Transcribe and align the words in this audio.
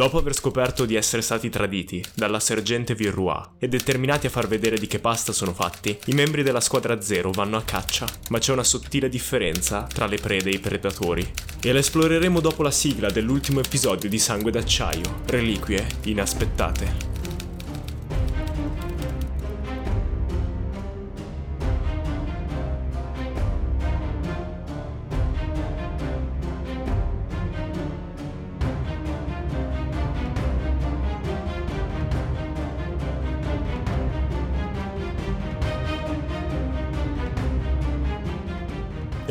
Dopo 0.00 0.16
aver 0.16 0.34
scoperto 0.34 0.86
di 0.86 0.94
essere 0.94 1.20
stati 1.20 1.50
traditi 1.50 2.02
dalla 2.14 2.40
sergente 2.40 2.94
Virrua 2.94 3.56
e 3.58 3.68
determinati 3.68 4.26
a 4.26 4.30
far 4.30 4.48
vedere 4.48 4.78
di 4.78 4.86
che 4.86 4.98
pasta 4.98 5.30
sono 5.30 5.52
fatti, 5.52 5.94
i 6.06 6.14
membri 6.14 6.42
della 6.42 6.62
squadra 6.62 7.02
zero 7.02 7.30
vanno 7.32 7.58
a 7.58 7.62
caccia, 7.62 8.06
ma 8.30 8.38
c'è 8.38 8.54
una 8.54 8.64
sottile 8.64 9.10
differenza 9.10 9.82
tra 9.82 10.06
le 10.06 10.16
prede 10.16 10.48
e 10.48 10.54
i 10.54 10.58
predatori. 10.58 11.30
E 11.60 11.72
la 11.72 11.80
esploreremo 11.80 12.40
dopo 12.40 12.62
la 12.62 12.70
sigla 12.70 13.10
dell'ultimo 13.10 13.60
episodio 13.60 14.08
di 14.08 14.18
Sangue 14.18 14.50
d'acciaio, 14.50 15.20
Reliquie 15.26 15.86
inaspettate. 16.04 17.19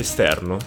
Esterno, 0.09 0.57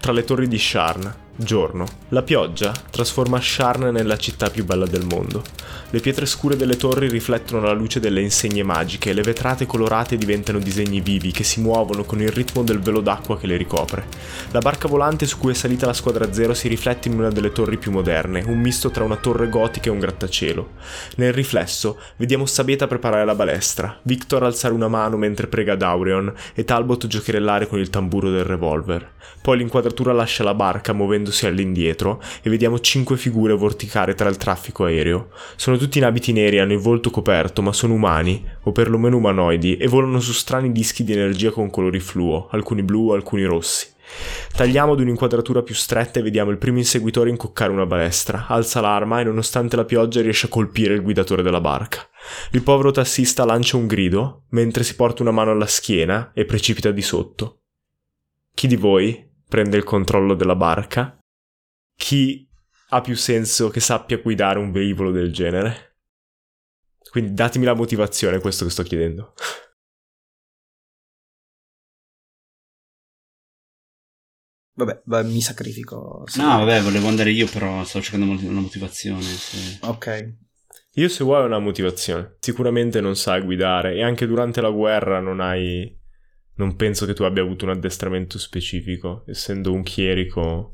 tra 0.00 0.10
le 0.10 0.24
torri 0.24 0.48
di 0.48 0.58
Sharn, 0.58 1.14
giorno. 1.36 1.86
La 2.08 2.22
pioggia 2.22 2.72
trasforma 2.90 3.40
Sharn 3.40 3.92
nella 3.92 4.18
città 4.18 4.50
più 4.50 4.64
bella 4.64 4.86
del 4.86 5.04
mondo. 5.04 5.44
Le 5.90 6.00
pietre 6.00 6.26
scure 6.26 6.54
delle 6.54 6.76
torri 6.76 7.08
riflettono 7.08 7.62
la 7.62 7.72
luce 7.72 7.98
delle 7.98 8.20
insegne 8.20 8.62
magiche 8.62 9.14
le 9.14 9.22
vetrate 9.22 9.64
colorate 9.64 10.18
diventano 10.18 10.58
disegni 10.58 11.00
vivi 11.00 11.30
che 11.30 11.44
si 11.44 11.62
muovono 11.62 12.04
con 12.04 12.20
il 12.20 12.28
ritmo 12.28 12.62
del 12.62 12.78
velo 12.78 13.00
d'acqua 13.00 13.38
che 13.38 13.46
le 13.46 13.56
ricopre. 13.56 14.04
La 14.50 14.58
barca 14.58 14.86
volante 14.86 15.24
su 15.24 15.38
cui 15.38 15.52
è 15.52 15.54
salita 15.54 15.86
la 15.86 15.94
squadra 15.94 16.30
zero 16.30 16.52
si 16.52 16.68
riflette 16.68 17.08
in 17.08 17.18
una 17.18 17.30
delle 17.30 17.52
torri 17.52 17.78
più 17.78 17.90
moderne, 17.90 18.44
un 18.46 18.60
misto 18.60 18.90
tra 18.90 19.02
una 19.02 19.16
torre 19.16 19.48
gotica 19.48 19.88
e 19.88 19.92
un 19.92 19.98
grattacielo. 19.98 20.72
Nel 21.16 21.32
riflesso 21.32 21.98
vediamo 22.16 22.44
Sabeta 22.44 22.86
preparare 22.86 23.24
la 23.24 23.34
balestra, 23.34 23.98
Victor 24.02 24.42
alzare 24.42 24.74
una 24.74 24.88
mano 24.88 25.16
mentre 25.16 25.46
prega 25.46 25.74
Daurion 25.74 26.30
e 26.52 26.64
Talbot 26.64 27.06
giocherellare 27.06 27.66
con 27.66 27.78
il 27.78 27.88
tamburo 27.88 28.28
del 28.28 28.44
revolver. 28.44 29.12
Poi 29.40 29.56
l'inquadratura 29.56 30.12
lascia 30.12 30.44
la 30.44 30.52
barca 30.52 30.92
muovendosi 30.92 31.46
all'indietro 31.46 32.20
e 32.42 32.50
vediamo 32.50 32.78
cinque 32.80 33.16
figure 33.16 33.54
vorticare 33.54 34.14
tra 34.14 34.28
il 34.28 34.36
traffico 34.36 34.84
aereo. 34.84 35.30
Sono 35.56 35.76
tutti 35.78 35.98
in 35.98 36.04
abiti 36.04 36.32
neri, 36.32 36.58
hanno 36.58 36.74
il 36.74 36.78
volto 36.78 37.10
coperto, 37.10 37.62
ma 37.62 37.72
sono 37.72 37.94
umani, 37.94 38.44
o 38.64 38.72
perlomeno 38.72 39.16
umanoidi, 39.16 39.76
e 39.76 39.86
volano 39.86 40.20
su 40.20 40.32
strani 40.32 40.72
dischi 40.72 41.04
di 41.04 41.12
energia 41.12 41.50
con 41.50 41.70
colori 41.70 42.00
fluo, 42.00 42.48
alcuni 42.50 42.82
blu, 42.82 43.10
alcuni 43.10 43.44
rossi. 43.44 43.96
Tagliamo 44.52 44.92
ad 44.92 45.00
un'inquadratura 45.00 45.62
più 45.62 45.74
stretta 45.74 46.18
e 46.18 46.22
vediamo 46.22 46.50
il 46.50 46.58
primo 46.58 46.78
inseguitore 46.78 47.30
incoccare 47.30 47.70
una 47.70 47.86
balestra, 47.86 48.46
alza 48.46 48.80
l'arma 48.80 49.20
e 49.20 49.24
nonostante 49.24 49.76
la 49.76 49.84
pioggia 49.84 50.22
riesce 50.22 50.46
a 50.46 50.50
colpire 50.50 50.94
il 50.94 51.02
guidatore 51.02 51.42
della 51.42 51.60
barca. 51.60 52.08
Il 52.52 52.62
povero 52.62 52.90
tassista 52.90 53.44
lancia 53.44 53.76
un 53.76 53.86
grido, 53.86 54.44
mentre 54.50 54.82
si 54.82 54.96
porta 54.96 55.22
una 55.22 55.30
mano 55.30 55.50
alla 55.50 55.66
schiena 55.66 56.32
e 56.34 56.44
precipita 56.44 56.90
di 56.90 57.02
sotto. 57.02 57.60
Chi 58.54 58.66
di 58.66 58.76
voi 58.76 59.30
prende 59.48 59.76
il 59.76 59.84
controllo 59.84 60.34
della 60.34 60.56
barca? 60.56 61.18
Chi 61.94 62.47
ha 62.90 63.00
più 63.00 63.16
senso 63.16 63.68
che 63.68 63.80
sappia 63.80 64.18
guidare 64.18 64.58
un 64.58 64.72
velivolo 64.72 65.10
del 65.10 65.32
genere. 65.32 65.96
Quindi 67.10 67.32
datemi 67.32 67.64
la 67.64 67.74
motivazione, 67.74 68.36
è 68.36 68.40
questo 68.40 68.64
che 68.64 68.70
sto 68.70 68.82
chiedendo. 68.82 69.34
Vabbè, 74.78 75.02
beh, 75.04 75.24
mi 75.24 75.40
sacrifico. 75.40 76.22
Sì. 76.26 76.40
No, 76.40 76.58
vabbè, 76.58 76.82
volevo 76.82 77.08
andare 77.08 77.30
io, 77.30 77.48
però 77.48 77.82
stavo 77.82 78.04
cercando 78.04 78.46
una 78.46 78.60
motivazione. 78.60 79.20
Se... 79.22 79.78
Ok. 79.82 80.36
Io 80.92 81.08
se 81.08 81.24
vuoi 81.24 81.44
una 81.44 81.58
motivazione. 81.58 82.36
Sicuramente 82.38 83.00
non 83.00 83.16
sai 83.16 83.42
guidare 83.42 83.94
e 83.94 84.04
anche 84.04 84.26
durante 84.26 84.60
la 84.60 84.70
guerra 84.70 85.20
non 85.20 85.40
hai... 85.40 85.96
Non 86.54 86.76
penso 86.76 87.06
che 87.06 87.14
tu 87.14 87.22
abbia 87.24 87.42
avuto 87.42 87.64
un 87.64 87.70
addestramento 87.72 88.38
specifico, 88.38 89.24
essendo 89.26 89.72
un 89.72 89.82
chierico 89.82 90.72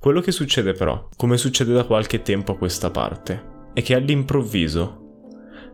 quello 0.00 0.22
che 0.22 0.32
succede 0.32 0.72
però, 0.72 1.08
come 1.14 1.36
succede 1.36 1.74
da 1.74 1.84
qualche 1.84 2.22
tempo 2.22 2.52
a 2.52 2.56
questa 2.56 2.88
parte, 2.88 3.68
è 3.74 3.82
che 3.82 3.94
all'improvviso, 3.94 5.26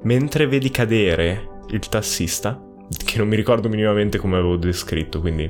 mentre 0.03 0.49
vedi 0.49 0.69
cadere 0.69 1.61
il 1.69 1.89
tassista, 1.89 2.61
che 3.05 3.19
non 3.19 3.29
mi 3.29 3.37
ricordo 3.37 3.69
minimamente 3.69 4.19
come 4.19 4.37
avevo 4.37 4.57
descritto, 4.57 5.21
quindi 5.21 5.49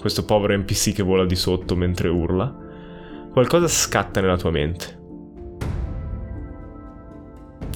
questo 0.00 0.24
povero 0.24 0.56
NPC 0.56 0.94
che 0.94 1.04
vola 1.04 1.24
di 1.24 1.36
sotto 1.36 1.76
mentre 1.76 2.08
urla, 2.08 2.52
qualcosa 3.30 3.68
scatta 3.68 4.20
nella 4.20 4.36
tua 4.36 4.50
mente. 4.50 4.98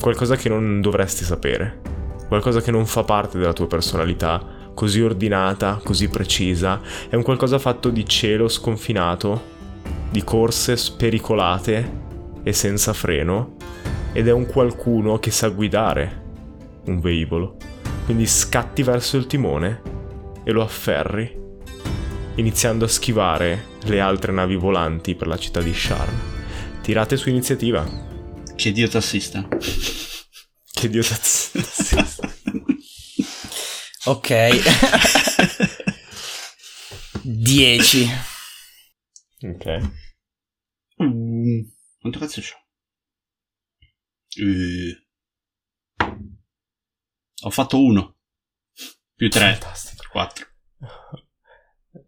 Qualcosa 0.00 0.34
che 0.34 0.48
non 0.48 0.80
dovresti 0.80 1.22
sapere, 1.22 1.82
qualcosa 2.26 2.60
che 2.60 2.72
non 2.72 2.84
fa 2.84 3.04
parte 3.04 3.38
della 3.38 3.52
tua 3.52 3.68
personalità, 3.68 4.44
così 4.74 5.02
ordinata, 5.02 5.80
così 5.84 6.08
precisa, 6.08 6.80
è 7.08 7.14
un 7.14 7.22
qualcosa 7.22 7.60
fatto 7.60 7.90
di 7.90 8.04
cielo 8.04 8.48
sconfinato 8.48 9.58
di 10.10 10.24
corse 10.24 10.76
spericolate 10.76 11.98
e 12.42 12.52
senza 12.52 12.92
freno 12.92 13.56
ed 14.12 14.26
è 14.26 14.32
un 14.32 14.46
qualcuno 14.46 15.18
che 15.18 15.30
sa 15.30 15.48
guidare 15.48 16.20
un 16.86 17.00
velivolo. 17.00 17.56
Quindi 18.04 18.26
scatti 18.26 18.82
verso 18.82 19.16
il 19.16 19.26
timone 19.26 19.82
e 20.42 20.50
lo 20.50 20.62
afferri, 20.62 21.38
iniziando 22.36 22.86
a 22.86 22.88
schivare 22.88 23.66
le 23.84 24.00
altre 24.00 24.32
navi 24.32 24.56
volanti 24.56 25.14
per 25.14 25.28
la 25.28 25.36
città 25.36 25.60
di 25.60 25.72
Sharn. 25.72 26.12
Tirate 26.82 27.16
su 27.16 27.28
iniziativa. 27.28 27.86
Che 28.56 28.72
dio 28.72 28.88
tassista. 28.88 29.46
Che 30.72 30.88
dio 30.88 31.02
tassista. 31.02 32.04
ok. 34.10 34.48
10. 37.22 38.10
Ok. 39.42 39.80
Mm, 41.40 41.60
quanto 41.98 42.18
cazzo 42.18 42.40
c'ho? 42.40 42.58
Ho 47.42 47.50
fatto 47.50 47.82
1. 47.82 48.16
Più 49.14 49.30
3. 49.30 49.52
Fantastico. 49.52 50.04
4. 50.10 50.46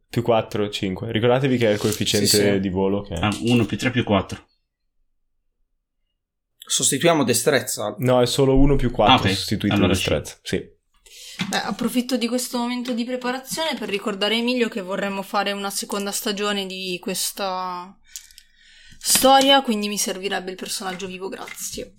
Più 0.09 0.23
4, 0.23 0.69
5. 0.69 1.13
Ricordatevi 1.13 1.57
che 1.57 1.69
è 1.69 1.73
il 1.73 1.79
coefficiente 1.79 2.27
sì, 2.27 2.37
sì. 2.37 2.61
di 2.61 2.69
volo 2.69 3.01
che 3.03 3.15
è. 3.15 3.19
1 3.19 3.63
ah, 3.63 3.67
più 3.67 3.79
3 3.79 3.91
più 3.91 4.05
4. 4.05 4.47
Sostituiamo 6.59 7.25
destrezza? 7.25 7.95
No, 7.99 8.21
è 8.21 8.27
solo 8.27 8.59
1 8.59 8.77
più 8.77 8.91
4 8.91 9.15
ah, 9.15 9.19
okay. 9.19 9.35
sostituito 9.35 9.75
allora 9.75 9.93
destrezza. 9.93 10.39
Sì. 10.43 10.81
Beh, 11.49 11.63
approfitto 11.63 12.17
di 12.17 12.29
questo 12.29 12.59
momento 12.59 12.93
di 12.93 13.05
preparazione 13.05 13.75
per 13.79 13.89
ricordare 13.89 14.37
Emilio 14.37 14.69
che 14.69 14.83
vorremmo 14.83 15.23
fare 15.23 15.53
una 15.53 15.71
seconda 15.71 16.13
stagione 16.13 16.67
di 16.67 16.99
questa 17.01 17.97
storia, 19.05 19.63
quindi 19.63 19.89
mi 19.89 19.99
servirebbe 19.99 20.51
il 20.51 20.57
personaggio 20.57 21.09
vivo, 21.09 21.29
grazie. 21.29 21.95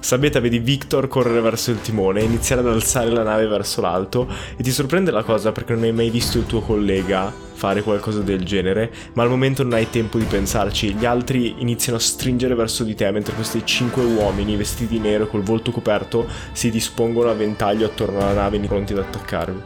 Sabeta 0.00 0.40
vedi 0.40 0.58
Victor 0.58 1.08
correre 1.08 1.40
verso 1.40 1.70
il 1.70 1.82
timone 1.82 2.20
e 2.20 2.24
iniziare 2.24 2.62
ad 2.62 2.68
alzare 2.68 3.10
la 3.10 3.22
nave 3.22 3.46
verso 3.46 3.82
l'alto 3.82 4.26
e 4.56 4.62
ti 4.62 4.72
sorprende 4.72 5.10
la 5.10 5.22
cosa 5.22 5.52
perché 5.52 5.74
non 5.74 5.84
hai 5.84 5.92
mai 5.92 6.08
visto 6.08 6.38
il 6.38 6.46
tuo 6.46 6.62
collega 6.62 7.48
fare 7.60 7.82
qualcosa 7.82 8.20
del 8.20 8.42
genere, 8.42 8.90
ma 9.12 9.22
al 9.22 9.28
momento 9.28 9.62
non 9.62 9.74
hai 9.74 9.90
tempo 9.90 10.16
di 10.16 10.24
pensarci. 10.24 10.94
Gli 10.94 11.04
altri 11.04 11.56
iniziano 11.58 11.98
a 11.98 12.00
stringere 12.00 12.54
verso 12.54 12.84
di 12.84 12.94
te 12.94 13.10
mentre 13.10 13.34
questi 13.34 13.60
cinque 13.66 14.02
uomini 14.02 14.56
vestiti 14.56 14.94
di 14.94 14.98
nero 14.98 15.26
col 15.26 15.42
volto 15.42 15.70
coperto 15.70 16.26
si 16.52 16.70
dispongono 16.70 17.28
a 17.28 17.34
ventaglio 17.34 17.84
attorno 17.84 18.20
alla 18.20 18.32
nave 18.32 18.58
pronti 18.60 18.94
ad 18.94 19.00
attaccarvi. 19.00 19.60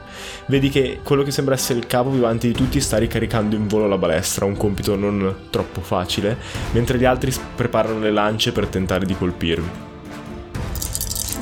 Vedi 0.47 0.69
che 0.69 0.99
quello 1.05 1.23
che 1.23 1.31
sembra 1.31 1.55
essere 1.55 1.79
il 1.79 1.87
capo 1.87 2.11
vivante 2.11 2.49
di 2.49 2.53
tutti 2.53 2.81
sta 2.81 2.99
ricaricando 2.99 3.55
in 3.55 3.69
volo 3.69 3.87
la 3.87 3.97
balestra, 3.97 4.45
un 4.45 4.57
compito 4.57 4.97
non 4.97 5.47
troppo 5.51 5.81
facile, 5.81 6.37
mentre 6.73 6.99
gli 6.99 7.05
altri 7.05 7.33
preparano 7.55 8.01
le 8.01 8.11
lance 8.11 8.51
per 8.51 8.67
tentare 8.67 9.07
di 9.07 9.15
colpirvi. 9.17 9.94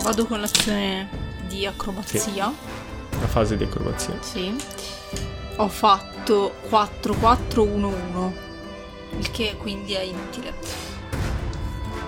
Vado 0.02 0.26
con 0.26 0.40
l'azione 0.40 1.08
di 1.46 1.64
acrobazia. 1.64 2.18
Sì. 2.18 2.36
La 2.36 3.28
fase 3.28 3.56
di 3.56 3.64
acrobazia. 3.64 4.14
Sì. 4.20 4.52
Ho 5.56 5.68
fatto 5.68 6.54
4-4-1-1, 6.68 8.32
il 9.18 9.30
che 9.30 9.56
quindi 9.58 9.92
è 9.92 10.00
inutile. 10.00 10.54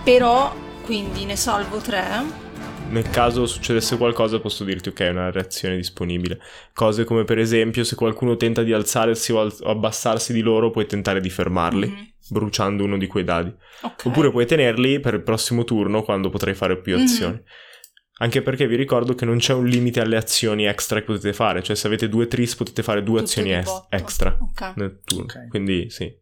Però, 0.02 0.52
quindi 0.84 1.24
ne 1.24 1.36
salvo 1.36 1.78
3 1.78 2.42
nel 2.86 3.08
caso 3.10 3.46
succedesse 3.46 3.96
qualcosa 3.96 4.38
posso 4.38 4.62
dirti 4.62 4.90
ok, 4.90 5.00
è 5.00 5.08
una 5.08 5.30
reazione 5.30 5.76
disponibile. 5.76 6.38
Cose 6.72 7.04
come 7.04 7.24
per 7.24 7.38
esempio 7.38 7.82
se 7.82 7.96
qualcuno 7.96 8.36
tenta 8.36 8.62
di 8.62 8.72
alzarsi 8.72 9.32
o, 9.32 9.40
al- 9.40 9.56
o 9.62 9.70
abbassarsi 9.70 10.32
di 10.32 10.42
loro 10.42 10.70
puoi 10.70 10.86
tentare 10.86 11.20
di 11.20 11.30
fermarli. 11.30 11.88
Mm-hmm. 11.88 12.02
Bruciando 12.28 12.84
uno 12.84 12.96
di 12.96 13.06
quei 13.06 13.24
dadi. 13.24 13.52
Okay. 13.80 14.10
Oppure 14.10 14.30
puoi 14.30 14.46
tenerli 14.46 15.00
per 15.00 15.14
il 15.14 15.22
prossimo 15.22 15.64
turno 15.64 16.02
quando 16.02 16.30
potrai 16.30 16.54
fare 16.54 16.80
più 16.80 16.94
mm-hmm. 16.94 17.04
azioni. 17.04 17.32
Mm-hmm. 17.32 17.44
Anche 18.18 18.42
perché 18.42 18.66
vi 18.68 18.76
ricordo 18.76 19.14
che 19.14 19.24
non 19.24 19.38
c'è 19.38 19.52
un 19.54 19.66
limite 19.66 20.00
alle 20.00 20.16
azioni 20.16 20.66
extra 20.66 21.00
che 21.00 21.06
potete 21.06 21.32
fare, 21.32 21.62
cioè 21.62 21.74
se 21.74 21.88
avete 21.88 22.08
due 22.08 22.28
tris 22.28 22.54
potete 22.54 22.82
fare 22.84 23.02
due 23.02 23.18
Tutte 23.20 23.30
azioni 23.40 23.52
es- 23.52 23.86
extra 23.88 24.38
okay. 24.40 24.72
nel 24.76 25.00
turno. 25.04 25.24
Okay. 25.24 25.48
Quindi 25.48 25.90
sì. 25.90 26.12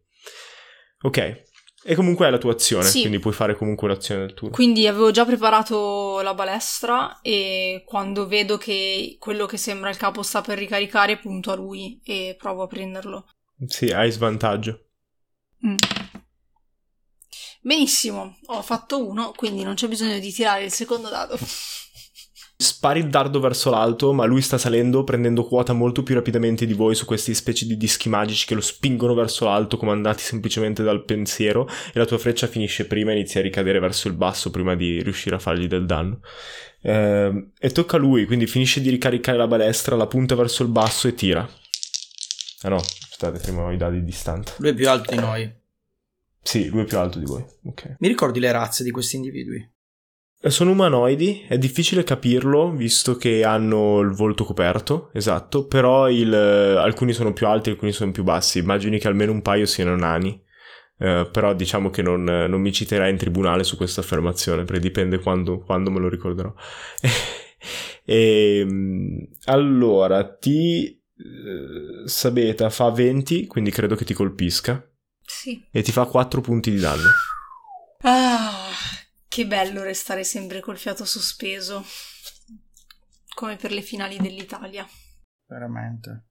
Ok, 1.01 1.41
E 1.85 1.95
comunque 1.95 2.25
è 2.25 2.29
la 2.29 2.37
tua 2.37 2.53
azione, 2.53 2.85
Sì. 2.85 3.01
quindi 3.01 3.19
puoi 3.19 3.33
fare 3.33 3.55
comunque 3.57 3.89
l'azione 3.89 4.21
del 4.21 4.33
turno. 4.33 4.55
Quindi 4.55 4.87
avevo 4.87 5.11
già 5.11 5.25
preparato 5.25 6.21
la 6.21 6.33
balestra 6.33 7.19
e 7.21 7.83
quando 7.85 8.25
vedo 8.25 8.57
che 8.57 9.17
quello 9.19 9.45
che 9.45 9.57
sembra 9.57 9.89
il 9.89 9.97
capo 9.97 10.23
sta 10.23 10.39
per 10.41 10.57
ricaricare, 10.57 11.17
punto 11.19 11.51
a 11.51 11.55
lui 11.55 11.99
e 12.05 12.37
provo 12.39 12.63
a 12.63 12.67
prenderlo. 12.67 13.27
Sì, 13.67 13.87
hai 13.91 14.09
svantaggio. 14.11 14.85
Mm. 15.67 15.75
Benissimo, 17.61 18.37
ho 18.47 18.61
fatto 18.61 19.05
uno, 19.05 19.31
quindi 19.35 19.63
non 19.63 19.75
c'è 19.75 19.87
bisogno 19.87 20.19
di 20.19 20.31
tirare 20.31 20.63
il 20.65 20.71
secondo 20.71 21.09
dado. 21.09 21.37
Spari 22.63 22.99
il 22.99 23.09
dardo 23.09 23.41
verso 23.41 23.69
l'alto, 23.69 24.13
ma 24.13 24.23
lui 24.23 24.41
sta 24.41 24.57
salendo 24.57 25.03
prendendo 25.03 25.43
quota 25.43 25.73
molto 25.73 26.01
più 26.01 26.15
rapidamente 26.15 26.65
di 26.65 26.73
voi 26.73 26.95
su 26.95 27.03
questi 27.03 27.33
specie 27.33 27.65
di 27.65 27.75
dischi 27.75 28.07
magici 28.07 28.45
che 28.45 28.55
lo 28.55 28.61
spingono 28.61 29.13
verso 29.13 29.43
l'alto, 29.43 29.75
comandati 29.75 30.23
semplicemente 30.23 30.81
dal 30.81 31.03
pensiero, 31.03 31.67
e 31.67 31.99
la 31.99 32.05
tua 32.05 32.17
freccia 32.17 32.47
finisce 32.47 32.87
prima 32.87 33.11
e 33.11 33.15
inizia 33.15 33.41
a 33.41 33.43
ricadere 33.43 33.79
verso 33.79 34.07
il 34.07 34.13
basso 34.13 34.49
prima 34.49 34.75
di 34.75 35.03
riuscire 35.03 35.35
a 35.35 35.39
fargli 35.39 35.67
del 35.67 35.85
danno. 35.85 36.21
Ehm, 36.83 37.51
e 37.59 37.69
tocca 37.71 37.97
a 37.97 37.99
lui, 37.99 38.25
quindi 38.25 38.47
finisce 38.47 38.79
di 38.79 38.89
ricaricare 38.89 39.37
la 39.37 39.47
balestra, 39.47 39.97
la 39.97 40.07
punta 40.07 40.35
verso 40.35 40.63
il 40.63 40.69
basso 40.69 41.09
e 41.09 41.15
tira. 41.15 41.45
Ah 42.61 42.69
no, 42.69 42.77
aspettate, 42.77 43.39
prima 43.39 43.69
i 43.73 43.77
dadi 43.77 44.01
distanti. 44.05 44.53
Lui 44.59 44.69
è 44.69 44.73
più 44.73 44.89
alto 44.89 45.13
di 45.13 45.19
noi. 45.19 45.53
Sì, 46.41 46.69
lui 46.69 46.83
è 46.83 46.85
più 46.85 46.97
alto 46.97 47.19
di 47.19 47.25
voi. 47.25 47.43
Ok. 47.65 47.97
Mi 47.99 48.07
ricordi 48.07 48.39
le 48.39 48.53
razze 48.53 48.85
di 48.85 48.91
questi 48.91 49.17
individui? 49.17 49.69
Sono 50.45 50.71
umanoidi, 50.71 51.45
è 51.47 51.57
difficile 51.57 52.03
capirlo 52.03 52.69
visto 52.71 53.15
che 53.15 53.45
hanno 53.45 53.99
il 54.01 54.09
volto 54.11 54.43
coperto, 54.43 55.09
esatto, 55.13 55.65
però 55.67 56.09
il- 56.09 56.33
alcuni 56.33 57.13
sono 57.13 57.31
più 57.31 57.47
alti, 57.47 57.69
alcuni 57.69 57.93
sono 57.93 58.11
più 58.11 58.23
bassi, 58.23 58.59
immagini 58.59 58.99
che 58.99 59.07
almeno 59.07 59.31
un 59.31 59.41
paio 59.41 59.65
siano 59.65 59.95
nani, 59.95 60.41
Eh, 60.99 61.27
però 61.31 61.53
diciamo 61.55 61.89
che 61.89 62.01
non, 62.03 62.23
non 62.23 62.61
mi 62.61 62.71
citerai 62.71 63.09
in 63.09 63.17
tribunale 63.17 63.63
su 63.63 63.75
questa 63.77 63.99
affermazione, 64.01 64.63
perché 64.63 64.79
dipende 64.79 65.19
quando, 65.19 65.59
quando 65.59 65.89
me 65.89 65.99
lo 65.99 66.07
ricorderò. 66.07 66.53
e, 68.05 68.65
allora, 69.45 70.23
ti... 70.37 70.85
eh, 70.85 72.07
Sabeta 72.07 72.69
fa 72.69 72.89
20, 72.91 73.47
quindi 73.47 73.71
credo 73.71 73.95
che 73.95 74.05
ti 74.05 74.13
colpisca, 74.13 74.87
Sì. 75.25 75.61
e 75.71 75.81
ti 75.81 75.91
fa 75.91 76.05
4 76.05 76.41
punti 76.41 76.69
di 76.71 76.79
danno. 76.79 77.09
Ah, 78.03 78.69
che 79.33 79.47
bello 79.47 79.81
restare 79.81 80.23
sempre 80.23 80.59
col 80.59 80.77
fiato 80.77 81.05
sospeso. 81.05 81.83
Come 83.33 83.55
per 83.55 83.71
le 83.71 83.81
finali 83.81 84.17
dell'Italia. 84.17 84.87
Veramente. 85.47 86.27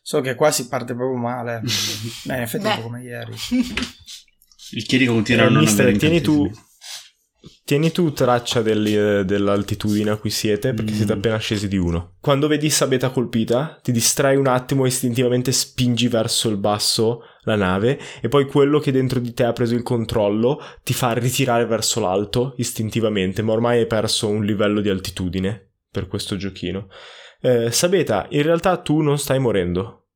So 0.00 0.20
che 0.20 0.36
qua 0.36 0.52
si 0.52 0.68
parte 0.68 0.94
proprio 0.94 1.18
male. 1.18 1.60
Beh, 2.22 2.36
in 2.36 2.42
effetti 2.42 2.66
è 2.66 2.68
un 2.68 2.76
po' 2.76 2.82
come 2.82 3.02
ieri. 3.02 3.34
Il 4.70 4.84
chierico 4.84 5.12
continua 5.12 5.46
a 5.46 5.48
Eh, 5.48 5.50
non 5.50 5.66
avere 5.66 5.96
tieni 5.96 6.20
tu. 6.20 6.48
Tieni 7.70 7.92
tu 7.92 8.12
traccia 8.12 8.62
degli- 8.62 8.96
eh, 8.96 9.24
dell'altitudine 9.24 10.10
a 10.10 10.16
cui 10.16 10.30
siete 10.30 10.74
perché 10.74 10.90
Mm. 10.90 10.94
siete 10.96 11.12
appena 11.12 11.36
scesi 11.36 11.68
di 11.68 11.76
uno. 11.76 12.14
Quando 12.20 12.48
vedi 12.48 12.68
Sabeta 12.68 13.10
colpita, 13.10 13.78
ti 13.80 13.92
distrai 13.92 14.34
un 14.34 14.48
attimo 14.48 14.84
e 14.84 14.88
istintivamente 14.88 15.52
spingi 15.52 16.08
verso 16.08 16.48
il 16.48 16.56
basso 16.56 17.20
la 17.42 17.54
nave 17.54 17.96
e 18.20 18.26
poi 18.28 18.46
quello 18.46 18.80
che 18.80 18.90
dentro 18.90 19.20
di 19.20 19.32
te 19.32 19.44
ha 19.44 19.52
preso 19.52 19.76
il 19.76 19.84
controllo 19.84 20.60
ti 20.82 20.92
fa 20.92 21.12
ritirare 21.12 21.64
verso 21.64 22.00
l'alto 22.00 22.54
istintivamente, 22.56 23.40
ma 23.42 23.52
ormai 23.52 23.78
hai 23.78 23.86
perso 23.86 24.26
un 24.28 24.44
livello 24.44 24.80
di 24.80 24.88
altitudine 24.88 25.70
per 25.88 26.08
questo 26.08 26.34
giochino. 26.36 26.88
Eh, 27.40 27.70
Sabeta, 27.70 28.26
in 28.30 28.42
realtà 28.42 28.78
tu 28.78 29.00
non 29.00 29.16
stai 29.16 29.38
morendo, 29.38 30.06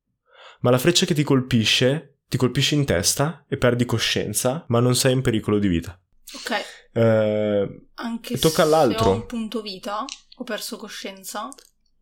ma 0.63 0.71
la 0.73 0.79
freccia 0.79 1.07
che 1.07 1.15
ti 1.15 1.23
colpisce 1.23 2.17
ti 2.29 2.37
colpisce 2.37 2.75
in 2.75 2.85
testa 2.85 3.45
e 3.49 3.57
perdi 3.59 3.85
coscienza, 3.85 4.65
ma 4.69 4.81
non 4.81 4.97
sei 4.97 5.13
in 5.13 5.23
pericolo 5.23 5.61
di 5.61 5.69
vita. 5.69 5.97
Ok, 6.35 6.51
Eh, 6.97 7.87
anche 7.95 8.39
Tocca 8.39 8.55
se 8.55 8.63
all'altro. 8.63 9.11
ho 9.11 9.15
un 9.15 9.27
punto 9.27 9.61
vita, 9.63 10.05
ho 10.37 10.45
perso 10.45 10.77
coscienza. 10.77 11.49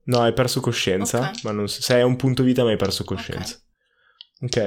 no, 0.04 0.20
hai 0.20 0.32
perso 0.34 0.60
coscienza, 0.60 1.30
Ok. 1.30 1.42
ma 1.44 1.52
non 1.52 1.68
sei 1.68 2.00
a 2.02 2.06
un 2.06 2.16
punto 2.16 2.42
vita, 2.42 2.62
ma 2.64 2.70
hai 2.70 2.76
perso 2.76 3.04
coscienza. 3.04 3.56
Ok. 4.40 4.66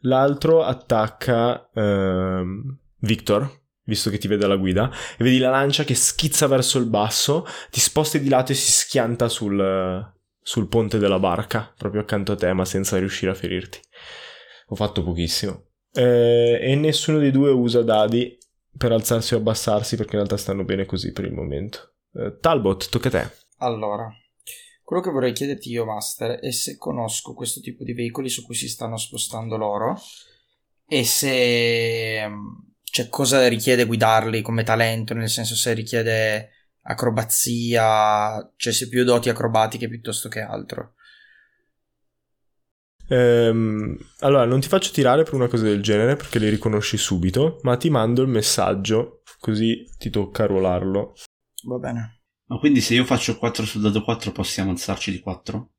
L'altro 0.00 0.62
attacca 0.62 1.70
ehm, 1.72 2.78
Victor, 2.98 3.62
visto 3.84 4.10
che 4.10 4.18
ti 4.18 4.28
vede 4.28 4.44
alla 4.44 4.56
guida, 4.56 4.90
e 5.16 5.22
vedi 5.24 5.38
la 5.38 5.50
lancia 5.50 5.84
che 5.84 5.94
schizza 5.94 6.46
verso 6.46 6.78
il 6.78 6.86
basso, 6.86 7.46
ti 7.70 7.80
sposti 7.80 8.20
di 8.20 8.28
lato 8.28 8.52
e 8.52 8.54
si 8.54 8.70
schianta 8.70 9.28
sul, 9.28 10.12
sul 10.42 10.68
ponte 10.68 10.98
della 10.98 11.18
barca, 11.18 11.72
proprio 11.76 12.00
accanto 12.02 12.32
a 12.32 12.36
te, 12.36 12.52
ma 12.52 12.64
senza 12.64 12.98
riuscire 12.98 13.30
a 13.30 13.34
ferirti. 13.34 13.80
Ho 14.68 14.74
fatto 14.74 15.02
pochissimo. 15.02 15.68
Eh, 15.94 16.58
e 16.60 16.74
nessuno 16.74 17.18
dei 17.18 17.30
due 17.30 17.50
usa 17.50 17.82
dadi 17.82 18.36
per 18.76 18.92
alzarsi 18.92 19.34
o 19.34 19.38
abbassarsi, 19.38 19.96
perché 19.96 20.12
in 20.12 20.18
realtà 20.18 20.36
stanno 20.36 20.64
bene 20.64 20.84
così 20.86 21.12
per 21.12 21.24
il 21.24 21.32
momento. 21.32 21.94
Eh, 22.12 22.38
Talbot, 22.40 22.88
tocca 22.88 23.08
a 23.08 23.10
te. 23.10 23.30
Allora, 23.58 24.12
quello 24.82 25.02
che 25.02 25.10
vorrei 25.10 25.32
chiederti 25.32 25.70
io, 25.70 25.84
Master, 25.84 26.40
è 26.40 26.50
se 26.50 26.76
conosco 26.76 27.32
questo 27.34 27.60
tipo 27.60 27.84
di 27.84 27.94
veicoli 27.94 28.28
su 28.28 28.44
cui 28.44 28.54
si 28.54 28.68
stanno 28.68 28.96
spostando 28.96 29.56
loro 29.56 29.98
e 30.86 31.04
se 31.04 32.28
mm, 32.28 32.58
cioè 32.82 33.08
cosa 33.08 33.48
richiede 33.48 33.86
guidarli 33.86 34.42
come 34.42 34.62
talento, 34.62 35.14
nel 35.14 35.30
senso 35.30 35.54
se 35.54 35.72
richiede 35.72 36.50
acrobazia, 36.82 38.52
cioè 38.56 38.72
se 38.72 38.88
più 38.88 39.04
doti 39.04 39.28
acrobatiche 39.28 39.88
piuttosto 39.88 40.28
che 40.28 40.40
altro. 40.40 40.94
Ehm, 43.08 43.96
allora, 44.20 44.44
non 44.44 44.60
ti 44.60 44.68
faccio 44.68 44.92
tirare 44.92 45.24
per 45.24 45.34
una 45.34 45.48
cosa 45.48 45.64
del 45.64 45.82
genere 45.82 46.16
perché 46.16 46.38
li 46.38 46.48
riconosci 46.48 46.96
subito, 46.96 47.58
ma 47.62 47.76
ti 47.76 47.90
mando 47.90 48.22
il 48.22 48.28
messaggio 48.28 49.22
così 49.44 49.86
ti 49.98 50.08
tocca 50.08 50.46
ruolarlo. 50.46 51.14
Va 51.64 51.78
bene. 51.78 52.22
Ma 52.46 52.58
quindi 52.58 52.80
se 52.80 52.94
io 52.94 53.04
faccio 53.04 53.36
4 53.36 53.64
sul 53.64 53.82
dado 53.82 54.02
4 54.02 54.32
possiamo 54.32 54.70
alzarci 54.70 55.10
di 55.10 55.20
4? 55.20 55.72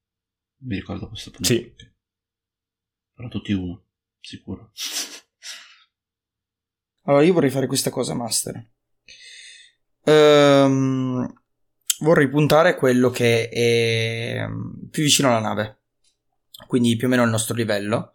Mi 0.66 0.75
ricordo 0.75 1.07
questo 1.07 1.31
punto. 1.31 1.45
Sì. 1.45 1.74
Però 3.13 3.28
tutti 3.28 3.54
uno, 3.54 3.86
sicuro. 4.19 4.71
Allora, 7.04 7.24
io 7.24 7.33
vorrei 7.33 7.50
fare 7.50 7.68
questa 7.68 7.89
cosa, 7.89 8.13
Master. 8.13 8.71
Ehm, 10.04 11.33
vorrei 12.00 12.30
puntare 12.30 12.69
a 12.69 12.75
quello 12.75 13.10
che 13.10 13.50
è 13.50 14.45
mm, 14.48 14.88
più 14.89 15.04
vicino 15.04 15.30
alla 15.30 15.39
nave, 15.39 15.84
quindi 16.68 16.96
più 16.96 17.07
o 17.07 17.10
meno 17.10 17.24
al 17.24 17.30
nostro 17.30 17.56
livello. 17.56 18.12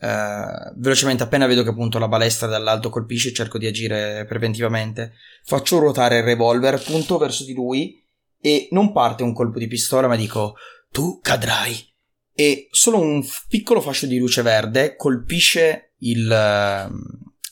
Eh, 0.00 0.72
velocemente, 0.76 1.22
appena 1.22 1.46
vedo 1.46 1.62
che 1.62 1.70
appunto 1.70 1.98
la 1.98 2.08
balestra 2.08 2.46
dall'alto 2.46 2.90
colpisce, 2.90 3.32
cerco 3.32 3.58
di 3.58 3.66
agire 3.66 4.24
preventivamente. 4.26 5.14
Faccio 5.44 5.78
ruotare 5.78 6.18
il 6.18 6.24
revolver, 6.24 6.82
punto 6.82 7.18
verso 7.18 7.44
di 7.44 7.54
lui 7.54 8.02
e 8.40 8.68
non 8.70 8.92
parte 8.92 9.22
un 9.22 9.34
colpo 9.34 9.58
di 9.58 9.66
pistola, 9.66 10.08
ma 10.08 10.16
dico: 10.16 10.54
Tu 10.90 11.20
cadrai. 11.20 11.88
E 12.32 12.68
solo 12.70 12.98
un 12.98 13.22
piccolo 13.48 13.80
fascio 13.80 14.06
di 14.06 14.18
luce 14.18 14.40
verde 14.40 14.96
colpisce 14.96 15.94
il, 15.98 16.30
ehm, 16.30 17.00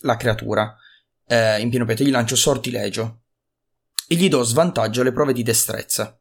la 0.03 0.17
creatura 0.17 0.75
eh, 1.27 1.61
in 1.61 1.69
pieno 1.69 1.85
petto. 1.85 2.05
Gli 2.05 2.11
lancio 2.11 2.37
sortilegio 2.37 3.25
e 4.09 4.15
gli 4.15 4.29
do 4.29 4.43
svantaggio 4.43 5.03
alle 5.03 5.13
prove 5.13 5.35
di 5.35 5.43
destrezza. 5.43 6.19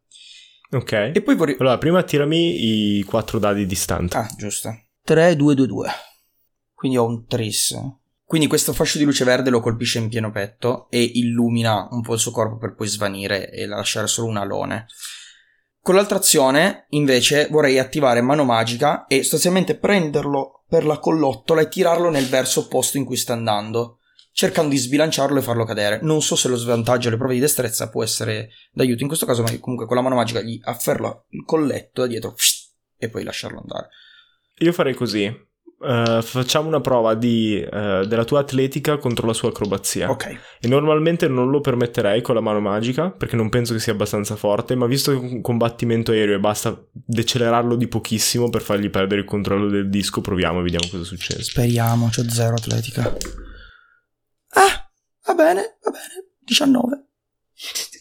Ok. 0.71 1.11
E 1.13 1.21
poi 1.21 1.35
vorrei. 1.35 1.55
Allora, 1.59 1.77
prima 1.77 2.03
tirami 2.03 2.97
i 2.97 3.03
quattro 3.03 3.39
dadi 3.39 3.65
distanti. 3.65 4.15
Ah, 4.15 4.29
giusto. 4.37 4.77
3, 5.03 5.35
2, 5.35 5.55
2, 5.55 5.67
2. 5.67 5.89
Quindi 6.73 6.97
ho 6.97 7.05
un 7.05 7.25
tris. 7.25 7.75
Quindi 8.25 8.47
questo 8.47 8.73
fascio 8.73 8.97
di 8.97 9.05
luce 9.05 9.23
verde 9.23 9.49
lo 9.49 9.61
colpisce 9.61 9.99
in 9.99 10.09
pieno 10.09 10.31
petto 10.31 10.87
e 10.89 11.01
illumina 11.01 11.87
un 11.91 12.01
po' 12.01 12.13
il 12.13 12.19
suo 12.19 12.31
corpo 12.31 12.57
per 12.57 12.75
poi 12.75 12.87
svanire 12.87 13.49
e 13.51 13.65
lasciare 13.65 14.07
solo 14.07 14.27
un 14.27 14.35
alone. 14.35 14.87
Con 15.81 15.95
l'altra 15.95 16.17
azione, 16.17 16.87
invece, 16.89 17.47
vorrei 17.49 17.79
attivare 17.79 18.19
mano 18.19 18.43
magica 18.43 19.07
e 19.07 19.21
sostanzialmente 19.21 19.77
prenderlo 19.77 20.65
per 20.67 20.85
la 20.85 20.99
collottola 20.99 21.61
e 21.61 21.69
tirarlo 21.69 22.09
nel 22.09 22.25
verso 22.25 22.59
opposto 22.59 22.97
in 22.97 23.05
cui 23.05 23.15
sta 23.15 23.31
andando, 23.31 23.99
cercando 24.37 24.69
di 24.69 24.77
sbilanciarlo 24.77 25.39
e 25.39 25.41
farlo 25.41 25.65
cadere. 25.65 25.97
Non 26.03 26.21
so 26.21 26.35
se 26.35 26.47
lo 26.47 26.57
svantaggio 26.57 27.07
alle 27.07 27.17
prove 27.17 27.33
di 27.33 27.39
destrezza 27.39 27.89
può 27.89 28.03
essere 28.03 28.51
d'aiuto 28.71 29.01
in 29.01 29.07
questo 29.07 29.25
caso, 29.25 29.41
ma 29.41 29.49
comunque 29.59 29.87
con 29.87 29.95
la 29.95 30.03
mano 30.03 30.13
magica 30.13 30.41
gli 30.41 30.59
afferro 30.61 31.25
il 31.29 31.43
colletto 31.43 32.01
da 32.01 32.07
dietro 32.07 32.35
e 32.99 33.09
poi 33.09 33.23
lasciarlo 33.23 33.59
andare. 33.59 33.87
Io 34.59 34.71
farei 34.73 34.93
così. 34.93 35.23
Eh, 35.23 36.19
facciamo 36.21 36.67
una 36.67 36.81
prova 36.81 37.15
di, 37.15 37.59
eh, 37.59 38.05
della 38.07 38.25
tua 38.25 38.41
atletica 38.41 38.97
contro 38.97 39.25
la 39.25 39.33
sua 39.33 39.49
acrobazia. 39.49 40.11
Ok. 40.11 40.39
E 40.59 40.67
normalmente 40.67 41.27
non 41.27 41.49
lo 41.49 41.59
permetterei 41.59 42.21
con 42.21 42.35
la 42.35 42.41
mano 42.41 42.59
magica 42.59 43.09
perché 43.09 43.35
non 43.35 43.49
penso 43.49 43.73
che 43.73 43.79
sia 43.79 43.93
abbastanza 43.93 44.35
forte, 44.35 44.75
ma 44.75 44.85
visto 44.85 45.11
che 45.11 45.17
è 45.17 45.31
un 45.31 45.41
combattimento 45.41 46.11
aereo 46.11 46.35
e 46.35 46.39
basta 46.39 46.79
decelerarlo 46.91 47.75
di 47.75 47.87
pochissimo 47.87 48.51
per 48.51 48.61
fargli 48.61 48.91
perdere 48.91 49.21
il 49.21 49.27
controllo 49.27 49.67
del 49.67 49.89
disco, 49.89 50.21
proviamo 50.21 50.59
e 50.59 50.61
vediamo 50.61 50.87
cosa 50.91 51.03
succede. 51.03 51.41
Speriamo, 51.41 52.09
c'ho 52.15 52.29
zero 52.29 52.53
atletica. 52.53 53.17
Ah, 54.59 54.89
va 55.27 55.33
bene, 55.33 55.77
va 55.83 55.91
bene. 55.91 56.25
19. 56.39 57.05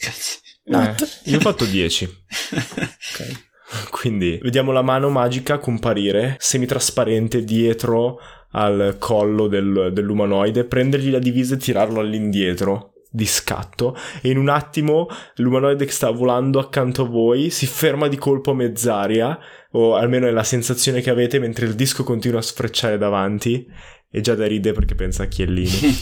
Cazzo. 0.01 0.39
Nat. 0.65 1.21
Eh, 1.25 1.31
io 1.31 1.37
ho 1.39 1.41
fatto 1.41 1.65
10. 1.65 2.09
Ok. 3.69 3.91
Quindi 3.91 4.39
vediamo 4.41 4.71
la 4.71 4.81
mano 4.83 5.11
magica 5.11 5.59
comparire 5.59 6.37
semitrasparente 6.39 7.43
dietro 7.43 8.21
al 8.53 8.95
collo 9.01 9.49
del- 9.49 9.91
dell'umanoide, 9.93 10.65
prendergli 10.65 11.11
la 11.11 11.19
divisa 11.19 11.55
e 11.55 11.59
tirarlo 11.59 11.99
all'indietro 11.99 12.93
di 13.11 13.27
scatto 13.27 13.97
e 14.23 14.31
in 14.31 14.39
un 14.39 14.49
attimo 14.51 15.09
l'umanoide 15.37 15.85
che 15.85 15.91
sta 15.91 16.11
volando 16.11 16.59
accanto 16.61 17.03
a 17.03 17.07
voi 17.09 17.51
si 17.51 17.67
ferma 17.67 18.09
di 18.09 18.17
colpo 18.19 18.51
a 18.51 18.55
mezz'aria 18.55 19.39
o 19.73 19.95
almeno 19.97 20.27
è 20.27 20.31
la 20.31 20.45
sensazione 20.45 21.01
che 21.01 21.09
avete 21.11 21.39
mentre 21.39 21.67
il 21.67 21.75
disco 21.75 22.05
continua 22.05 22.41
a 22.41 22.43
sfrecciare 22.43 22.99
davanti 22.99 23.67
e 24.11 24.21
già 24.21 24.35
da 24.35 24.47
ride 24.47 24.73
perché 24.73 24.95
pensa 24.95 25.25
a 25.25 25.27
Chiellini 25.27 25.69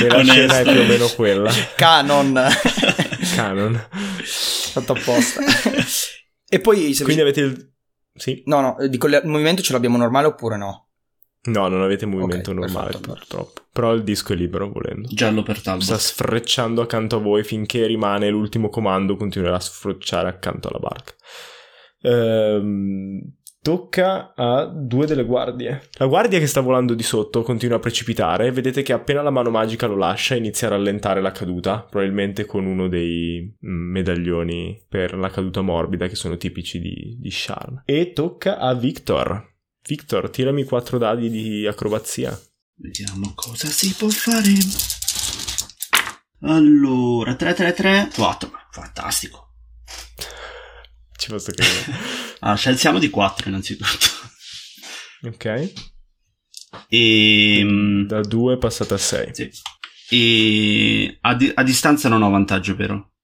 e 0.00 0.08
la 0.08 0.16
Onesto. 0.16 0.32
scena 0.32 0.58
è 0.58 0.62
più 0.62 0.80
o 0.80 0.84
meno 0.84 1.06
quella 1.08 1.50
Canon. 1.76 2.46
canon 3.34 3.86
Fatto 4.70 4.92
apposta. 4.92 5.40
e 6.48 6.60
poi 6.60 6.94
se 6.94 7.04
quindi 7.04 7.22
avete 7.22 7.40
il 7.40 7.72
sì 8.14 8.42
No, 8.46 8.60
no, 8.60 8.76
dico 8.88 9.06
il 9.06 9.20
movimento 9.24 9.62
ce 9.62 9.72
l'abbiamo 9.72 9.96
normale 9.96 10.26
oppure 10.28 10.56
no? 10.56 10.88
no 11.40 11.68
non 11.68 11.82
avete 11.82 12.04
movimento 12.06 12.50
Ok, 12.50 12.56
normale 12.56 12.90
perfetto. 12.90 13.12
purtroppo 13.12 13.62
però 13.72 13.92
il 13.94 14.02
disco 14.02 14.32
è 14.32 14.36
libero 14.36 14.68
volendo 14.70 15.08
Giallo 15.10 15.42
per 15.42 15.60
Talbot. 15.62 15.84
sta 15.84 15.98
sfrecciando 15.98 16.80
accanto 16.82 17.16
a 17.16 17.20
voi 17.20 17.44
finché 17.44 17.86
rimane 17.86 18.28
l'ultimo 18.28 18.68
comando, 18.68 19.16
continuerà 19.16 19.56
a 19.56 19.60
sfrecciare 19.60 20.28
accanto 20.28 20.68
alla 20.68 20.78
barca. 20.80 21.12
Ehm, 22.02 23.20
tocca 23.60 24.32
a 24.34 24.66
due 24.66 25.06
delle 25.06 25.24
guardie. 25.24 25.88
La 25.98 26.06
guardia 26.06 26.38
che 26.38 26.46
sta 26.46 26.60
volando 26.60 26.94
di 26.94 27.02
sotto 27.02 27.42
continua 27.42 27.76
a 27.76 27.80
precipitare. 27.80 28.50
Vedete 28.50 28.82
che 28.82 28.92
appena 28.92 29.22
la 29.22 29.30
mano 29.30 29.50
magica 29.50 29.86
lo 29.86 29.96
lascia 29.96 30.34
inizia 30.34 30.68
a 30.68 30.70
rallentare 30.70 31.20
la 31.20 31.32
caduta, 31.32 31.86
probabilmente 31.88 32.44
con 32.44 32.66
uno 32.66 32.88
dei 32.88 33.40
mm, 33.64 33.90
medaglioni 33.92 34.84
per 34.88 35.14
la 35.14 35.30
caduta 35.30 35.60
morbida 35.60 36.06
che 36.06 36.14
sono 36.14 36.36
tipici 36.36 36.80
di, 36.80 37.16
di 37.18 37.30
Sharn. 37.30 37.82
E 37.84 38.12
tocca 38.12 38.58
a 38.58 38.74
Victor. 38.74 39.56
Victor, 39.86 40.30
tirami 40.30 40.64
quattro 40.64 40.98
dadi 40.98 41.30
di 41.30 41.66
acrobazia. 41.66 42.38
Vediamo 42.74 43.32
cosa 43.34 43.66
si 43.68 43.94
può 43.96 44.08
fare. 44.08 44.52
Allora, 46.40 47.34
3, 47.34 47.54
3, 47.54 47.72
3, 47.72 48.10
4. 48.14 48.50
Fantastico. 48.70 49.47
Ci 51.18 51.28
posso 51.28 51.52
credere. 51.52 52.16
Allora, 52.40 52.56
ci 52.58 52.68
alziamo 52.68 52.98
di 53.00 53.10
4 53.10 53.48
innanzitutto. 53.48 54.06
ok. 55.22 55.72
E... 56.88 57.60
mm, 57.64 58.06
Da 58.06 58.20
2 58.20 58.58
passate 58.58 58.94
a 58.94 58.98
6. 58.98 59.34
Sì. 59.34 59.50
E 60.10 61.18
a, 61.20 61.34
di- 61.34 61.50
a 61.52 61.62
distanza 61.64 62.08
non 62.08 62.22
ho 62.22 62.30
vantaggio, 62.30 62.76
vero? 62.76 63.14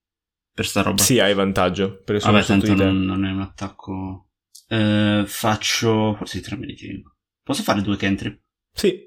Per 0.52 0.66
sta 0.66 0.82
roba. 0.82 1.02
Sì, 1.02 1.20
hai 1.20 1.32
vantaggio. 1.34 2.00
Perché 2.04 2.20
sono 2.20 2.32
Vabbè, 2.32 2.44
tanto 2.44 2.74
non, 2.74 3.00
non 3.04 3.24
è 3.24 3.30
un 3.30 3.40
attacco. 3.40 4.30
Eh, 4.68 5.22
faccio. 5.26 6.14
Forse 6.16 6.40
tre 6.40 6.56
medicini. 6.56 7.02
Posso 7.42 7.62
fare 7.62 7.80
due 7.82 7.96
cantrip? 7.96 8.40
Sì, 8.72 8.98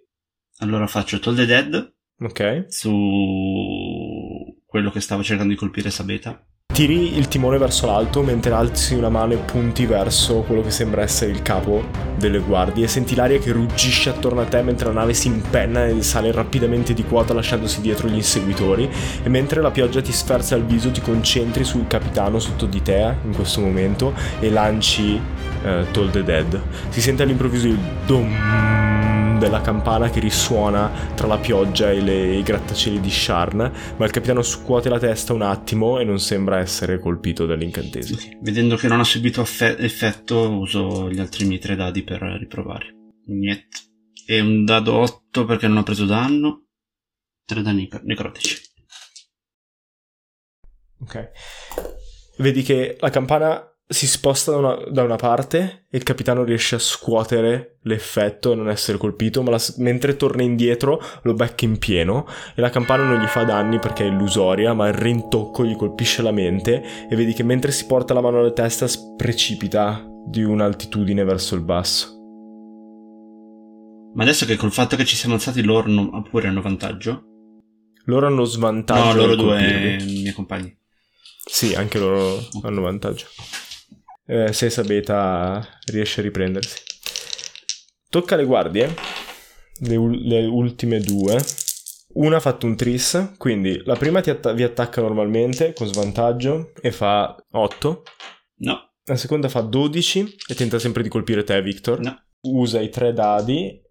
Allora 0.60 0.88
faccio 0.88 1.20
Toll 1.20 1.36
the 1.36 1.46
Dead 1.46 1.96
ok. 2.20 2.65
su 2.70 4.62
quello 4.65 4.91
che 4.91 5.01
stava 5.01 5.22
cercando 5.24 5.51
di 5.53 5.60
colpire 5.60 5.89
Sabeta. 5.91 6.41
Tiri 6.78 7.18
il 7.18 7.28
timone 7.28 7.58
verso 7.58 7.88
l'alto 7.88 8.22
mentre 8.22 8.54
alzi 8.54 8.94
una 8.94 9.10
mano 9.10 9.34
e 9.34 9.38
punti 9.38 9.88
verso 9.88 10.42
quello 10.42 10.62
che 10.62 10.70
sembra 10.70 11.02
essere 11.02 11.32
il 11.32 11.42
capo 11.42 11.84
delle 12.20 12.38
guardie. 12.38 12.86
E 12.86 12.88
senti 12.88 13.16
l'aria 13.16 13.40
che 13.40 13.52
ruggisce 13.52 14.12
attorno 14.12 14.42
a 14.42 14.46
te 14.46 14.62
mentre 14.62 14.90
la 14.90 15.00
nave 15.00 15.16
si 15.16 15.26
impenna 15.26 15.88
e 15.88 16.04
sale 16.04 16.32
rapidamente 16.32 16.94
di 16.94 17.04
quota 17.04 17.34
lasciandosi 17.34 17.82
dietro 17.82 18.08
gli 18.08 18.14
inseguitori. 18.14 18.88
E 19.24 19.28
mentre 19.28 19.60
la 19.62 19.72
pioggia 19.72 20.04
ti 20.04 20.12
sferza 20.12 20.56
il 20.56 20.66
viso 20.66 20.92
ti 20.92 21.02
concentri 21.02 21.64
sul 21.64 21.88
capitano 21.88 22.38
sotto 22.38 22.68
di 22.68 22.84
te 22.84 23.16
in 23.24 23.34
questo 23.34 23.60
momento 23.60 24.14
e 24.40 24.52
lanci 24.52 25.20
eh, 25.64 25.86
Toll 25.90 26.12
the 26.12 26.24
Dead. 26.24 26.62
Si 26.90 27.02
sente 27.02 27.24
all'improvviso 27.24 27.66
il 27.66 27.80
dom 28.06 29.17
della 29.38 29.62
campana 29.62 30.10
che 30.10 30.20
risuona 30.20 30.89
tra 31.15 31.27
la 31.27 31.38
pioggia 31.38 31.91
e 31.91 32.01
le- 32.01 32.36
i 32.38 32.44
grattacieli 32.44 33.00
di 33.00 33.10
Sharn, 33.10 33.72
ma 33.98 34.06
il 34.06 34.12
capitano 34.12 34.41
scuote 34.41 34.89
la 34.89 35.00
testa 35.00 35.34
un 35.34 35.41
attimo 35.44 36.00
e 36.00 36.03
non 36.03 36.20
sembra 36.20 36.60
essere 36.60 37.00
colpito 37.00 37.46
dall'incantesimo. 37.46 38.20
Vedendo 38.41 38.75
che 38.75 38.88
non 38.88 39.00
ha 39.00 39.03
subito 39.03 39.41
affe- 39.41 39.77
effetto, 39.77 40.50
uso 40.50 41.10
gli 41.10 41.20
altri 41.20 41.46
miei 41.46 41.60
tre 41.60 41.75
dadi 41.75 42.03
per 42.03 42.22
riprovare. 42.22 42.96
Niente. 43.27 43.77
E 44.25 44.39
un 44.39 44.65
dado 44.65 44.94
8 44.96 45.46
perché 45.46 45.67
non 45.67 45.77
ho 45.77 45.84
preso 45.84 46.06
danno. 46.06 46.65
Tre 47.46 47.62
danni 47.62 47.82
necro- 47.84 48.01
necrotici. 48.03 48.62
Ok. 51.01 51.29
Vedi 52.38 52.62
che 52.63 52.98
la 53.00 53.10
campana 53.10 53.63
si 53.89 54.06
sposta 54.06 54.51
da 54.51 54.58
una, 54.58 54.77
da 54.89 55.03
una 55.03 55.15
parte 55.15 55.86
e 55.89 55.98
il 55.98 56.03
capitano 56.03 56.44
riesce 56.44 56.75
a 56.75 56.79
scuotere 56.79 57.77
l'effetto 57.84 58.51
e 58.51 58.56
non 58.56 58.70
essere 58.70 58.98
colpito, 58.98 59.41
ma 59.44 59.51
la- 59.51 59.62
mentre 59.77 60.17
torna 60.17 60.41
indietro 60.44 61.01
lo 61.24 61.34
becca 61.34 61.63
in 61.63 61.77
pieno 61.77 62.27
e 62.53 62.60
la 62.62 62.70
campana 62.70 63.03
non 63.03 63.22
gli 63.22 63.27
fa 63.27 63.44
danni 63.46 63.79
perché 63.79 64.03
è 64.03 64.08
illusoria, 64.10 64.74
ma 64.74 64.88
il 64.89 64.94
rintocco 64.94 65.63
gli 65.65 65.75
colpisce 65.77 66.22
la 66.22 66.32
mente 66.32 66.84
e 67.10 67.15
vedi 67.15 67.32
che 67.34 67.44
mentre 67.44 67.72
si 67.72 67.86
porta 67.86 68.13
la 68.13 68.20
mano 68.22 68.39
alla 68.39 68.51
testa 68.51 68.86
precipita 69.15 70.06
di 70.25 70.44
un'altitudine 70.44 71.24
verso 71.24 71.56
il 71.56 71.62
basso. 71.62 72.15
Ma 74.15 74.24
adesso 74.24 74.46
che 74.46 74.58
col 74.58 74.72
fatto 74.72 74.96
che 74.98 75.06
ci 75.06 75.15
siamo 75.15 75.36
alzati 75.36 75.62
loro 75.63 75.88
non- 75.89 76.24
pure 76.24 76.48
hanno 76.50 76.62
vantaggio? 76.62 77.24
Loro 78.06 78.27
hanno 78.27 78.44
svantaggio 78.44 79.13
no, 79.13 79.13
loro 79.15 79.36
due 79.36 79.58
colpirvi. 79.58 80.22
miei 80.22 80.34
compagni. 80.34 80.77
Sì, 81.50 81.74
anche 81.75 82.00
loro 82.00 82.39
hanno 82.63 82.82
vantaggio. 82.82 83.25
Eh, 84.28 84.52
se 84.52 84.70
Sabeta 84.70 85.66
riesce 85.86 86.20
a 86.20 86.24
riprendersi. 86.24 86.78
Tocca 88.10 88.36
alle 88.36 88.46
guardie. 88.46 88.94
Le, 89.80 89.98
le 89.98 90.46
ultime 90.46 91.00
due. 91.00 91.42
Una 92.14 92.38
ha 92.38 92.40
fatto 92.40 92.66
un 92.66 92.76
tris, 92.76 93.34
quindi 93.38 93.82
la 93.86 93.96
prima 93.96 94.22
ti 94.22 94.30
atta- 94.30 94.52
vi 94.54 94.64
attacca 94.64 95.02
normalmente 95.02 95.74
con 95.74 95.88
svantaggio 95.88 96.72
e 96.82 96.92
fa 96.92 97.36
8. 97.52 98.04
No, 98.60 98.92
La 99.06 99.16
seconda 99.16 99.50
fa 99.50 99.62
12 99.62 100.36
e 100.48 100.56
tenta 100.56 100.80
sempre 100.80 101.04
di 101.04 101.10
colpire 101.10 101.44
te, 101.44 101.62
Victor. 101.62 102.00
no. 102.00 102.22
Usa 102.40 102.80
i 102.80 102.90
tre 102.90 103.14
dadi 103.14 103.82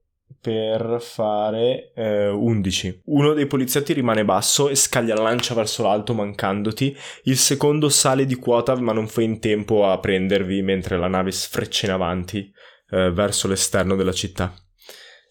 per 0.47 0.99
fare 1.01 1.91
eh, 1.97 2.29
11. 2.29 3.01
Uno 3.07 3.33
dei 3.33 3.47
poliziotti 3.47 3.93
rimane 3.93 4.25
basso 4.25 4.69
e 4.69 4.77
scaglia 4.77 5.17
la 5.17 5.23
lancia 5.25 5.55
verso 5.55 5.83
l'alto 5.83 6.15
mancandoti. 6.15 6.97
Il 7.25 7.37
secondo 7.37 7.89
sale 7.89 8.27
di 8.27 8.37
quota 8.37 8.77
ma 8.77 8.93
non 8.93 9.09
fa 9.09 9.23
in 9.23 9.41
tempo 9.41 9.89
a 9.91 9.99
prendervi 9.99 10.63
mentre 10.63 10.99
la 10.99 11.09
nave 11.09 11.33
sfreccia 11.33 11.87
in 11.87 11.93
avanti 11.93 12.49
eh, 12.91 13.11
verso 13.11 13.49
l'esterno 13.49 13.97
della 13.97 14.13
città. 14.13 14.55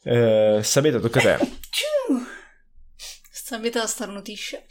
Eh, 0.04 0.60
Sabeta, 0.62 1.00
tocca 1.00 1.20
a 1.20 1.38
te. 1.38 1.48
Sabeta 3.32 3.88
starnutisce. 3.88 4.66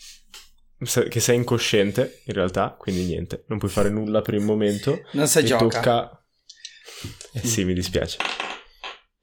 Che 1.09 1.21
sei 1.21 1.37
incosciente 1.37 2.21
in 2.27 2.35
realtà, 2.35 2.77
quindi 2.79 3.05
niente, 3.05 3.45
non 3.49 3.57
puoi 3.57 3.71
fare 3.71 3.89
nulla 3.89 4.21
per 4.21 4.35
il 4.35 4.43
momento. 4.43 5.01
Non 5.13 5.27
si 5.27 5.39
E 5.39 5.45
gioca. 5.45 5.65
tocca. 5.69 6.25
Eh 7.33 7.47
sì, 7.47 7.65
mi 7.65 7.73
dispiace. 7.73 8.19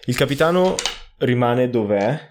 Il 0.05 0.15
capitano 0.15 0.75
rimane 1.21 1.69
dov'è 1.69 2.29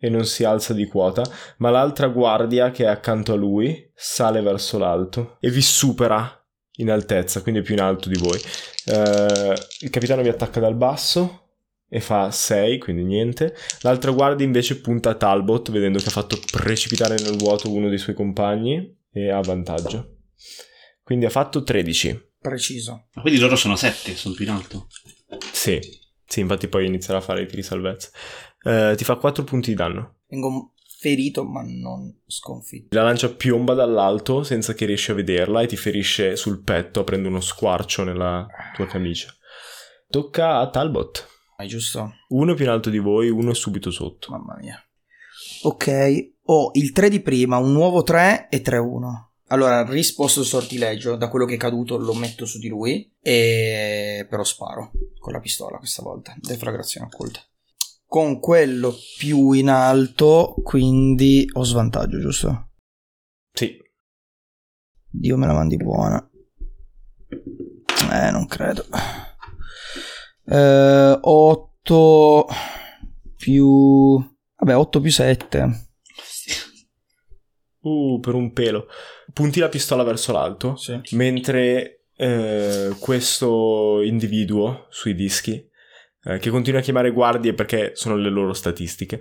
e 0.00 0.08
non 0.08 0.24
si 0.24 0.44
alza 0.44 0.72
di 0.72 0.86
quota, 0.86 1.22
ma 1.58 1.70
l'altra 1.70 2.06
guardia 2.06 2.70
che 2.70 2.84
è 2.84 2.88
accanto 2.88 3.32
a 3.32 3.36
lui 3.36 3.90
sale 3.94 4.40
verso 4.40 4.78
l'alto 4.78 5.36
e 5.40 5.50
vi 5.50 5.60
supera 5.60 6.32
in 6.76 6.90
altezza, 6.90 7.42
quindi 7.42 7.60
è 7.60 7.64
più 7.64 7.74
in 7.74 7.80
alto 7.80 8.08
di 8.08 8.16
voi. 8.16 8.38
Eh, 8.84 9.54
il 9.80 9.90
capitano 9.90 10.22
vi 10.22 10.28
attacca 10.28 10.60
dal 10.60 10.76
basso 10.76 11.48
e 11.88 12.00
fa 12.00 12.30
6, 12.30 12.78
quindi 12.78 13.02
niente. 13.02 13.56
L'altra 13.80 14.12
guardia 14.12 14.46
invece 14.46 14.80
punta 14.80 15.10
a 15.10 15.14
Talbot, 15.14 15.72
vedendo 15.72 15.98
che 15.98 16.06
ha 16.06 16.10
fatto 16.10 16.38
precipitare 16.52 17.16
nel 17.20 17.36
vuoto 17.36 17.72
uno 17.72 17.88
dei 17.88 17.98
suoi 17.98 18.14
compagni 18.14 18.96
e 19.10 19.30
ha 19.30 19.40
vantaggio. 19.40 20.18
Quindi 21.02 21.24
ha 21.24 21.30
fatto 21.30 21.64
13. 21.64 22.26
Preciso. 22.40 23.08
Ma 23.14 23.22
quindi 23.22 23.40
loro 23.40 23.56
sono 23.56 23.74
sette, 23.74 24.14
sono 24.14 24.34
più 24.34 24.44
in 24.44 24.52
alto. 24.52 24.86
Sì, 25.50 25.80
sì, 26.28 26.40
infatti 26.40 26.68
poi 26.68 26.86
inizierà 26.86 27.18
a 27.18 27.22
fare 27.22 27.42
i 27.42 27.46
tiri 27.46 27.62
di 27.62 27.66
salvezza. 27.66 28.10
Eh, 28.62 28.92
ti 28.96 29.04
fa 29.04 29.16
4 29.16 29.44
punti 29.44 29.70
di 29.70 29.76
danno. 29.76 30.16
Vengo 30.28 30.74
ferito 30.98 31.44
ma 31.44 31.62
non 31.64 32.20
sconfitto. 32.26 32.94
La 32.94 33.02
lancia 33.02 33.30
piomba 33.30 33.72
dall'alto 33.72 34.42
senza 34.42 34.74
che 34.74 34.84
riesci 34.84 35.10
a 35.10 35.14
vederla 35.14 35.62
e 35.62 35.66
ti 35.66 35.76
ferisce 35.76 36.36
sul 36.36 36.62
petto 36.62 37.00
aprendo 37.00 37.28
uno 37.28 37.40
squarcio 37.40 38.04
nella 38.04 38.46
tua 38.74 38.86
camicia. 38.86 39.32
Tocca 40.08 40.58
a 40.58 40.68
Talbot. 40.68 41.26
È 41.56 41.64
giusto? 41.64 42.12
Uno 42.28 42.52
è 42.52 42.54
più 42.54 42.64
in 42.64 42.70
alto 42.70 42.90
di 42.90 42.98
voi, 42.98 43.30
uno 43.30 43.52
è 43.52 43.54
subito 43.54 43.90
sotto. 43.90 44.30
Mamma 44.30 44.56
mia. 44.60 44.78
Ok, 45.62 46.32
ho 46.42 46.70
il 46.74 46.92
3 46.92 47.08
di 47.08 47.20
prima, 47.20 47.56
un 47.56 47.72
nuovo 47.72 48.02
3 48.02 48.48
e 48.50 48.60
3-1. 48.60 49.27
Allora, 49.48 49.82
risposto 49.84 50.40
il 50.40 50.46
sortileggio, 50.46 51.16
da 51.16 51.28
quello 51.28 51.44
che 51.44 51.54
è 51.54 51.58
caduto 51.58 51.96
lo 51.96 52.14
metto 52.14 52.44
su 52.44 52.58
di 52.58 52.68
lui, 52.68 53.10
e 53.20 54.26
però 54.28 54.44
sparo 54.44 54.92
con 55.18 55.32
la 55.32 55.40
pistola 55.40 55.78
questa 55.78 56.02
volta, 56.02 56.34
deflagrazione 56.38 57.06
occulta. 57.06 57.40
Con 58.06 58.40
quello 58.40 58.94
più 59.18 59.52
in 59.52 59.68
alto, 59.68 60.54
quindi 60.62 61.48
ho 61.52 61.64
svantaggio, 61.64 62.18
giusto? 62.18 62.70
Sì, 63.52 63.76
Dio 65.10 65.36
me 65.36 65.46
la 65.46 65.54
mandi 65.54 65.76
buona. 65.76 66.30
Eh, 67.28 68.30
non 68.30 68.46
credo. 68.46 68.84
Eh, 70.44 71.18
8 71.20 72.46
più... 73.36 74.16
Vabbè, 74.56 74.76
8 74.76 75.00
più 75.00 75.10
7. 75.10 75.88
Uh, 77.80 78.20
per 78.20 78.34
un 78.34 78.52
pelo. 78.52 78.86
Punti 79.32 79.60
la 79.60 79.68
pistola 79.68 80.02
verso 80.02 80.32
l'alto, 80.32 80.76
Sì. 80.76 80.98
mentre 81.12 82.04
eh, 82.16 82.94
questo 82.98 84.00
individuo 84.02 84.86
sui 84.90 85.14
dischi, 85.14 85.64
eh, 86.24 86.38
che 86.38 86.50
continua 86.50 86.80
a 86.80 86.82
chiamare 86.82 87.10
guardie 87.12 87.54
perché 87.54 87.92
sono 87.94 88.16
le 88.16 88.28
loro 88.30 88.52
statistiche, 88.52 89.20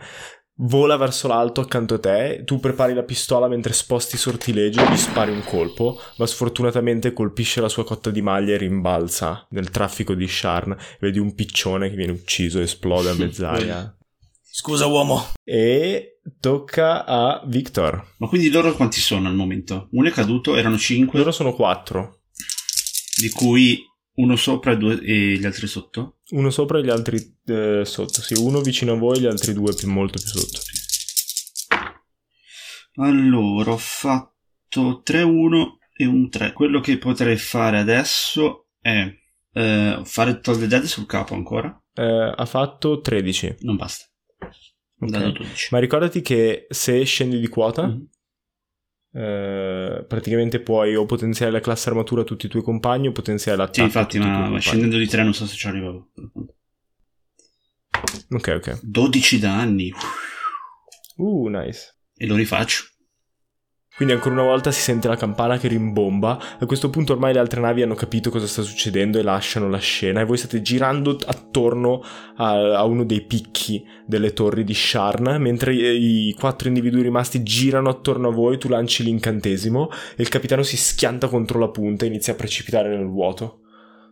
vola 0.59 0.97
verso 0.97 1.27
l'alto 1.27 1.61
accanto 1.61 1.95
a 1.95 1.99
te, 1.99 2.41
tu 2.43 2.59
prepari 2.59 2.95
la 2.95 3.03
pistola 3.03 3.47
mentre 3.47 3.73
sposti 3.73 4.17
sortilegio 4.17 4.81
e 4.81 4.91
gli 4.91 4.97
spari 4.97 5.31
un 5.31 5.43
colpo, 5.43 5.99
ma 6.17 6.25
sfortunatamente 6.25 7.13
colpisce 7.13 7.61
la 7.61 7.69
sua 7.69 7.83
cotta 7.85 8.09
di 8.09 8.23
maglia 8.23 8.55
e 8.55 8.57
rimbalza 8.57 9.45
nel 9.51 9.69
traffico 9.69 10.15
di 10.15 10.27
Sharn. 10.27 10.75
Vedi 10.99 11.19
un 11.19 11.35
piccione 11.35 11.89
che 11.91 11.95
viene 11.95 12.13
ucciso, 12.13 12.59
esplode 12.59 13.09
a 13.09 13.13
mezz'aria. 13.19 13.96
Scusa 14.59 14.87
uomo. 14.87 15.33
e 15.43 16.19
tocca 16.39 17.05
a 17.05 17.43
Victor. 17.45 18.15
Ma 18.17 18.27
quindi 18.27 18.49
loro 18.49 18.73
quanti 18.73 18.99
sono 18.99 19.27
al 19.27 19.35
momento? 19.35 19.87
Uno 19.91 20.07
è 20.07 20.11
caduto, 20.11 20.55
erano 20.55 20.79
5, 20.79 21.19
Loro 21.19 21.31
sono 21.31 21.53
quattro. 21.53 22.21
di 23.19 23.29
cui 23.29 23.79
uno 24.15 24.35
sopra 24.35 24.71
e, 24.71 24.77
due, 24.77 24.99
e 24.99 25.37
gli 25.37 25.45
altri 25.45 25.67
sotto. 25.67 26.21
Uno 26.31 26.49
sopra 26.49 26.79
e 26.79 26.83
gli 26.83 26.89
altri 26.89 27.37
eh, 27.45 27.83
sotto. 27.85 28.19
Sì, 28.23 28.33
uno 28.33 28.61
vicino 28.61 28.93
a 28.93 28.97
voi 28.97 29.17
e 29.17 29.19
gli 29.21 29.25
altri 29.27 29.53
due 29.53 29.75
più, 29.75 29.91
molto 29.91 30.19
più 30.19 30.27
sotto. 30.27 30.59
Allora, 32.95 33.73
ho 33.73 33.77
fatto 33.77 35.03
3-1 35.05 35.65
e 35.95 36.05
un 36.07 36.31
3. 36.31 36.53
Quello 36.53 36.79
che 36.79 36.97
potrei 36.97 37.37
fare 37.37 37.77
adesso 37.77 38.69
è 38.81 39.07
eh, 39.53 40.01
fare 40.03 40.39
Toll 40.39 40.57
the 40.57 40.67
Dead 40.67 40.83
sul 40.85 41.05
capo 41.05 41.35
ancora. 41.35 41.79
Eh, 41.93 42.33
ha 42.35 42.45
fatto 42.47 43.01
13. 43.01 43.57
Non 43.59 43.75
basta. 43.75 44.05
Ho 44.99 45.05
Ok. 45.05 45.11
dato 45.11 45.31
12. 45.31 45.67
Ma 45.71 45.79
ricordati 45.79 46.21
che 46.21 46.65
se 46.69 47.03
scendi 47.03 47.39
di 47.39 47.47
quota, 47.47 47.85
Mhm. 47.87 48.07
eh, 49.13 50.05
praticamente 50.07 50.59
puoi 50.59 50.95
o 50.95 51.05
potenziare 51.05 51.51
la 51.51 51.59
classe 51.59 51.89
armatura 51.89 52.21
a 52.21 52.25
tutti 52.25 52.45
i 52.45 52.49
tuoi 52.49 52.63
compagni 52.63 53.07
o 53.07 53.11
potenziare 53.11 53.57
l'attacco 53.57 53.75
Sì, 53.77 53.83
infatti, 53.83 54.17
a 54.17 54.21
ma, 54.25 54.49
ma 54.49 54.59
scendendo 54.59 54.97
di 54.97 55.07
3 55.07 55.23
non 55.23 55.33
so 55.33 55.45
se 55.45 55.55
ci 55.55 55.67
arrivavo. 55.67 56.09
Ok, 58.29 58.47
ok. 58.57 58.79
12 58.83 59.39
danni. 59.39 59.91
Uh, 61.17 61.47
nice. 61.47 61.95
E 62.15 62.25
lo 62.27 62.35
rifaccio. 62.35 62.83
Quindi 63.95 64.13
ancora 64.13 64.35
una 64.35 64.43
volta 64.43 64.69
si 64.71 64.81
sente 64.81 65.07
la 65.07 65.15
campana 65.15 65.57
che 65.57 65.67
rimbomba. 65.67 66.57
A 66.59 66.65
questo 66.67 66.91
punto 66.91 67.13
ormai 67.13 67.33
le 67.33 67.39
altre 67.39 67.61
navi 67.61 67.81
hanno 67.81 67.95
capito 67.95 68.29
cosa 68.29 68.45
sta 68.45 68.61
succedendo 68.61 69.17
e 69.17 69.23
lasciano 69.23 69.67
la 69.69 69.79
scena. 69.79 70.21
E 70.21 70.25
voi 70.25 70.37
state 70.37 70.61
girando 70.61 71.17
attorno 71.57 72.01
a, 72.35 72.77
a 72.77 72.83
uno 72.85 73.03
dei 73.03 73.25
picchi 73.25 73.83
delle 74.05 74.33
torri 74.33 74.63
di 74.63 74.73
Sharn, 74.73 75.41
mentre 75.41 75.73
i, 75.73 76.29
i 76.29 76.33
quattro 76.33 76.67
individui 76.67 77.01
rimasti 77.01 77.41
girano 77.43 77.89
attorno 77.89 78.29
a 78.29 78.31
voi, 78.31 78.59
tu 78.59 78.69
lanci 78.69 79.03
l'incantesimo 79.03 79.89
e 80.15 80.21
il 80.21 80.29
capitano 80.29 80.61
si 80.61 80.77
schianta 80.77 81.27
contro 81.27 81.59
la 81.59 81.69
punta 81.69 82.05
e 82.05 82.09
inizia 82.09 82.33
a 82.33 82.35
precipitare 82.35 82.95
nel 82.95 83.07
vuoto. 83.07 83.61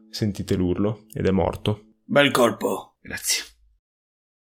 Sentite 0.10 0.56
l'urlo 0.56 1.06
ed 1.14 1.28
è 1.28 1.32
morto. 1.32 1.98
Bel 2.04 2.32
colpo. 2.32 2.98
Grazie. 3.02 3.44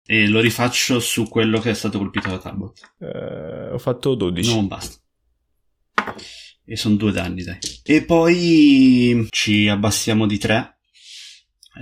E 0.06 0.28
lo 0.28 0.40
rifaccio 0.40 1.00
su 1.00 1.28
quello 1.28 1.60
che 1.60 1.70
è 1.70 1.74
stato 1.74 2.00
colpito 2.00 2.30
da 2.30 2.40
Talbot. 2.40 2.96
Eh, 3.00 3.72
ho 3.72 3.78
fatto 3.78 4.16
12. 4.16 4.56
Non 4.56 4.68
basta. 4.68 4.98
E 6.66 6.76
sono 6.76 6.96
due 6.96 7.12
danni, 7.12 7.44
dai. 7.44 7.58
E 7.84 8.04
poi 8.04 9.28
ci 9.30 9.68
abbassiamo 9.68 10.26
di 10.26 10.38
3 10.38 10.79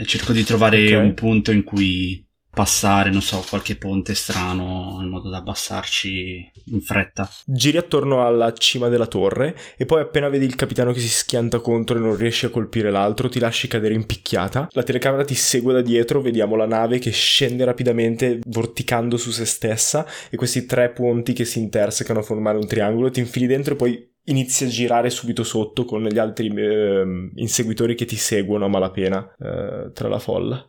cerco 0.05 0.31
di 0.33 0.43
trovare 0.43 0.95
Ok. 0.95 1.03
un 1.03 1.13
punto 1.13 1.51
in 1.51 1.63
cui 1.63 2.25
passare, 2.57 3.11
non 3.11 3.21
so, 3.21 3.45
qualche 3.47 3.75
ponte 3.75 4.15
strano, 4.15 4.97
in 4.99 5.09
modo 5.09 5.29
da 5.29 5.37
abbassarci 5.37 6.51
in 6.71 6.81
fretta. 6.81 7.29
Giri 7.45 7.77
attorno 7.77 8.25
alla 8.25 8.51
cima 8.53 8.87
della 8.87 9.05
torre 9.05 9.55
e 9.77 9.85
poi 9.85 10.01
appena 10.01 10.27
vedi 10.27 10.45
il 10.45 10.55
capitano 10.55 10.91
che 10.91 10.99
si 10.99 11.07
schianta 11.07 11.59
contro 11.59 11.97
e 11.97 11.99
non 11.99 12.15
riesce 12.15 12.47
a 12.47 12.49
colpire 12.49 12.89
l'altro, 12.89 13.29
ti 13.29 13.37
lasci 13.37 13.67
cadere 13.67 13.93
in 13.93 14.07
picchiata. 14.07 14.69
La 14.71 14.81
telecamera 14.81 15.23
ti 15.23 15.35
segue 15.35 15.71
da 15.71 15.81
dietro, 15.81 16.19
vediamo 16.19 16.55
la 16.55 16.65
nave 16.65 16.97
che 16.97 17.11
scende 17.11 17.63
rapidamente 17.63 18.39
vorticando 18.47 19.17
su 19.17 19.29
se 19.29 19.45
stessa 19.45 20.07
e 20.31 20.35
questi 20.35 20.65
tre 20.65 20.89
ponti 20.89 21.33
che 21.33 21.45
si 21.45 21.59
intersecano 21.59 22.19
a 22.21 22.23
formare 22.23 22.57
un 22.57 22.65
triangolo, 22.65 23.11
ti 23.11 23.19
infili 23.19 23.45
dentro 23.45 23.75
e 23.75 23.77
poi 23.77 24.15
inizi 24.27 24.63
a 24.65 24.67
girare 24.67 25.09
subito 25.09 25.43
sotto 25.43 25.83
con 25.85 26.03
gli 26.03 26.17
altri 26.17 26.47
ehm, 26.47 27.31
inseguitori 27.35 27.95
che 27.95 28.05
ti 28.05 28.15
seguono 28.15 28.65
a 28.65 28.69
malapena 28.69 29.35
eh, 29.39 29.91
tra 29.93 30.07
la 30.07 30.19
folla. 30.19 30.65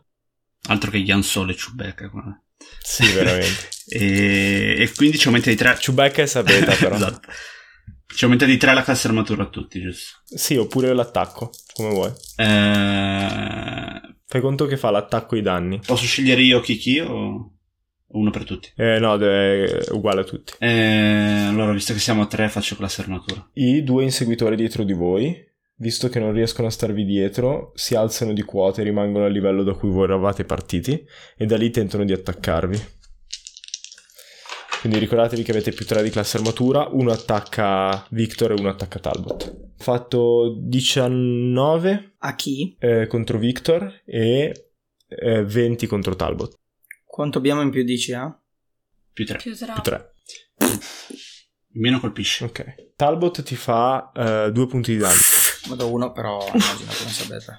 Altro 0.67 0.91
che 0.91 0.97
Ian 0.97 1.23
Solo 1.23 1.51
e 1.51 1.55
Chewbacca. 1.55 2.09
qua. 2.09 2.43
Sì, 2.81 3.05
veramente. 3.11 3.67
E, 3.91 4.75
e 4.77 4.91
quindi 4.95 5.17
ci 5.17 5.25
aumenta 5.25 5.49
di 5.49 5.55
tre. 5.55 5.75
Chewbacca 5.79 6.21
è 6.21 6.27
Sabeta 6.27 6.75
però. 6.75 6.93
esatto. 6.97 7.27
Ci 8.05 8.23
aumenta 8.23 8.45
di 8.45 8.57
tre 8.57 8.73
la 8.75 8.83
classe 8.83 9.07
armatura 9.07 9.43
a 9.43 9.49
tutti, 9.49 9.81
giusto? 9.81 10.19
Sì, 10.25 10.55
oppure 10.57 10.93
l'attacco, 10.93 11.49
come 11.73 11.89
vuoi. 11.89 12.11
Eh, 12.35 14.01
Fai 14.27 14.41
conto 14.41 14.67
che 14.67 14.77
fa 14.77 14.91
l'attacco 14.91 15.33
e 15.35 15.39
i 15.39 15.41
danni. 15.41 15.79
posso 15.83 16.05
scegliere 16.05 16.41
io 16.43 16.59
Kiki 16.59 16.99
o 16.99 17.53
uno 18.11 18.31
per 18.31 18.43
tutti? 18.43 18.71
Eh, 18.75 18.99
no, 18.99 19.17
è 19.17 19.79
uguale 19.91 20.21
a 20.21 20.23
tutti. 20.23 20.53
Eh, 20.59 21.45
allora, 21.47 21.71
visto 21.73 21.93
che 21.93 21.99
siamo 21.99 22.23
a 22.23 22.27
tre, 22.27 22.49
faccio 22.49 22.75
classe 22.75 23.01
armatura. 23.01 23.47
I 23.53 23.83
due 23.83 24.03
inseguitori 24.03 24.55
dietro 24.55 24.83
di 24.83 24.93
voi, 24.93 25.47
visto 25.75 26.09
che 26.09 26.19
non 26.19 26.31
riescono 26.33 26.67
a 26.67 26.71
starvi 26.71 27.05
dietro, 27.05 27.71
si 27.75 27.95
alzano 27.95 28.33
di 28.33 28.41
quota 28.43 28.81
e 28.81 28.83
rimangono 28.83 29.25
al 29.25 29.31
livello 29.31 29.63
da 29.63 29.73
cui 29.73 29.89
voi 29.89 30.05
eravate 30.05 30.43
partiti 30.43 31.05
e 31.37 31.45
da 31.45 31.57
lì 31.57 31.69
tentano 31.69 32.03
di 32.03 32.13
attaccarvi. 32.13 32.97
Quindi 34.79 34.99
ricordatevi 34.99 35.43
che 35.43 35.51
avete 35.51 35.71
più 35.71 35.85
3 35.85 36.01
di 36.01 36.09
classe 36.09 36.37
armatura, 36.37 36.87
uno 36.89 37.11
attacca 37.11 38.05
Victor 38.11 38.51
e 38.51 38.55
uno 38.59 38.69
attacca 38.69 38.99
Talbot. 38.99 39.73
Fatto 39.77 40.55
19 40.57 42.13
A 42.19 42.35
chi? 42.35 42.77
eh, 42.79 43.05
contro 43.07 43.37
Victor 43.37 44.01
e 44.05 44.69
eh, 45.07 45.43
20 45.43 45.85
contro 45.85 46.15
Talbot. 46.15 46.58
Quanto 47.09 47.39
abbiamo 47.39 47.63
in 47.63 47.71
più 47.71 47.83
di 47.83 47.97
CA? 47.97 48.39
Più 49.11 49.25
tre. 49.25 49.39
Più 49.39 49.55
tre. 49.55 49.73
Più 49.73 49.81
3. 49.81 50.13
Meno 51.73 51.99
colpisce. 51.99 52.45
Ok. 52.45 52.93
Talbot 52.95 53.41
ti 53.41 53.55
fa 53.55 54.11
eh, 54.15 54.51
due 54.51 54.67
punti 54.67 54.91
di 54.91 54.99
danno. 54.99 55.17
Vado 55.69 55.91
uno, 55.91 56.11
però 56.11 56.37
immagino 56.53 56.91
che 56.91 57.03
non 57.03 57.11
sapete. 57.11 57.57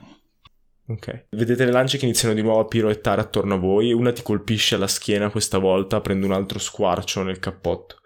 Ok. 0.86 1.26
Vedete 1.30 1.64
le 1.64 1.72
lance 1.72 1.98
che 1.98 2.04
iniziano 2.04 2.32
di 2.32 2.42
nuovo 2.42 2.60
a 2.60 2.66
piroettare 2.66 3.20
attorno 3.20 3.54
a 3.54 3.58
voi. 3.58 3.92
Una 3.92 4.12
ti 4.12 4.22
colpisce 4.22 4.76
alla 4.76 4.86
schiena 4.86 5.30
questa 5.30 5.58
volta, 5.58 6.00
prende 6.00 6.26
un 6.26 6.32
altro 6.32 6.60
squarcio 6.60 7.24
nel 7.24 7.40
cappotto. 7.40 7.96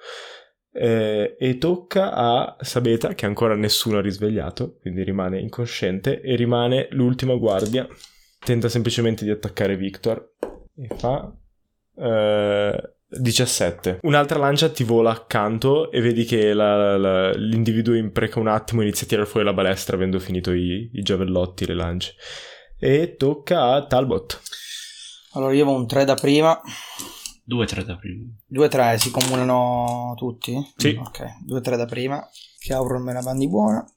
Eh, 0.73 1.37
e 1.39 1.59
tocca 1.59 2.15
a 2.15 2.57
Sabeta, 2.59 3.13
che 3.13 3.27
ancora 3.27 3.55
nessuno 3.55 3.99
ha 3.99 4.01
risvegliato, 4.01 4.79
quindi 4.81 5.05
rimane 5.05 5.41
incosciente, 5.41 6.23
e 6.23 6.37
rimane 6.37 6.89
l'ultima 6.93 7.35
guardia. 7.35 7.87
Tenta 8.39 8.71
semplicemente 8.71 9.25
di 9.25 9.31
attaccare 9.31 9.77
Victor. 9.77 10.33
E 10.77 10.89
fa... 10.97 11.33
eh, 11.97 12.95
17. 13.09 14.01
Un'altra 14.03 14.39
lancia 14.39 14.69
ti 14.71 14.83
vola 14.83 15.11
accanto 15.13 15.91
e 15.93 16.01
vedi 16.01 16.25
che 16.25 16.53
la- 16.53 16.97
la- 16.97 17.31
l'individuo 17.33 17.95
impreca 17.95 18.41
un 18.41 18.49
attimo 18.49 18.81
e 18.81 18.85
inizia 18.85 19.07
a 19.07 19.09
tirare 19.09 19.29
fuori 19.29 19.47
la 19.47 19.53
balestra 19.53 19.95
avendo 19.97 20.19
finito 20.19 20.53
i, 20.53 20.91
i 20.93 21.03
giavellotti, 21.03 21.67
le 21.67 21.75
lance. 21.75 22.15
E 22.79 23.15
tocca 23.17 23.75
a 23.75 23.87
Talbot. 23.87 24.41
Allora 25.35 25.53
io 25.53 25.63
avevo 25.63 25.77
un 25.79 25.87
3 25.87 26.05
da 26.05 26.15
prima. 26.15 26.61
Due 27.47 27.67
tre 27.67 27.85
da 27.85 27.97
prima. 27.97 28.25
2-3 28.51 28.97
si 28.97 29.11
comunano 29.11 30.15
tutti? 30.17 30.55
Sì. 30.77 30.99
Ok, 30.99 31.25
2-3 31.47 31.77
da 31.77 31.85
prima. 31.85 32.27
Che 32.59 32.73
Auron 32.73 33.03
me 33.03 33.13
la 33.13 33.21
bandi 33.21 33.49
buona. 33.49 33.85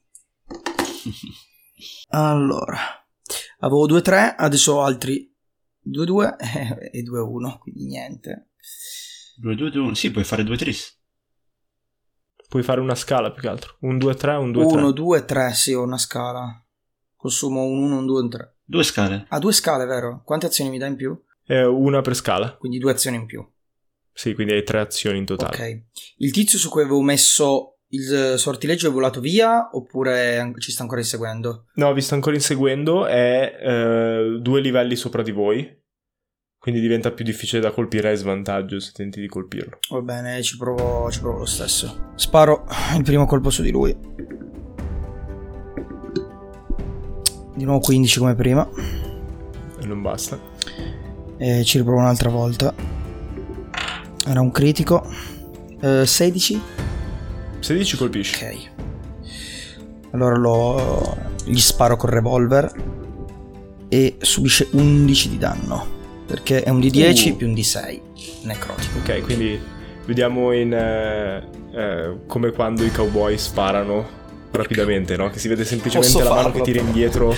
Allora, 2.10 2.78
avevo 3.60 3.86
2-3, 3.86 4.34
adesso 4.36 4.74
ho 4.74 4.82
altri 4.82 5.32
2-2 5.90 6.36
e 6.92 7.02
2-1, 7.02 7.58
quindi 7.58 7.86
niente. 7.86 8.50
Due, 9.36 9.54
due, 9.54 9.70
due, 9.70 9.82
uno. 9.82 9.94
Sì, 9.94 10.10
puoi 10.10 10.24
fare 10.24 10.44
due 10.44 10.56
tris. 10.56 10.96
Puoi 12.48 12.62
fare 12.62 12.80
una 12.80 12.94
scala 12.94 13.30
più 13.30 13.42
che 13.42 13.48
altro. 13.48 13.76
Un 13.80 13.96
2-3, 13.96 14.36
un 14.38 14.50
2-3. 14.50 14.62
1, 14.62 14.90
2, 14.92 15.24
3, 15.24 15.52
sì, 15.52 15.72
ho 15.74 15.82
una 15.82 15.98
scala. 15.98 16.64
Consumo 17.14 17.62
un 17.64 17.82
1, 17.82 17.98
un 17.98 18.06
2, 18.06 18.20
un 18.20 18.30
3. 18.30 18.56
Due 18.64 18.82
scale. 18.84 19.26
Ah, 19.28 19.38
due 19.38 19.52
scale, 19.52 19.84
vero? 19.84 20.22
Quante 20.24 20.46
azioni 20.46 20.70
mi 20.70 20.78
dà 20.78 20.86
in 20.86 20.96
più? 20.96 21.18
Eh, 21.46 21.64
una 21.64 22.00
per 22.00 22.14
scala. 22.14 22.56
Quindi 22.56 22.78
due 22.78 22.92
azioni 22.92 23.16
in 23.16 23.26
più. 23.26 23.46
Sì, 24.12 24.34
quindi 24.34 24.52
hai 24.52 24.64
tre 24.64 24.80
azioni 24.80 25.18
in 25.18 25.24
totale. 25.24 25.56
Ok. 25.56 25.84
Il 26.16 26.32
tizio 26.32 26.58
su 26.58 26.68
cui 26.68 26.82
avevo 26.82 27.00
messo 27.00 27.77
il 27.90 28.34
sortileggio 28.36 28.88
è 28.88 28.92
volato 28.92 29.20
via 29.20 29.70
oppure 29.72 30.52
ci 30.58 30.72
sta 30.72 30.82
ancora 30.82 31.00
inseguendo? 31.00 31.66
No, 31.74 31.92
vi 31.92 32.02
sto 32.02 32.14
ancora 32.14 32.34
inseguendo, 32.34 33.06
è 33.06 33.58
eh, 33.60 34.38
due 34.40 34.60
livelli 34.60 34.96
sopra 34.96 35.22
di 35.22 35.30
voi. 35.30 35.76
Quindi 36.60 36.80
diventa 36.80 37.12
più 37.12 37.24
difficile 37.24 37.62
da 37.62 37.70
colpire, 37.70 38.10
hai 38.10 38.16
svantaggio 38.16 38.80
se 38.80 38.90
tenti 38.92 39.20
di 39.20 39.28
colpirlo. 39.28 39.78
Va 39.90 40.00
bene, 40.00 40.42
ci 40.42 40.56
provo, 40.56 41.08
ci 41.10 41.20
provo 41.20 41.38
lo 41.38 41.46
stesso. 41.46 42.12
Sparo 42.16 42.66
il 42.96 43.04
primo 43.04 43.26
colpo 43.26 43.48
su 43.48 43.62
di 43.62 43.70
lui. 43.70 43.96
Di 47.54 47.64
nuovo 47.64 47.80
15 47.80 48.18
come 48.18 48.34
prima. 48.34 48.68
non 49.84 50.02
basta. 50.02 50.38
E 51.38 51.64
ci 51.64 51.78
riprovo 51.78 52.00
un'altra 52.00 52.28
volta. 52.28 52.74
Era 54.26 54.40
un 54.40 54.50
critico. 54.50 55.06
Eh, 55.80 56.04
16? 56.04 56.60
16 57.60 57.96
colpisci. 57.96 58.44
Ok. 58.44 58.70
Allora 60.12 60.36
lo... 60.36 61.16
gli 61.44 61.58
sparo 61.58 61.96
col 61.96 62.10
revolver 62.10 62.70
e 63.88 64.16
subisce 64.20 64.68
11 64.72 65.28
di 65.28 65.38
danno. 65.38 65.96
Perché 66.26 66.62
è 66.62 66.70
un 66.70 66.80
di 66.80 66.90
10 66.90 67.30
Uh. 67.30 67.36
più 67.36 67.46
un 67.46 67.54
di 67.54 67.62
6 67.62 68.02
necrotico. 68.42 68.98
Ok, 68.98 69.22
quindi 69.22 69.58
vediamo 70.04 70.52
in 70.52 70.72
eh, 70.72 71.48
eh, 71.72 72.16
come 72.26 72.50
quando 72.52 72.84
i 72.84 72.90
cowboy 72.90 73.38
sparano 73.38 74.17
rapidamente, 74.50 75.16
no? 75.16 75.30
Che 75.30 75.38
si 75.38 75.48
vede 75.48 75.64
semplicemente 75.64 76.12
Posso 76.12 76.24
la 76.24 76.34
mano 76.34 76.48
farlo, 76.48 76.62
che 76.64 76.70
tira 76.72 76.84
indietro 76.84 77.34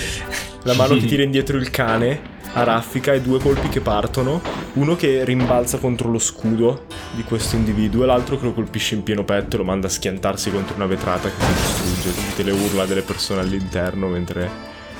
la 0.63 0.75
mano 0.75 0.95
che 0.95 1.07
tira 1.07 1.23
indietro 1.25 1.57
il 1.57 1.71
cane 1.71 2.39
a 2.53 2.65
raffica 2.65 3.13
e 3.13 3.21
due 3.21 3.39
colpi 3.39 3.69
che 3.69 3.81
partono, 3.81 4.41
uno 4.75 4.97
che 4.97 5.25
rimbalza 5.25 5.79
contro 5.79 6.11
lo 6.11 6.19
scudo 6.19 6.87
di 7.13 7.23
questo 7.23 7.55
individuo 7.57 8.03
e 8.03 8.07
l'altro 8.07 8.39
che 8.39 8.45
lo 8.45 8.53
colpisce 8.53 8.95
in 8.95 9.03
pieno 9.03 9.25
petto 9.25 9.55
e 9.55 9.59
lo 9.59 9.65
manda 9.65 9.87
a 9.87 9.91
schiantarsi 9.91 10.51
contro 10.51 10.75
una 10.75 10.87
vetrata 10.87 11.29
che 11.29 11.41
si 11.41 11.53
distrugge, 11.53 12.19
sentite 12.19 12.43
le 12.43 12.51
urla 12.51 12.87
delle 12.87 13.03
persone 13.03 13.41
all'interno 13.41 14.09
mentre 14.09 14.51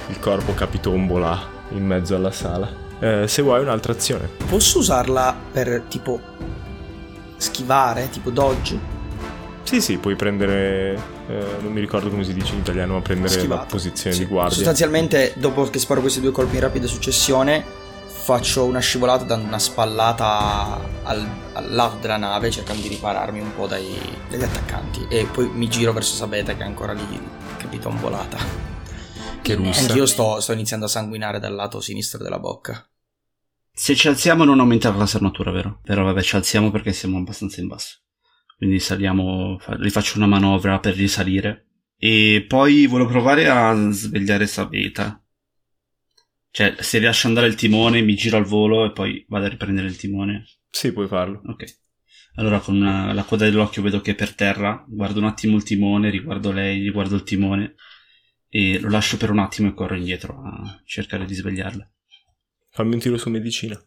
il 0.09 0.19
corpo 0.21 0.55
capitombola 0.55 1.59
in 1.71 1.85
mezzo 1.85 2.15
alla 2.15 2.31
sala. 2.31 2.89
Eh, 3.01 3.27
se 3.27 3.43
vuoi 3.43 3.63
un'altra 3.63 3.93
azione. 3.93 4.29
Posso 4.49 4.79
usarla 4.79 5.35
per 5.53 5.85
tipo 5.89 6.21
schivare, 7.37 8.11
tipo 8.11 8.31
dodge? 8.31 8.79
Sì, 9.63 9.81
sì, 9.81 9.97
puoi 9.97 10.17
prendere. 10.17 11.19
Eh, 11.31 11.63
non 11.63 11.73
mi 11.73 11.81
ricordo 11.81 12.11
come 12.11 12.25
si 12.25 12.33
dice 12.35 12.55
in 12.55 12.61
italiano, 12.61 12.95
ma 12.95 13.01
prendere 13.01 13.33
la 13.35 13.39
Schivato. 13.41 13.67
posizione 13.67 14.15
Sì. 14.15 14.23
di 14.23 14.27
guardia. 14.27 14.55
Sostanzialmente, 14.57 15.35
dopo 15.37 15.65
che 15.71 15.79
sparo 15.79 16.01
questi 16.01 16.21
due 16.21 16.31
colpi 16.33 16.57
in 16.57 16.63
rapida 16.63 16.87
successione, 16.87 17.65
faccio 18.07 18.65
una 18.65 18.81
scivolata 18.81 19.25
dando 19.25 19.47
una 19.47 19.59
spallata 19.59 20.79
al, 21.05 21.27
al 21.55 21.73
lato 21.75 21.97
della 22.01 22.17
nave, 22.17 22.51
cercando 22.51 22.83
di 22.83 22.89
ripararmi 22.89 23.41
un 23.41 23.55
po' 23.55 23.67
dai, 23.67 23.97
dagli 24.29 24.43
attaccanti. 24.43 25.07
E 25.09 25.27
poi 25.31 25.49
mi 25.49 25.69
giro 25.69 25.93
verso 25.93 26.15
Sabeta 26.15 26.55
che 26.55 26.63
è 26.63 26.67
ancora 26.67 26.93
lì, 26.93 27.21
capitombolata. 27.57 28.39
Che 29.43 29.55
russa. 29.55 29.81
Anch'io 29.81 30.07
sto, 30.07 30.41
sto 30.41 30.53
iniziando 30.53 30.85
a 30.87 30.89
sanguinare 30.89 31.39
dal 31.39 31.55
lato 31.55 31.81
sinistro 31.81 32.23
della 32.23 32.39
bocca. 32.39 32.85
Se 33.73 33.95
ci 33.95 34.09
alziamo 34.09 34.45
non 34.45 34.61
aumenta 34.61 34.91
la 34.95 35.07
sernatura, 35.07 35.51
vero? 35.51 35.81
Però 35.83 36.05
vabbè, 36.05 36.21
ci 36.23 36.37
alziamo 36.37 36.71
perché 36.71 36.93
siamo 36.93 37.17
abbastanza 37.19 37.61
in 37.61 37.69
basso. 37.69 38.01
Quindi 38.61 38.79
saliamo, 38.79 39.57
fa- 39.59 39.75
rifaccio 39.77 40.19
una 40.19 40.27
manovra 40.27 40.79
per 40.81 40.95
risalire. 40.95 41.69
E 41.97 42.45
poi 42.47 42.85
volevo 42.85 43.09
provare 43.09 43.49
a 43.49 43.91
svegliare 43.91 44.47
Sabeta. 44.47 45.19
Cioè, 46.51 46.75
se 46.81 46.99
ad 46.99 47.15
andare 47.23 47.47
il 47.47 47.55
timone, 47.55 48.03
mi 48.03 48.15
giro 48.15 48.37
al 48.37 48.45
volo 48.45 48.85
e 48.85 48.93
poi 48.93 49.25
vado 49.29 49.47
a 49.47 49.49
riprendere 49.49 49.87
il 49.87 49.97
timone. 49.97 50.45
Sì, 50.69 50.93
puoi 50.93 51.09
farlo. 51.09 51.41
Ok. 51.47 51.79
Allora 52.35 52.61
con 52.61 52.77
una- 52.77 53.15
la 53.15 53.25
coda 53.25 53.47
dell'occhio 53.47 53.81
vedo 53.81 54.03
che 54.03 54.11
è 54.11 54.15
per 54.15 54.35
terra, 54.35 54.85
guardo 54.87 55.21
un 55.21 55.25
attimo 55.25 55.57
il 55.57 55.63
timone, 55.63 56.11
riguardo 56.11 56.53
lei, 56.53 56.83
riguardo 56.83 57.15
il 57.15 57.23
timone 57.23 57.77
e 58.47 58.79
lo 58.79 58.91
lascio 58.91 59.17
per 59.17 59.31
un 59.31 59.39
attimo 59.39 59.71
e 59.71 59.73
corro 59.73 59.97
indietro 59.97 60.43
a 60.45 60.83
cercare 60.85 61.25
di 61.25 61.33
svegliarla. 61.33 61.91
Fammi 62.73 62.93
un 62.93 63.01
tiro 63.01 63.17
su 63.17 63.31
medicina. 63.31 63.83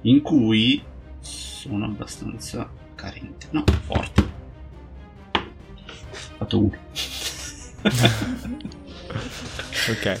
In 0.00 0.22
cui 0.22 0.82
sono 1.20 1.84
abbastanza 1.84 2.81
carente. 3.02 3.48
No, 3.50 3.64
forte. 3.84 4.20
Ho 5.32 5.40
fatto 6.38 6.58
uno. 6.58 6.76
Ok. 9.90 10.20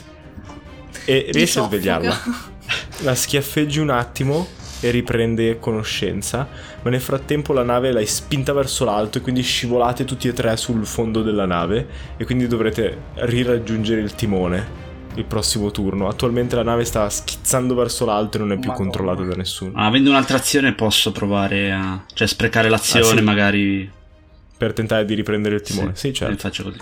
E 1.04 1.26
riesci 1.30 1.58
a 1.60 1.62
svegliarla. 1.62 2.20
La 3.02 3.14
schiaffeggi 3.14 3.78
un 3.78 3.90
attimo 3.90 4.48
e 4.80 4.90
riprende 4.90 5.60
conoscenza, 5.60 6.48
ma 6.82 6.90
nel 6.90 7.00
frattempo 7.00 7.52
la 7.52 7.62
nave 7.62 7.92
l'hai 7.92 8.06
spinta 8.06 8.52
verso 8.52 8.84
l'alto 8.84 9.18
e 9.18 9.20
quindi 9.20 9.42
scivolate 9.42 10.04
tutti 10.04 10.26
e 10.26 10.32
tre 10.32 10.56
sul 10.56 10.84
fondo 10.84 11.22
della 11.22 11.46
nave 11.46 11.86
e 12.16 12.24
quindi 12.24 12.48
dovrete 12.48 12.98
riraggiungere 13.14 14.00
il 14.00 14.14
timone 14.16 14.91
il 15.14 15.24
prossimo 15.24 15.70
turno. 15.70 16.08
Attualmente 16.08 16.56
la 16.56 16.62
nave 16.62 16.84
sta 16.84 17.08
schizzando 17.08 17.74
verso 17.74 18.04
l'alto 18.04 18.36
e 18.36 18.40
non 18.40 18.52
è 18.52 18.58
più 18.58 18.68
Madonna. 18.70 18.90
controllata 18.90 19.22
da 19.24 19.34
nessuno. 19.36 19.72
Ma 19.72 19.86
avendo 19.86 20.10
un'altra 20.10 20.36
azione 20.36 20.74
posso 20.74 21.12
provare 21.12 21.72
a... 21.72 22.04
cioè 22.14 22.26
sprecare 22.26 22.68
l'azione 22.68 23.06
Ah, 23.06 23.16
sì. 23.18 23.22
magari... 23.22 23.92
Per 24.56 24.72
tentare 24.72 25.04
di 25.04 25.14
riprendere 25.14 25.56
il 25.56 25.60
timone. 25.62 25.94
Sì, 25.96 26.08
e 26.08 26.12
certo. 26.12 26.36
faccio 26.38 26.62
così. 26.62 26.78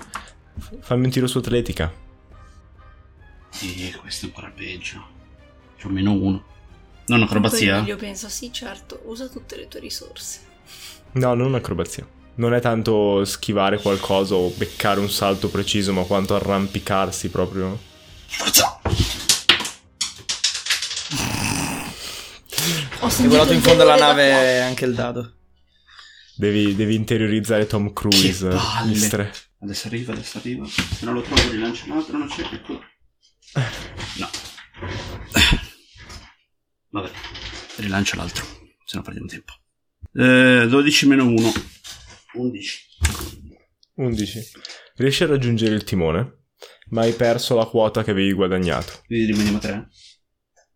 Fammi 0.81 1.05
un 1.07 1.11
tiro 1.11 1.27
su 1.27 1.39
atletica. 1.39 1.91
E 3.63 3.95
questo 3.99 4.27
è 4.27 4.29
ancora 4.29 4.53
peggio. 4.55 5.03
C'ho 5.81 5.89
meno 5.89 6.13
uno. 6.13 6.45
Non 7.07 7.23
acrobazia? 7.23 7.77
Emilio 7.79 7.97
pensa, 7.97 8.29
sì 8.29 8.53
certo, 8.53 9.01
usa 9.07 9.27
tutte 9.29 9.57
le 9.57 9.67
tue 9.67 9.81
risorse. 9.81 10.41
No, 11.13 11.35
non 11.35 11.55
acrobazia. 11.55 12.07
Non 12.35 12.55
è 12.55 12.61
tanto 12.61 13.25
schivare 13.25 13.81
qualcosa 13.81 14.35
o 14.35 14.53
beccare 14.55 15.01
un 15.01 15.09
salto 15.11 15.49
preciso, 15.49 15.93
ma 15.93 16.03
quanto 16.03 16.35
arrampicarsi 16.35 17.31
proprio. 17.31 17.79
Forza! 18.31 18.81
Ho 23.03 23.09
volato 23.29 23.53
in 23.53 23.61
fondo 23.61 23.83
alla 23.83 23.97
nave 23.97 24.61
anche 24.61 24.85
il 24.85 24.95
dado. 24.95 25.37
Devi, 26.37 26.75
devi 26.75 26.95
interiorizzare 26.95 27.67
Tom 27.67 27.93
Cruise, 27.93 28.49
Che 28.49 28.55
palle. 28.55 28.89
mistre. 28.91 29.33
Adesso 29.61 29.89
arriva, 29.89 30.13
adesso 30.13 30.39
arriva. 30.39 30.67
Se 30.67 31.05
non 31.05 31.15
lo 31.15 31.23
trovo 31.23 31.51
rilancio 31.51 31.85
un 31.87 31.93
altro, 31.99 32.17
non 32.17 32.29
c'è. 32.29 32.43
Ecco. 32.53 32.81
No. 34.17 34.31
Vabbè, 36.91 37.11
rilancio 37.77 38.17
l'altro, 38.17 38.45
se 38.85 38.97
no 38.97 39.03
perdiamo 39.03 39.27
tempo. 39.29 39.53
Eh, 40.15 40.67
12 40.69 41.07
meno 41.07 41.25
1. 41.27 41.53
11. 42.35 42.85
11. 43.97 44.51
Riesci 44.97 45.23
a 45.25 45.27
raggiungere 45.27 45.75
il 45.75 45.85
timone, 45.85 46.40
ma 46.91 47.03
hai 47.03 47.13
perso 47.13 47.55
la 47.55 47.67
quota 47.67 48.05
che 48.05 48.13
avevi 48.13 48.33
guadagnato. 48.33 49.01
Quindi 49.07 49.33
rimaniamo 49.33 49.57
a 49.57 49.61
3. 49.61 49.89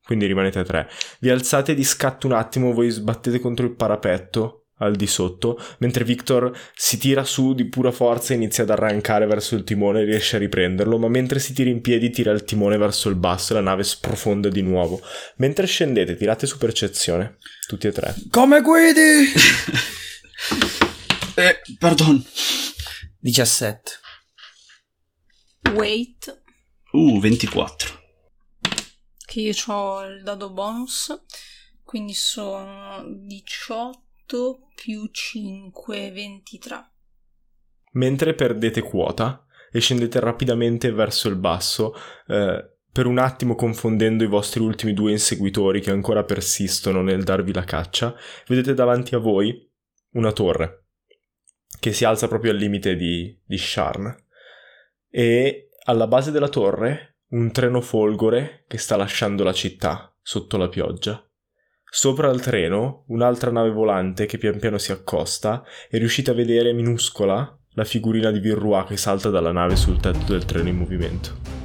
Quindi 0.04 0.26
rimanete 0.26 0.58
a 0.58 0.64
tre. 0.64 0.88
Vi 1.18 1.30
alzate 1.30 1.74
di 1.74 1.82
scatto 1.82 2.26
un 2.26 2.34
attimo, 2.34 2.74
voi 2.74 2.90
sbattete 2.90 3.40
contro 3.40 3.64
il 3.64 3.74
parapetto 3.74 4.66
al 4.78 4.96
di 4.96 5.06
sotto, 5.06 5.58
mentre 5.78 6.04
Victor 6.04 6.54
si 6.74 6.98
tira 6.98 7.24
su 7.24 7.54
di 7.54 7.68
pura 7.68 7.90
forza 7.90 8.32
e 8.32 8.36
inizia 8.36 8.64
ad 8.64 8.70
arrancare 8.70 9.24
verso 9.24 9.54
il 9.54 9.64
timone 9.64 10.00
e 10.00 10.04
riesce 10.04 10.36
a 10.36 10.40
riprenderlo, 10.40 10.98
ma 10.98 11.08
mentre 11.08 11.38
si 11.38 11.54
tira 11.54 11.70
in 11.70 11.80
piedi 11.80 12.10
tira 12.10 12.32
il 12.32 12.44
timone 12.44 12.76
verso 12.76 13.08
il 13.08 13.14
basso 13.14 13.52
e 13.52 13.56
la 13.56 13.62
nave 13.62 13.82
sprofonda 13.82 14.50
di 14.50 14.60
nuovo. 14.60 15.00
Mentre 15.36 15.66
scendete, 15.66 16.16
tirate 16.16 16.46
su 16.46 16.58
percezione, 16.58 17.38
tutti 17.66 17.86
e 17.86 17.92
tre. 17.92 18.14
Come 18.30 18.60
guidi? 18.60 19.32
Eh, 21.36 21.60
pardon. 21.80 22.24
17. 23.18 24.03
Wait, 25.72 26.42
Uh, 26.92 27.18
24. 27.18 28.02
che 29.26 29.40
io 29.40 29.52
ho 29.66 30.04
il 30.04 30.22
dado 30.22 30.52
bonus, 30.52 31.24
quindi 31.82 32.14
sono 32.14 33.02
18 33.04 34.68
più 34.76 35.08
5, 35.10 36.10
23. 36.12 36.90
Mentre 37.94 38.34
perdete 38.34 38.82
quota 38.82 39.44
e 39.72 39.80
scendete 39.80 40.20
rapidamente 40.20 40.92
verso 40.92 41.28
il 41.28 41.36
basso, 41.36 41.94
eh, 42.28 42.76
per 42.92 43.06
un 43.06 43.18
attimo 43.18 43.56
confondendo 43.56 44.22
i 44.22 44.28
vostri 44.28 44.60
ultimi 44.60 44.94
due 44.94 45.10
inseguitori 45.10 45.80
che 45.80 45.90
ancora 45.90 46.22
persistono 46.22 47.02
nel 47.02 47.24
darvi 47.24 47.52
la 47.52 47.64
caccia, 47.64 48.14
vedete 48.46 48.72
davanti 48.72 49.16
a 49.16 49.18
voi 49.18 49.68
una 50.12 50.30
torre 50.30 50.84
che 51.80 51.92
si 51.92 52.04
alza 52.04 52.28
proprio 52.28 52.52
al 52.52 52.56
limite 52.56 52.94
di, 52.94 53.36
di 53.44 53.58
Sharn 53.58 54.23
e 55.16 55.68
alla 55.84 56.08
base 56.08 56.32
della 56.32 56.48
torre 56.48 57.18
un 57.28 57.52
treno 57.52 57.80
folgore 57.80 58.64
che 58.66 58.78
sta 58.78 58.96
lasciando 58.96 59.44
la 59.44 59.52
città 59.52 60.12
sotto 60.20 60.56
la 60.56 60.68
pioggia. 60.68 61.24
Sopra 61.88 62.28
il 62.30 62.40
treno 62.40 63.04
un'altra 63.06 63.52
nave 63.52 63.70
volante 63.70 64.26
che 64.26 64.38
pian 64.38 64.58
piano 64.58 64.76
si 64.76 64.90
accosta 64.90 65.62
e 65.88 65.98
riuscite 65.98 66.32
a 66.32 66.34
vedere 66.34 66.72
minuscola 66.72 67.56
la 67.74 67.84
figurina 67.84 68.32
di 68.32 68.40
Virrua 68.40 68.84
che 68.86 68.96
salta 68.96 69.30
dalla 69.30 69.52
nave 69.52 69.76
sul 69.76 70.00
tetto 70.00 70.32
del 70.32 70.44
treno 70.46 70.68
in 70.68 70.76
movimento. 70.76 71.63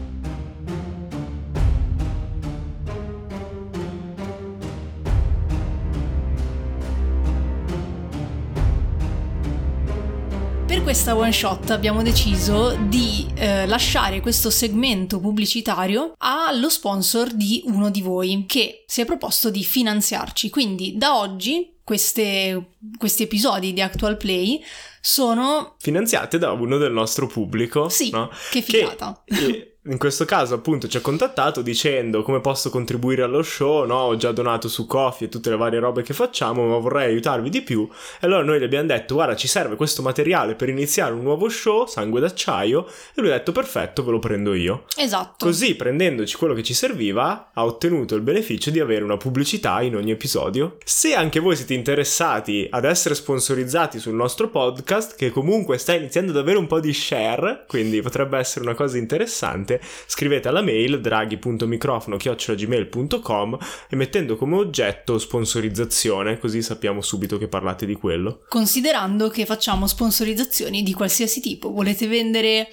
Questa 10.89 11.15
one 11.15 11.31
shot 11.31 11.69
abbiamo 11.69 12.01
deciso 12.01 12.75
di 12.87 13.27
eh, 13.35 13.67
lasciare 13.67 14.21
questo 14.21 14.49
segmento 14.49 15.19
pubblicitario 15.19 16.15
allo 16.17 16.67
sponsor 16.67 17.31
di 17.31 17.61
uno 17.65 17.91
di 17.91 18.01
voi 18.01 18.45
che 18.47 18.85
si 18.87 19.01
è 19.01 19.05
proposto 19.05 19.51
di 19.51 19.63
finanziarci. 19.63 20.49
Quindi 20.49 20.97
da 20.97 21.19
oggi 21.19 21.75
queste- 21.83 22.69
questi 22.97 23.21
episodi 23.21 23.71
di 23.71 23.81
Actual 23.81 24.17
Play 24.17 24.63
sono 24.99 25.75
Finanziate 25.77 26.39
da 26.39 26.53
uno 26.53 26.77
del 26.77 26.91
nostro 26.91 27.27
pubblico. 27.27 27.87
Sì, 27.87 28.09
no? 28.09 28.31
che 28.49 28.63
figata. 28.63 29.21
Che, 29.23 29.77
in 29.89 29.97
questo 29.97 30.25
caso 30.25 30.53
appunto 30.53 30.87
ci 30.87 30.97
ha 30.97 31.01
contattato 31.01 31.61
dicendo 31.61 32.21
come 32.21 32.41
posso 32.41 32.69
contribuire 32.69 33.23
allo 33.23 33.41
show, 33.41 33.85
no? 33.85 33.95
Ho 33.95 34.15
già 34.17 34.31
donato 34.31 34.67
su 34.67 34.85
Coffee 34.85 35.27
e 35.27 35.29
tutte 35.29 35.49
le 35.49 35.57
varie 35.57 35.79
robe 35.79 36.03
che 36.03 36.13
facciamo, 36.13 36.67
ma 36.67 36.77
vorrei 36.77 37.09
aiutarvi 37.09 37.49
di 37.49 37.61
più. 37.61 37.87
E 38.19 38.25
allora 38.27 38.43
noi 38.43 38.59
gli 38.59 38.63
abbiamo 38.63 38.87
detto, 38.87 39.15
guarda, 39.15 39.35
ci 39.35 39.47
serve 39.47 39.75
questo 39.75 40.01
materiale 40.01 40.53
per 40.55 40.69
iniziare 40.69 41.13
un 41.13 41.23
nuovo 41.23 41.49
show, 41.49 41.87
Sangue 41.87 42.19
d'acciaio, 42.19 42.85
e 42.85 43.21
lui 43.21 43.29
ha 43.31 43.37
detto, 43.37 43.51
perfetto, 43.51 44.03
ve 44.03 44.11
lo 44.11 44.19
prendo 44.19 44.53
io. 44.53 44.85
Esatto. 44.95 45.45
Così, 45.45 45.75
prendendoci 45.75 46.35
quello 46.37 46.53
che 46.53 46.63
ci 46.63 46.73
serviva, 46.73 47.49
ha 47.53 47.65
ottenuto 47.65 48.15
il 48.15 48.21
beneficio 48.21 48.69
di 48.69 48.79
avere 48.79 49.03
una 49.03 49.17
pubblicità 49.17 49.81
in 49.81 49.95
ogni 49.95 50.11
episodio. 50.11 50.77
Se 50.85 51.15
anche 51.15 51.39
voi 51.39 51.55
siete 51.55 51.73
interessati 51.73 52.67
ad 52.69 52.85
essere 52.85 53.15
sponsorizzati 53.15 53.97
sul 53.99 54.13
nostro 54.13 54.49
podcast, 54.49 55.15
che 55.15 55.31
comunque 55.31 55.79
sta 55.79 55.93
iniziando 55.93 56.31
ad 56.31 56.37
avere 56.37 56.59
un 56.59 56.67
po' 56.67 56.79
di 56.79 56.93
share, 56.93 57.65
quindi 57.67 58.01
potrebbe 58.01 58.37
essere 58.37 58.65
una 58.65 58.75
cosa 58.75 58.97
interessante, 58.97 59.78
scrivete 60.05 60.47
alla 60.47 60.61
mail 60.61 61.01
draghi.microfono.gmail.com 61.01 63.57
e 63.89 63.95
mettendo 63.95 64.35
come 64.35 64.55
oggetto 64.55 65.17
sponsorizzazione, 65.17 66.39
così 66.39 66.61
sappiamo 66.61 67.01
subito 67.01 67.37
che 67.37 67.47
parlate 67.47 67.85
di 67.85 67.95
quello. 67.95 68.43
Considerando 68.47 69.29
che 69.29 69.45
facciamo 69.45 69.87
sponsorizzazioni 69.87 70.83
di 70.83 70.93
qualsiasi 70.93 71.41
tipo, 71.41 71.71
volete 71.71 72.07
vendere 72.07 72.69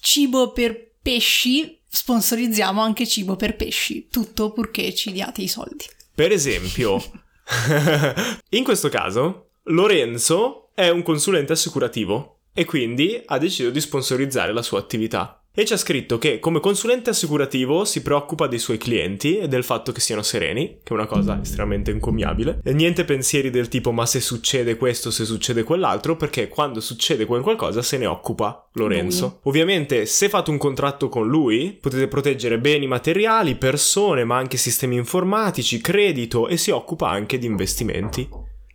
cibo 0.00 0.52
per 0.52 0.92
pesci, 1.02 1.80
sponsorizziamo 1.88 2.80
anche 2.80 3.06
cibo 3.06 3.36
per 3.36 3.56
pesci, 3.56 4.08
tutto 4.10 4.52
purché 4.52 4.94
ci 4.94 5.12
diate 5.12 5.42
i 5.42 5.48
soldi. 5.48 5.84
Per 6.14 6.32
esempio, 6.32 7.02
in 8.50 8.64
questo 8.64 8.88
caso, 8.88 9.50
Lorenzo 9.64 10.70
è 10.74 10.88
un 10.88 11.02
consulente 11.02 11.52
assicurativo 11.52 12.38
e 12.52 12.64
quindi 12.64 13.20
ha 13.24 13.38
deciso 13.38 13.70
di 13.70 13.80
sponsorizzare 13.80 14.52
la 14.52 14.62
sua 14.62 14.78
attività. 14.78 15.39
E 15.52 15.64
ci 15.64 15.72
ha 15.72 15.76
scritto 15.76 16.16
che 16.16 16.38
come 16.38 16.60
consulente 16.60 17.10
assicurativo 17.10 17.84
si 17.84 18.02
preoccupa 18.02 18.46
dei 18.46 18.60
suoi 18.60 18.78
clienti 18.78 19.38
e 19.38 19.48
del 19.48 19.64
fatto 19.64 19.90
che 19.90 19.98
siano 19.98 20.22
sereni, 20.22 20.78
che 20.82 20.90
è 20.90 20.92
una 20.92 21.06
cosa 21.06 21.40
estremamente 21.42 21.90
encomiabile. 21.90 22.60
E 22.62 22.72
niente 22.72 23.04
pensieri 23.04 23.50
del 23.50 23.66
tipo 23.66 23.90
ma 23.90 24.06
se 24.06 24.20
succede 24.20 24.76
questo, 24.76 25.10
se 25.10 25.24
succede 25.24 25.64
quell'altro, 25.64 26.16
perché 26.16 26.46
quando 26.46 26.80
succede 26.80 27.24
quel 27.24 27.42
qualcosa 27.42 27.82
se 27.82 27.98
ne 27.98 28.06
occupa 28.06 28.68
Lorenzo. 28.74 29.24
Lui. 29.24 29.38
Ovviamente 29.42 30.06
se 30.06 30.28
fate 30.28 30.50
un 30.50 30.58
contratto 30.58 31.08
con 31.08 31.26
lui 31.26 31.76
potete 31.80 32.06
proteggere 32.06 32.60
beni 32.60 32.86
materiali, 32.86 33.56
persone, 33.56 34.22
ma 34.22 34.36
anche 34.36 34.56
sistemi 34.56 34.94
informatici, 34.94 35.80
credito 35.80 36.46
e 36.46 36.56
si 36.56 36.70
occupa 36.70 37.10
anche 37.10 37.38
di 37.38 37.46
investimenti. 37.46 38.28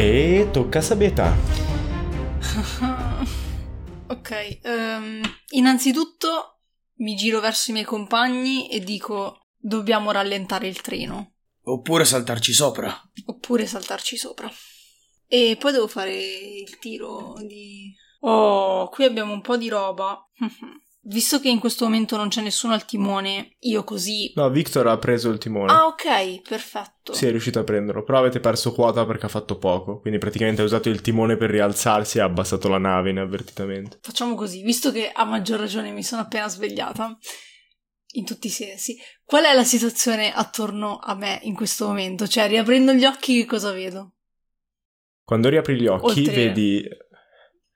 E 0.00 0.48
tocca 0.52 0.78
a 0.78 0.82
Sabeta. 0.82 1.34
ok, 4.06 4.60
ehm, 4.62 5.20
innanzitutto 5.48 6.60
mi 6.98 7.16
giro 7.16 7.40
verso 7.40 7.70
i 7.70 7.72
miei 7.72 7.84
compagni 7.84 8.70
e 8.70 8.78
dico 8.78 9.46
dobbiamo 9.56 10.12
rallentare 10.12 10.68
il 10.68 10.80
treno 10.82 11.32
Oppure 11.64 12.04
saltarci 12.04 12.52
sopra. 12.52 12.96
oppure 13.26 13.66
saltarci 13.66 14.16
sopra. 14.16 14.48
E 15.26 15.56
poi 15.58 15.72
devo 15.72 15.88
fare 15.88 16.14
il 16.14 16.78
tiro 16.78 17.34
di... 17.44 17.92
Oh, 18.20 18.88
qui 18.90 19.04
abbiamo 19.04 19.32
un 19.32 19.40
po' 19.40 19.56
di 19.56 19.68
roba. 19.68 20.16
Visto 21.08 21.40
che 21.40 21.48
in 21.48 21.58
questo 21.58 21.86
momento 21.86 22.18
non 22.18 22.28
c'è 22.28 22.42
nessuno 22.42 22.74
al 22.74 22.84
timone, 22.84 23.56
io 23.60 23.82
così... 23.82 24.30
No, 24.34 24.50
Victor 24.50 24.88
ha 24.88 24.98
preso 24.98 25.30
il 25.30 25.38
timone. 25.38 25.72
Ah, 25.72 25.86
ok, 25.86 26.42
perfetto. 26.46 27.14
Sì, 27.14 27.24
è 27.26 27.30
riuscito 27.30 27.58
a 27.58 27.64
prenderlo, 27.64 28.02
però 28.02 28.18
avete 28.18 28.40
perso 28.40 28.72
quota 28.72 29.06
perché 29.06 29.24
ha 29.24 29.30
fatto 29.30 29.56
poco, 29.56 30.00
quindi 30.00 30.18
praticamente 30.18 30.60
ha 30.60 30.66
usato 30.66 30.90
il 30.90 31.00
timone 31.00 31.38
per 31.38 31.48
rialzarsi 31.48 32.18
e 32.18 32.20
ha 32.20 32.24
abbassato 32.24 32.68
la 32.68 32.76
nave 32.76 33.08
inavvertitamente. 33.08 34.00
Facciamo 34.02 34.34
così, 34.34 34.60
visto 34.62 34.92
che 34.92 35.10
a 35.10 35.24
maggior 35.24 35.58
ragione 35.58 35.92
mi 35.92 36.02
sono 36.02 36.20
appena 36.20 36.46
svegliata, 36.46 37.16
in 38.12 38.26
tutti 38.26 38.48
i 38.48 38.50
sensi, 38.50 38.98
qual 39.24 39.44
è 39.44 39.54
la 39.54 39.64
situazione 39.64 40.30
attorno 40.30 40.98
a 40.98 41.14
me 41.14 41.38
in 41.44 41.54
questo 41.54 41.86
momento? 41.86 42.28
Cioè, 42.28 42.48
riaprendo 42.48 42.92
gli 42.92 43.06
occhi, 43.06 43.38
che 43.38 43.46
cosa 43.46 43.72
vedo? 43.72 44.16
Quando 45.24 45.48
riapri 45.48 45.80
gli 45.80 45.86
occhi 45.86 46.20
Oltre- 46.20 46.34
vedi 46.34 46.86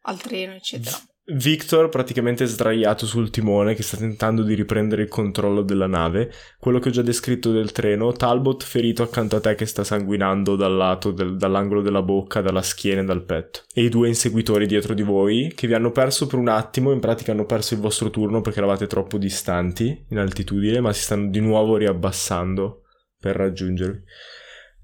Al 0.02 0.20
treno, 0.20 0.52
eccetera. 0.52 0.98
Victor 1.34 1.88
praticamente 1.88 2.44
sdraiato 2.44 3.06
sul 3.06 3.30
timone 3.30 3.74
che 3.74 3.82
sta 3.82 3.96
tentando 3.96 4.42
di 4.42 4.54
riprendere 4.54 5.02
il 5.02 5.08
controllo 5.08 5.62
della 5.62 5.86
nave, 5.86 6.30
quello 6.58 6.78
che 6.78 6.88
ho 6.88 6.92
già 6.92 7.00
descritto 7.02 7.50
del 7.52 7.72
treno, 7.72 8.12
Talbot 8.12 8.62
ferito 8.62 9.02
accanto 9.02 9.36
a 9.36 9.40
te 9.40 9.54
che 9.54 9.64
sta 9.64 9.82
sanguinando 9.82 10.56
dal 10.56 10.76
lato 10.76 11.10
del- 11.10 11.36
dall'angolo 11.36 11.80
della 11.80 12.02
bocca, 12.02 12.42
dalla 12.42 12.60
schiena 12.60 13.00
e 13.00 13.04
dal 13.04 13.24
petto. 13.24 13.60
E 13.72 13.84
i 13.84 13.88
due 13.88 14.08
inseguitori 14.08 14.66
dietro 14.66 14.92
di 14.92 15.02
voi 15.02 15.52
che 15.54 15.66
vi 15.66 15.74
hanno 15.74 15.90
perso 15.90 16.26
per 16.26 16.38
un 16.38 16.48
attimo, 16.48 16.92
in 16.92 17.00
pratica 17.00 17.32
hanno 17.32 17.46
perso 17.46 17.72
il 17.74 17.80
vostro 17.80 18.10
turno 18.10 18.42
perché 18.42 18.58
eravate 18.58 18.86
troppo 18.86 19.16
distanti 19.16 20.04
in 20.10 20.18
altitudine, 20.18 20.80
ma 20.80 20.92
si 20.92 21.02
stanno 21.02 21.30
di 21.30 21.40
nuovo 21.40 21.76
riabbassando 21.76 22.82
per 23.18 23.36
raggiungervi. 23.36 24.02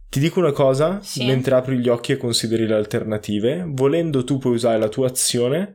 Ti 0.08 0.20
dico 0.20 0.38
una 0.40 0.52
cosa, 0.52 1.00
Sì. 1.02 1.26
mentre 1.26 1.54
apri 1.56 1.76
gli 1.78 1.88
occhi 1.90 2.12
e 2.12 2.16
consideri 2.16 2.66
le 2.66 2.74
alternative, 2.74 3.64
volendo 3.68 4.24
tu 4.24 4.38
puoi 4.38 4.54
usare 4.54 4.78
la 4.78 4.88
tua 4.88 5.08
azione 5.08 5.74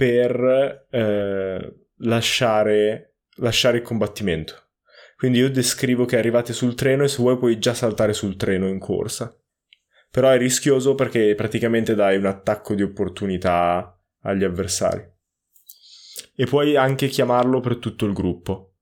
per 0.00 0.86
eh, 0.90 1.74
lasciare, 1.98 3.16
lasciare 3.36 3.76
il 3.76 3.82
combattimento. 3.82 4.54
Quindi 5.14 5.40
io 5.40 5.50
descrivo 5.50 6.06
che 6.06 6.16
arrivate 6.16 6.54
sul 6.54 6.74
treno 6.74 7.04
e 7.04 7.08
se 7.08 7.18
vuoi 7.18 7.36
puoi 7.36 7.58
già 7.58 7.74
saltare 7.74 8.14
sul 8.14 8.36
treno 8.36 8.66
in 8.66 8.78
corsa. 8.78 9.38
Però 10.10 10.30
è 10.30 10.38
rischioso 10.38 10.94
perché 10.94 11.34
praticamente 11.34 11.94
dai 11.94 12.16
un 12.16 12.24
attacco 12.24 12.74
di 12.74 12.82
opportunità 12.82 13.94
agli 14.22 14.42
avversari. 14.42 15.06
E 16.34 16.46
puoi 16.46 16.76
anche 16.76 17.08
chiamarlo 17.08 17.60
per 17.60 17.76
tutto 17.76 18.06
il 18.06 18.14
gruppo. 18.14 18.76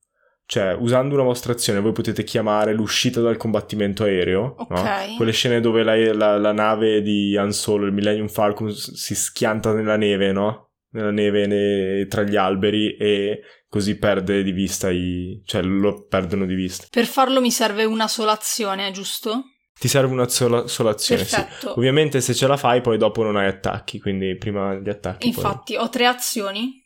Cioè, 0.47 0.73
usando 0.75 1.15
una 1.15 1.25
vostra 1.25 1.53
azione, 1.53 1.81
voi 1.81 1.91
potete 1.91 2.23
chiamare 2.23 2.73
l'uscita 2.73 3.21
dal 3.21 3.37
combattimento 3.37 4.05
aereo, 4.05 4.55
no? 4.69 4.79
Ok. 4.79 5.17
Quelle 5.17 5.33
scene 5.33 5.61
dove 5.61 5.83
la, 5.83 5.97
la- 6.15 6.39
la 6.39 6.53
nave 6.53 7.03
di 7.03 7.37
Han 7.37 7.51
Solo, 7.53 7.87
il 7.87 7.93
Millennium 7.93 8.29
Falcon, 8.29 8.71
si 8.73 9.17
schianta 9.17 9.73
nella 9.75 9.97
neve, 9.97 10.31
no? 10.31 10.68
Nella 10.91 11.11
neve 11.11 11.47
ne- 11.47 12.07
tra 12.07 12.23
gli 12.23 12.37
alberi 12.37 12.97
e 12.97 13.41
così 13.69 13.99
perde 13.99 14.43
di 14.43 14.53
vista 14.53 14.91
i... 14.91 15.43
cioè 15.45 15.61
lo 15.63 16.07
perdono 16.07 16.47
di 16.47 16.55
vista. 16.55 16.87
Per 16.91 17.05
farlo 17.07 17.41
mi 17.41 17.51
serve 17.51 17.85
una 17.85 18.09
sola 18.09 18.33
azione, 18.33 18.91
giusto? 18.91 19.43
Ti 19.79 19.87
serve 19.87 20.13
una 20.13 20.27
sola, 20.29 20.67
sola 20.67 20.91
azione, 20.91 21.25
sì. 21.25 21.35
Perfetto. 21.37 21.73
Ovviamente 21.77 22.21
se 22.21 22.35
ce 22.35 22.47
la 22.47 22.57
fai 22.57 22.81
poi 22.81 22.97
dopo 22.99 23.23
non 23.23 23.37
hai 23.37 23.47
attacchi, 23.47 24.01
quindi 24.01 24.37
prima 24.37 24.75
gli 24.77 24.89
attacchi. 24.89 25.31
poi- 25.31 25.45
Infatti, 25.45 25.77
ho 25.77 25.89
tre 25.91 26.07
azioni, 26.07 26.83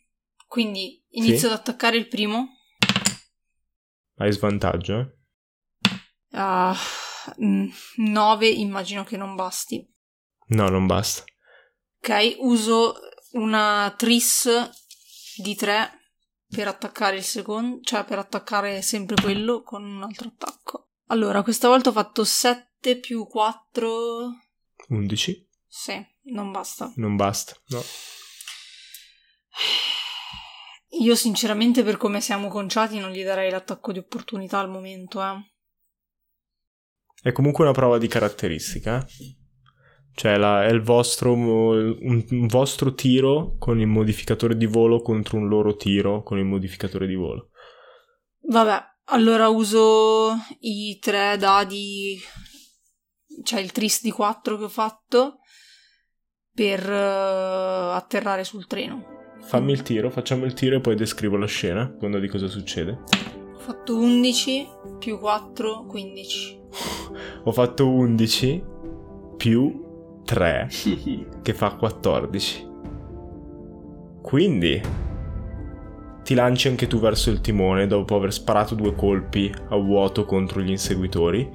quindi 0.46 1.02
inizio 1.10 1.46
Sì. 1.48 1.54
ad 1.54 1.60
attaccare 1.60 1.96
il 1.96 2.08
primo. 2.08 2.48
Hai 4.16 4.32
svantaggio, 4.32 4.98
eh? 4.98 5.06
Ah, 6.32 6.76
9 7.96 8.48
immagino 8.48 9.04
che 9.04 9.16
non 9.16 9.34
basti. 9.36 9.88
No, 10.48 10.68
non 10.68 10.86
basta. 10.86 11.24
Ok, 12.00 12.36
uso 12.40 12.94
una 13.32 13.94
tris 13.96 14.48
di 15.36 15.54
3 15.54 15.90
per 16.48 16.68
attaccare 16.68 17.16
il 17.16 17.24
secondo, 17.24 17.80
cioè 17.82 18.04
per 18.04 18.18
attaccare 18.18 18.82
sempre 18.82 19.16
quello 19.20 19.62
con 19.62 19.84
un 19.84 20.02
altro 20.02 20.28
attacco. 20.28 20.90
Allora, 21.06 21.42
questa 21.42 21.68
volta 21.68 21.90
ho 21.90 21.92
fatto 21.92 22.24
7 22.24 22.98
più 22.98 23.26
4. 23.26 24.28
11. 24.88 25.48
Sì, 25.66 26.06
non 26.24 26.50
basta. 26.50 26.92
Non 26.96 27.16
basta, 27.16 27.56
no. 27.68 27.82
Io 31.00 31.14
sinceramente 31.14 31.82
per 31.82 31.96
come 31.96 32.20
siamo 32.20 32.48
conciati 32.48 32.98
non 32.98 33.10
gli 33.10 33.24
darei 33.24 33.50
l'attacco 33.50 33.92
di 33.92 33.98
opportunità 33.98 34.58
al 34.58 34.68
momento, 34.68 35.22
eh. 35.22 35.50
È 37.22 37.32
comunque 37.32 37.64
una 37.64 37.72
prova 37.72 37.98
di 37.98 38.08
caratteristica. 38.08 39.06
Cioè 40.14 40.36
la- 40.36 40.64
è 40.64 40.70
il 40.70 40.82
vostro, 40.82 41.32
un, 41.32 42.24
un 42.28 42.46
vostro 42.46 42.92
tiro 42.92 43.56
con 43.58 43.80
il 43.80 43.86
modificatore 43.86 44.56
di 44.56 44.66
volo 44.66 45.00
contro 45.00 45.38
un 45.38 45.48
loro 45.48 45.74
tiro 45.76 46.22
con 46.22 46.38
il 46.38 46.44
modificatore 46.44 47.06
di 47.06 47.14
volo. 47.14 47.48
Vabbè, 48.48 48.78
allora 49.06 49.48
uso 49.48 50.34
i 50.60 50.98
tre 51.00 51.36
dadi, 51.38 52.18
cioè 53.42 53.60
il 53.60 53.72
tris 53.72 54.02
di 54.02 54.10
4 54.10 54.58
che 54.58 54.64
ho 54.64 54.68
fatto 54.68 55.38
per 56.54 56.88
eh, 56.90 57.94
atterrare 57.94 58.44
sul 58.44 58.66
treno. 58.66 59.36
Fammi 59.40 59.72
il 59.72 59.82
tiro, 59.82 60.10
facciamo 60.10 60.44
il 60.44 60.52
tiro 60.54 60.76
e 60.76 60.80
poi 60.80 60.94
descrivo 60.94 61.36
la 61.36 61.46
scena, 61.46 61.90
secondo 61.94 62.18
di 62.18 62.28
cosa 62.28 62.46
succede. 62.46 63.00
Ho 63.54 63.58
fatto 63.58 63.96
11 63.96 64.66
più 64.98 65.18
4, 65.18 65.86
15. 65.86 66.60
Ho 67.44 67.52
fatto 67.52 67.88
11 67.88 68.64
più 69.36 69.90
3 70.24 70.68
che 71.42 71.54
fa 71.54 71.74
14. 71.74 72.70
Quindi 74.20 74.80
ti 76.22 76.34
lanci 76.34 76.68
anche 76.68 76.86
tu 76.86 77.00
verso 77.00 77.30
il 77.30 77.40
timone 77.40 77.86
dopo 77.86 78.14
aver 78.16 78.32
sparato 78.32 78.74
due 78.74 78.94
colpi 78.94 79.52
a 79.68 79.76
vuoto 79.76 80.24
contro 80.24 80.60
gli 80.60 80.70
inseguitori. 80.70 81.50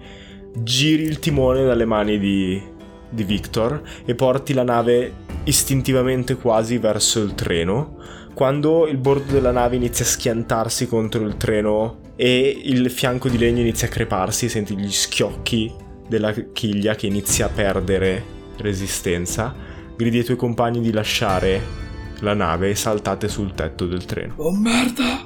Giri 0.53 1.03
il 1.03 1.19
timone 1.19 1.63
dalle 1.63 1.85
mani 1.85 2.19
di, 2.19 2.61
di 3.09 3.23
Victor 3.23 3.81
e 4.05 4.15
porti 4.15 4.53
la 4.53 4.63
nave 4.63 5.13
istintivamente 5.45 6.35
quasi 6.35 6.77
verso 6.77 7.21
il 7.21 7.33
treno. 7.35 7.95
Quando 8.33 8.85
il 8.87 8.97
bordo 8.97 9.31
della 9.31 9.51
nave 9.51 9.77
inizia 9.77 10.05
a 10.05 10.09
schiantarsi 10.09 10.87
contro 10.87 11.25
il 11.25 11.37
treno 11.37 11.99
e 12.15 12.61
il 12.65 12.91
fianco 12.91 13.29
di 13.29 13.37
legno 13.37 13.61
inizia 13.61 13.87
a 13.87 13.91
creparsi, 13.91 14.49
senti 14.49 14.75
gli 14.75 14.91
schiocchi 14.91 15.73
della 16.07 16.33
chiglia 16.33 16.95
che 16.95 17.07
inizia 17.07 17.45
a 17.45 17.49
perdere 17.49 18.35
resistenza, 18.57 19.53
gridi 19.95 20.19
ai 20.19 20.23
tuoi 20.23 20.37
compagni 20.37 20.81
di 20.81 20.91
lasciare 20.91 21.85
la 22.19 22.33
nave 22.33 22.69
e 22.69 22.75
saltate 22.75 23.27
sul 23.27 23.53
tetto 23.53 23.85
del 23.85 24.05
treno. 24.05 24.33
Oh 24.37 24.51
merda! 24.51 25.25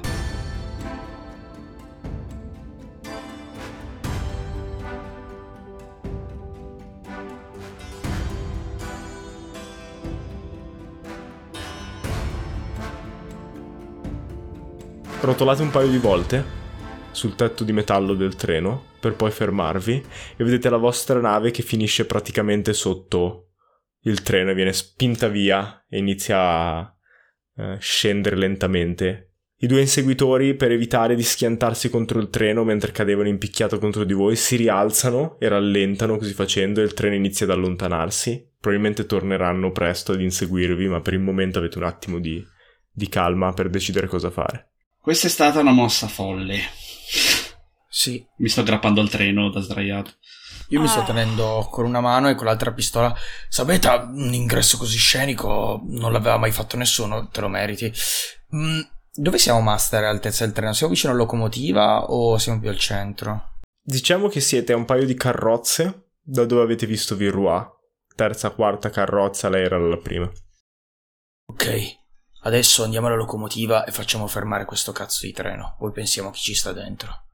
Rotolate 15.20 15.62
un 15.62 15.70
paio 15.70 15.88
di 15.88 15.98
volte 15.98 16.61
sul 17.12 17.36
tetto 17.36 17.62
di 17.64 17.72
metallo 17.72 18.14
del 18.14 18.34
treno 18.34 18.90
per 18.98 19.14
poi 19.14 19.30
fermarvi 19.30 20.04
e 20.36 20.44
vedete 20.44 20.68
la 20.68 20.76
vostra 20.76 21.20
nave 21.20 21.50
che 21.50 21.62
finisce 21.62 22.06
praticamente 22.06 22.72
sotto 22.72 23.50
il 24.02 24.22
treno 24.22 24.50
e 24.50 24.54
viene 24.54 24.72
spinta 24.72 25.28
via 25.28 25.84
e 25.88 25.98
inizia 25.98 26.38
a 26.38 26.96
eh, 27.56 27.76
scendere 27.78 28.36
lentamente. 28.36 29.28
I 29.62 29.68
due 29.68 29.80
inseguitori, 29.80 30.56
per 30.56 30.72
evitare 30.72 31.14
di 31.14 31.22
schiantarsi 31.22 31.88
contro 31.88 32.18
il 32.18 32.30
treno 32.30 32.64
mentre 32.64 32.90
cadevano 32.90 33.28
in 33.28 33.38
picchiato 33.38 33.78
contro 33.78 34.02
di 34.02 34.12
voi, 34.12 34.34
si 34.34 34.56
rialzano 34.56 35.38
e 35.38 35.46
rallentano 35.46 36.16
così 36.16 36.32
facendo 36.32 36.80
e 36.80 36.84
il 36.84 36.94
treno 36.94 37.14
inizia 37.14 37.46
ad 37.46 37.52
allontanarsi. 37.52 38.54
Probabilmente 38.58 39.06
torneranno 39.06 39.70
presto 39.70 40.12
ad 40.12 40.20
inseguirvi, 40.20 40.88
ma 40.88 41.00
per 41.00 41.12
il 41.12 41.20
momento 41.20 41.60
avete 41.60 41.78
un 41.78 41.84
attimo 41.84 42.18
di, 42.18 42.44
di 42.90 43.08
calma 43.08 43.52
per 43.52 43.70
decidere 43.70 44.08
cosa 44.08 44.30
fare. 44.30 44.70
Questa 45.00 45.28
è 45.28 45.30
stata 45.30 45.60
una 45.60 45.72
mossa 45.72 46.08
folle. 46.08 46.58
Sì, 47.88 48.26
Mi 48.38 48.48
sto 48.48 48.60
aggrappando 48.60 49.00
al 49.00 49.10
treno 49.10 49.50
da 49.50 49.60
sdraiato. 49.60 50.12
io 50.68 50.80
mi 50.80 50.88
sto 50.88 51.00
Ah. 51.00 51.04
tenendo 51.04 51.68
con 51.70 51.84
una 51.84 52.00
mano 52.00 52.30
e 52.30 52.34
con 52.34 52.46
l'altra 52.46 52.72
pistola. 52.72 53.14
Sapete, 53.48 53.88
un 53.88 54.32
ingresso 54.32 54.78
così 54.78 54.96
scenico 54.96 55.82
non 55.84 56.10
l'aveva 56.12 56.38
mai 56.38 56.50
fatto 56.52 56.76
nessuno, 56.78 57.28
te 57.28 57.40
lo 57.42 57.48
meriti. 57.48 57.92
Mm, 58.56 58.80
dove 59.12 59.36
siamo, 59.38 59.60
Master, 59.60 60.04
all'altezza 60.04 60.44
del 60.44 60.54
treno? 60.54 60.72
Siamo 60.72 60.92
vicino 60.94 61.12
alla 61.12 61.20
locomotiva 61.20 62.04
o 62.10 62.38
siamo 62.38 62.60
più 62.60 62.70
al 62.70 62.78
centro? 62.78 63.58
Diciamo 63.82 64.28
che 64.28 64.40
siete 64.40 64.72
a 64.72 64.76
un 64.76 64.86
paio 64.86 65.04
di 65.04 65.14
carrozze 65.14 66.12
da 66.22 66.46
dove 66.46 66.62
avete 66.62 66.86
visto 66.86 67.14
Virrua. 67.16 67.68
Terza, 68.14 68.50
quarta 68.50 68.88
carrozza, 68.88 69.48
lei 69.50 69.64
era 69.64 69.76
la 69.78 69.98
prima. 69.98 70.30
Ok, 71.50 71.96
adesso 72.42 72.84
andiamo 72.84 73.06
alla 73.08 73.16
locomotiva 73.16 73.84
e 73.84 73.92
facciamo 73.92 74.26
fermare 74.26 74.64
questo 74.64 74.92
cazzo 74.92 75.26
di 75.26 75.32
treno. 75.32 75.76
Poi 75.78 75.92
pensiamo 75.92 76.28
a 76.28 76.32
chi 76.32 76.40
ci 76.40 76.54
sta 76.54 76.72
dentro. 76.72 77.26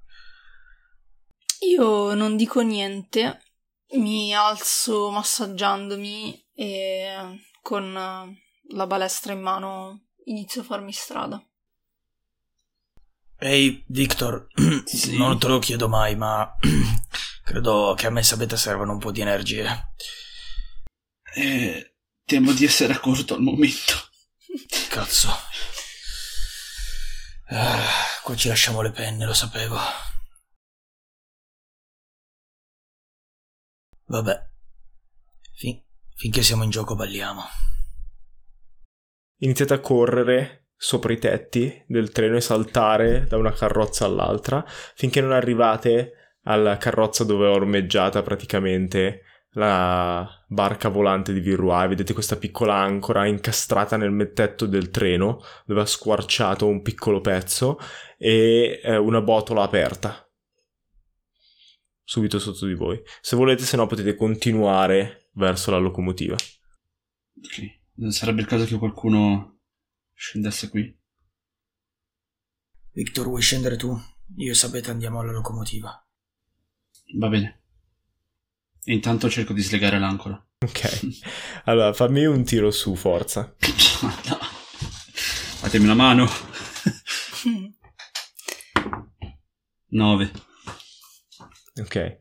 Io 1.60 2.14
non 2.14 2.36
dico 2.36 2.60
niente, 2.60 3.42
mi 3.94 4.34
alzo 4.34 5.10
massaggiandomi 5.10 6.46
e 6.54 7.40
con 7.62 7.96
eh, 7.96 8.74
la 8.74 8.86
balestra 8.86 9.32
in 9.32 9.40
mano 9.40 10.08
inizio 10.24 10.60
a 10.60 10.64
farmi 10.64 10.92
strada. 10.92 11.42
Ehi, 13.40 13.84
Victor, 13.86 14.48
Sì. 14.84 15.16
non 15.16 15.38
te 15.38 15.46
lo 15.46 15.58
chiedo 15.58 15.88
mai, 15.88 16.16
ma 16.16 16.56
credo 17.44 17.94
che 17.96 18.06
a 18.06 18.10
me, 18.10 18.22
sapete, 18.22 18.56
servono 18.56 18.92
un 18.92 18.98
po' 18.98 19.12
di 19.12 19.20
energie. 19.20 19.92
Eh, 21.34 21.94
temo 22.24 22.52
di 22.52 22.64
essere 22.64 22.94
a 22.94 23.00
corto 23.00 23.34
al 23.34 23.42
momento. 23.42 24.07
Cazzo. 24.90 25.28
Ah, 27.50 27.86
qua 28.22 28.34
ci 28.34 28.48
lasciamo 28.48 28.82
le 28.82 28.90
penne, 28.90 29.24
lo 29.24 29.34
sapevo. 29.34 29.78
Vabbè. 34.06 34.46
Fin- 35.54 35.82
finché 36.16 36.42
siamo 36.42 36.64
in 36.64 36.70
gioco 36.70 36.94
balliamo. 36.94 37.42
Iniziate 39.40 39.74
a 39.74 39.80
correre 39.80 40.68
sopra 40.76 41.12
i 41.12 41.18
tetti 41.18 41.84
del 41.86 42.10
treno 42.12 42.36
e 42.36 42.40
saltare 42.40 43.26
da 43.26 43.36
una 43.36 43.52
carrozza 43.52 44.04
all'altra 44.04 44.64
finché 44.94 45.20
non 45.20 45.32
arrivate 45.32 46.36
alla 46.42 46.76
carrozza 46.76 47.24
dove 47.24 47.46
è 47.46 47.50
ormeggiata 47.50 48.22
praticamente 48.22 49.22
la 49.52 50.28
barca 50.46 50.88
volante 50.88 51.32
di 51.32 51.40
Virrua 51.40 51.86
vedete 51.86 52.12
questa 52.12 52.36
piccola 52.36 52.74
ancora 52.74 53.26
incastrata 53.26 53.96
nel 53.96 54.10
mettetto 54.10 54.66
del 54.66 54.90
treno 54.90 55.40
dove 55.64 55.80
ha 55.80 55.86
squarciato 55.86 56.66
un 56.66 56.82
piccolo 56.82 57.20
pezzo 57.20 57.78
e 58.18 58.80
eh, 58.82 58.96
una 58.96 59.22
botola 59.22 59.62
aperta 59.62 60.28
subito 62.08 62.38
sotto 62.38 62.64
di 62.64 62.72
voi. 62.72 62.98
Se 63.20 63.36
volete, 63.36 63.64
se 63.64 63.76
no 63.76 63.86
potete 63.86 64.14
continuare 64.16 65.28
verso 65.34 65.70
la 65.70 65.76
locomotiva. 65.76 66.34
Ok. 66.34 67.80
Non 67.96 68.12
sarebbe 68.12 68.40
il 68.40 68.46
caso 68.46 68.64
che 68.64 68.78
qualcuno 68.78 69.60
scendesse 70.14 70.70
qui? 70.70 70.98
Victor, 72.92 73.26
vuoi 73.26 73.42
scendere 73.42 73.76
tu? 73.76 73.94
Io 74.36 74.52
e 74.52 74.54
sapete 74.54 74.90
andiamo 74.90 75.20
alla 75.20 75.32
locomotiva. 75.32 76.02
Va 77.18 77.28
bene. 77.28 77.57
E 78.88 78.94
intanto 78.94 79.28
cerco 79.28 79.52
di 79.52 79.60
slegare 79.60 79.98
l'ancora. 79.98 80.42
Ok, 80.64 81.08
allora 81.64 81.92
fammi 81.92 82.24
un 82.24 82.42
tiro 82.42 82.70
su 82.70 82.94
forza. 82.94 83.54
no. 84.00 84.38
Fatemi 85.60 85.84
una 85.84 85.92
mano. 85.92 86.26
9. 89.88 90.32
Ok, 91.82 92.16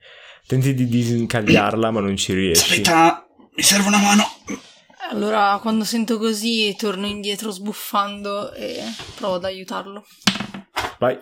tenti 0.45 0.73
di 0.73 0.87
disincagliarla, 0.89 1.89
ma 1.89 2.01
non 2.01 2.17
ci 2.17 2.33
riesci. 2.33 2.81
Aspetta, 2.81 3.25
mi 3.55 3.63
serve 3.63 3.87
una 3.87 3.99
mano. 3.99 4.25
Allora, 5.09 5.57
quando 5.61 5.85
sento 5.85 6.17
così, 6.17 6.75
torno 6.75 7.05
indietro 7.05 7.49
sbuffando 7.49 8.51
e 8.51 8.83
provo 9.15 9.35
ad 9.35 9.45
aiutarlo. 9.45 10.05
Vai, 10.99 11.15
Ho 11.15 11.21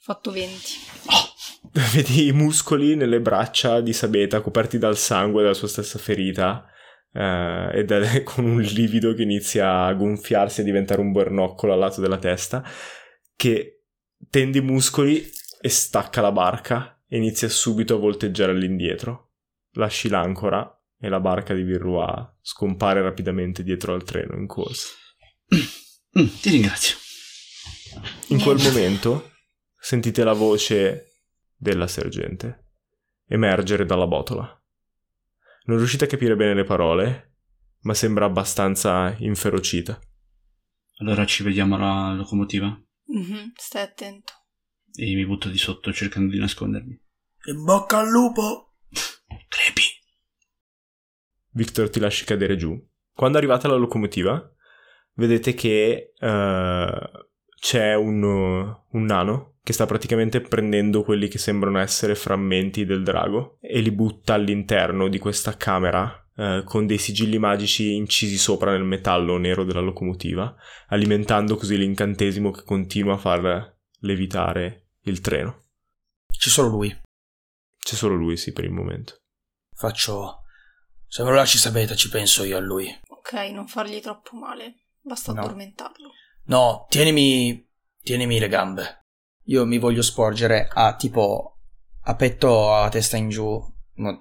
fatto 0.00 0.32
20. 0.32 1.31
vedi 1.94 2.26
i 2.26 2.32
muscoli 2.32 2.96
nelle 2.96 3.20
braccia 3.20 3.80
di 3.80 3.92
Sabeta 3.92 4.40
coperti 4.40 4.78
dal 4.78 4.96
sangue 4.96 5.42
della 5.42 5.54
sua 5.54 5.68
stessa 5.68 5.98
ferita. 5.98 6.66
eh, 7.14 7.70
e 7.74 7.84
da- 7.84 8.22
con 8.24 8.44
un 8.44 8.60
livido 8.60 9.14
che 9.14 9.22
inizia 9.22 9.84
a 9.84 9.92
gonfiarsi 9.94 10.60
e 10.60 10.64
diventare 10.64 11.00
un 11.00 11.12
bernoccolo 11.12 11.72
al 11.72 11.78
lato 11.78 12.00
della 12.00 12.18
testa. 12.18 12.62
Che 13.34 13.84
tende 14.28 14.58
i 14.58 14.62
muscoli 14.62 15.28
e 15.60 15.68
stacca 15.68 16.20
la 16.20 16.32
barca 16.32 17.00
e 17.08 17.16
inizia 17.16 17.48
subito 17.48 17.94
a 17.94 17.98
volteggiare 17.98 18.52
all'indietro. 18.52 19.30
Lasci 19.72 20.08
l'ancora 20.08 20.70
e 21.00 21.08
la 21.08 21.20
barca 21.20 21.54
di 21.54 21.62
Virrua 21.62 22.36
scompare 22.40 23.00
rapidamente 23.00 23.62
dietro 23.62 23.94
al 23.94 24.04
treno 24.04 24.36
in 24.36 24.46
corsa. 24.46 24.88
Mm, 26.18 26.26
ti 26.40 26.50
ringrazio. 26.50 26.96
In 28.28 28.40
quel 28.40 28.58
momento 28.58 29.32
sentite 29.78 30.22
la 30.24 30.32
voce 30.32 31.11
della 31.62 31.86
sergente. 31.86 32.58
emergere 33.28 33.86
dalla 33.86 34.06
botola. 34.08 34.44
Non 35.64 35.76
riuscite 35.78 36.04
a 36.04 36.08
capire 36.08 36.34
bene 36.36 36.52
le 36.54 36.64
parole, 36.64 37.36
ma 37.82 37.94
sembra 37.94 38.26
abbastanza 38.26 39.14
inferocita. 39.20 39.98
Allora 40.98 41.24
ci 41.24 41.42
vediamo 41.42 41.76
alla 41.76 42.12
locomotiva 42.14 42.66
Mhm, 43.06 43.52
Stai 43.54 43.82
attento. 43.82 44.32
e 44.94 45.14
mi 45.14 45.24
butto 45.24 45.48
di 45.48 45.56
sotto 45.56 45.92
cercando 45.92 46.32
di 46.32 46.38
nascondermi. 46.40 47.00
In 47.46 47.64
bocca 47.64 47.98
al 48.00 48.08
lupo! 48.10 48.74
Crepi! 49.48 49.82
Victor 51.52 51.88
ti 51.90 52.00
lasci 52.00 52.24
cadere 52.24 52.56
giù. 52.56 52.76
Quando 53.14 53.38
arrivate 53.38 53.66
alla 53.66 53.76
locomotiva, 53.76 54.46
vedete 55.14 55.54
che 55.54 56.12
eh, 56.18 57.10
c'è 57.62 57.94
un, 57.94 58.24
un 58.24 59.04
nano 59.04 59.58
che 59.62 59.72
sta 59.72 59.86
praticamente 59.86 60.40
prendendo 60.40 61.04
quelli 61.04 61.28
che 61.28 61.38
sembrano 61.38 61.78
essere 61.78 62.16
frammenti 62.16 62.84
del 62.84 63.04
drago 63.04 63.58
e 63.60 63.78
li 63.78 63.92
butta 63.92 64.34
all'interno 64.34 65.06
di 65.06 65.20
questa 65.20 65.56
camera 65.56 66.28
eh, 66.34 66.62
con 66.64 66.86
dei 66.86 66.98
sigilli 66.98 67.38
magici 67.38 67.94
incisi 67.94 68.36
sopra 68.36 68.72
nel 68.72 68.82
metallo 68.82 69.36
nero 69.36 69.62
della 69.62 69.78
locomotiva, 69.78 70.52
alimentando 70.88 71.54
così 71.54 71.76
l'incantesimo 71.76 72.50
che 72.50 72.64
continua 72.64 73.14
a 73.14 73.18
far 73.18 73.76
levitare 74.00 74.88
il 75.02 75.20
treno. 75.20 75.66
C'è 76.36 76.48
solo 76.48 76.66
lui. 76.68 77.00
C'è 77.78 77.94
solo 77.94 78.16
lui, 78.16 78.36
sì, 78.36 78.50
per 78.50 78.64
il 78.64 78.72
momento. 78.72 79.20
Faccio. 79.72 80.40
Se 81.06 81.22
me 81.22 81.30
lo 81.30 81.36
lasci 81.36 81.58
sapete, 81.58 81.94
ci 81.94 82.08
penso 82.08 82.42
io 82.42 82.56
a 82.56 82.60
lui. 82.60 82.88
Ok, 83.06 83.34
non 83.52 83.68
fargli 83.68 84.00
troppo 84.00 84.34
male. 84.36 84.78
Basta 85.00 85.32
No. 85.32 85.42
addormentarlo. 85.42 86.10
No, 86.46 86.86
tienimi. 86.88 87.68
Tienimi 88.02 88.38
le 88.38 88.48
gambe. 88.48 89.04
Io 89.46 89.64
mi 89.64 89.78
voglio 89.78 90.02
sporgere 90.02 90.68
a 90.72 90.94
tipo. 90.96 91.58
a 92.04 92.14
petto 92.16 92.74
a 92.74 92.88
testa 92.88 93.16
in 93.16 93.28
giù, 93.28 93.60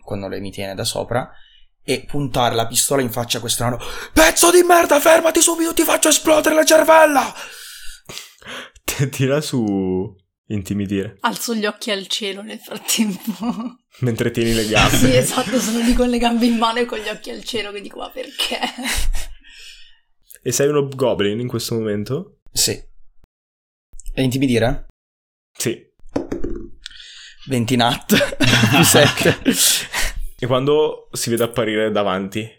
quando 0.04 0.28
lei 0.28 0.40
mi 0.40 0.52
tiene 0.52 0.76
da 0.76 0.84
sopra, 0.84 1.32
e 1.84 2.06
puntare 2.06 2.54
la 2.54 2.68
pistola 2.68 3.02
in 3.02 3.10
faccia 3.10 3.38
a 3.38 3.42
questo 3.42 3.64
nano. 3.64 3.80
Pezzo 4.14 4.52
di 4.52 4.62
merda, 4.62 5.00
fermati 5.00 5.42
subito, 5.42 5.74
ti 5.74 5.82
faccio 5.84 6.10
esplodere 6.10 6.54
la 6.54 6.64
cervella! 6.64 7.34
Tira 9.10 9.42
su 9.42 10.16
intimidire, 10.48 11.18
Alzo 11.22 11.56
gli 11.56 11.66
occhi 11.66 11.92
al 11.92 12.06
cielo 12.08 12.42
nel 12.44 12.60
frattempo. 12.60 13.78
mentre 14.02 14.30
tieni 14.32 14.54
le 14.54 14.68
gambe. 14.68 14.98
sì, 14.98 15.16
esatto, 15.16 15.60
sono 15.60 15.80
lì 15.80 15.94
con 15.94 16.10
le 16.10 16.18
gambe 16.20 16.46
in 16.46 16.58
mano 16.58 16.80
e 16.80 16.86
con 16.86 17.00
gli 17.00 17.08
occhi 17.08 17.32
al 17.32 17.44
cielo 17.44 17.72
che 17.72 17.82
dico, 17.82 18.00
ma 18.00 18.10
perché? 18.10 18.60
E 20.44 20.52
sei 20.52 20.70
un 20.70 20.78
hobgoblin 20.78 21.40
in 21.40 21.48
questo 21.48 21.76
momento? 21.76 22.40
Sì. 22.52 22.72
E 24.14 24.22
intimidire? 24.24 24.88
Sì. 25.56 25.88
20 27.46 27.76
nat 27.76 28.38
più 28.72 28.84
7. 28.84 29.42
E 30.40 30.48
quando 30.48 31.10
si 31.12 31.30
vede 31.30 31.44
apparire 31.44 31.92
davanti, 31.92 32.50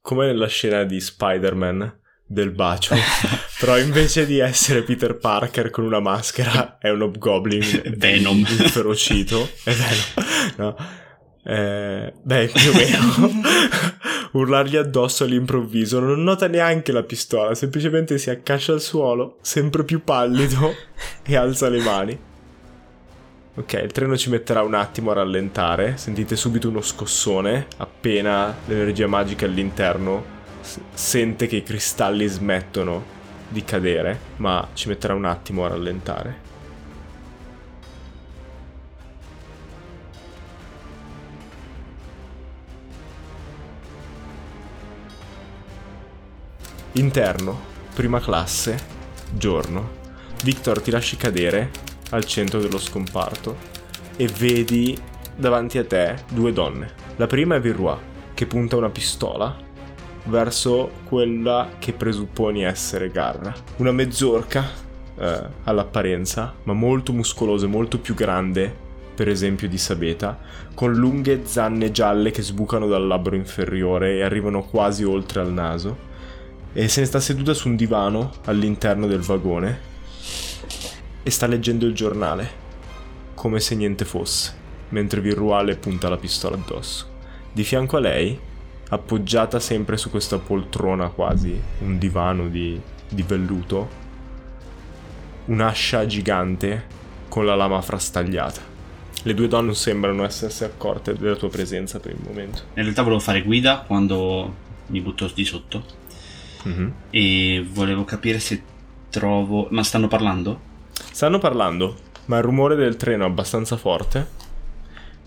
come 0.00 0.24
nella 0.24 0.48
scena 0.48 0.84
di 0.84 0.98
Spider-Man 0.98 2.00
del 2.24 2.52
bacio, 2.52 2.94
però 3.60 3.76
invece 3.78 4.24
di 4.24 4.38
essere 4.38 4.82
Peter 4.82 5.18
Parker 5.18 5.68
con 5.68 5.84
una 5.84 6.00
maschera, 6.00 6.78
è 6.78 6.88
un 6.88 7.02
hobgoblin 7.02 7.94
Venom. 7.96 8.38
inferocito. 8.38 9.46
È 9.62 9.72
Venom. 9.72 10.54
No. 10.56 10.76
Eh, 11.46 12.12
beh, 12.20 12.50
più 12.52 12.70
o 12.70 12.74
meno. 12.74 13.42
Urlargli 14.32 14.76
addosso 14.76 15.24
all'improvviso, 15.24 16.00
non 16.00 16.22
nota 16.22 16.48
neanche 16.48 16.92
la 16.92 17.04
pistola, 17.04 17.54
semplicemente 17.54 18.18
si 18.18 18.28
accascia 18.28 18.72
al 18.72 18.80
suolo, 18.80 19.38
sempre 19.40 19.84
più 19.84 20.02
pallido, 20.02 20.74
e 21.22 21.36
alza 21.36 21.68
le 21.68 21.80
mani. 21.80 22.18
Ok, 23.54 23.72
il 23.72 23.92
treno 23.92 24.16
ci 24.18 24.28
metterà 24.28 24.62
un 24.62 24.74
attimo 24.74 25.12
a 25.12 25.14
rallentare. 25.14 25.96
Sentite 25.96 26.36
subito 26.36 26.68
uno 26.68 26.82
scossone. 26.82 27.68
Appena 27.78 28.54
l'energia 28.66 29.06
magica 29.06 29.46
all'interno 29.46 30.34
sente 30.92 31.46
che 31.46 31.56
i 31.56 31.62
cristalli 31.62 32.26
smettono 32.26 33.14
di 33.48 33.64
cadere, 33.64 34.18
ma 34.36 34.68
ci 34.74 34.88
metterà 34.88 35.14
un 35.14 35.24
attimo 35.24 35.64
a 35.64 35.68
rallentare. 35.68 36.45
Interno, 46.96 47.60
prima 47.94 48.20
classe, 48.20 48.78
giorno. 49.30 50.04
Victor 50.42 50.80
ti 50.80 50.90
lasci 50.90 51.18
cadere 51.18 51.70
al 52.10 52.24
centro 52.24 52.58
dello 52.58 52.78
scomparto 52.78 53.54
e 54.16 54.26
vedi 54.28 54.98
davanti 55.36 55.76
a 55.76 55.84
te 55.84 56.16
due 56.32 56.54
donne. 56.54 56.90
La 57.16 57.26
prima 57.26 57.56
è 57.56 57.60
Virrois, 57.60 57.98
che 58.32 58.46
punta 58.46 58.76
una 58.76 58.88
pistola 58.88 59.54
verso 60.24 60.90
quella 61.04 61.68
che 61.78 61.92
presupponi 61.92 62.64
essere 62.64 63.10
Garra. 63.10 63.52
Una 63.76 63.92
mezzorca 63.92 64.66
eh, 65.18 65.42
all'apparenza, 65.64 66.54
ma 66.62 66.72
molto 66.72 67.12
muscolosa, 67.12 67.66
e 67.66 67.68
molto 67.68 67.98
più 67.98 68.14
grande, 68.14 68.74
per 69.14 69.28
esempio 69.28 69.68
di 69.68 69.76
Sabeta, 69.76 70.38
con 70.72 70.94
lunghe 70.94 71.42
zanne 71.44 71.90
gialle 71.90 72.30
che 72.30 72.40
sbucano 72.40 72.86
dal 72.86 73.06
labbro 73.06 73.36
inferiore 73.36 74.14
e 74.14 74.22
arrivano 74.22 74.62
quasi 74.62 75.04
oltre 75.04 75.40
al 75.40 75.52
naso. 75.52 76.14
E 76.78 76.88
se 76.88 77.00
ne 77.00 77.06
sta 77.06 77.20
seduta 77.20 77.54
su 77.54 77.68
un 77.68 77.76
divano 77.76 78.32
all'interno 78.44 79.06
del 79.06 79.20
vagone 79.20 79.80
e 81.22 81.30
sta 81.30 81.46
leggendo 81.46 81.86
il 81.86 81.94
giornale, 81.94 82.50
come 83.32 83.60
se 83.60 83.74
niente 83.74 84.04
fosse, 84.04 84.52
mentre 84.90 85.22
Virrois 85.22 85.64
le 85.64 85.76
punta 85.76 86.10
la 86.10 86.18
pistola 86.18 86.56
addosso. 86.56 87.08
Di 87.50 87.64
fianco 87.64 87.96
a 87.96 88.00
lei, 88.00 88.38
appoggiata 88.90 89.58
sempre 89.58 89.96
su 89.96 90.10
questa 90.10 90.36
poltrona 90.36 91.08
quasi, 91.08 91.58
un 91.78 91.96
divano 91.96 92.46
di, 92.48 92.78
di 93.08 93.22
velluto, 93.22 93.88
un'ascia 95.46 96.04
gigante 96.04 96.84
con 97.30 97.46
la 97.46 97.54
lama 97.54 97.80
frastagliata. 97.80 98.60
Le 99.22 99.32
due 99.32 99.48
donne 99.48 99.72
sembrano 99.72 100.26
essersi 100.26 100.64
accorte 100.64 101.14
della 101.14 101.36
tua 101.36 101.48
presenza 101.48 101.98
per 102.00 102.12
il 102.12 102.20
momento. 102.22 102.64
In 102.74 102.82
realtà 102.82 103.00
volevo 103.00 103.20
fare 103.20 103.40
guida 103.40 103.78
quando 103.78 104.64
mi 104.88 105.00
butto 105.00 105.30
di 105.34 105.44
sotto 105.46 106.04
Mhm. 106.66 106.92
e 107.10 107.66
volevo 107.70 108.04
capire 108.04 108.38
se 108.38 108.62
trovo... 109.10 109.68
Ma 109.70 109.82
stanno 109.82 110.08
parlando? 110.08 110.60
Stanno 110.92 111.38
parlando, 111.38 111.96
ma 112.26 112.38
il 112.38 112.42
rumore 112.42 112.74
del 112.74 112.96
treno 112.96 113.24
è 113.24 113.26
abbastanza 113.28 113.76
forte 113.76 114.44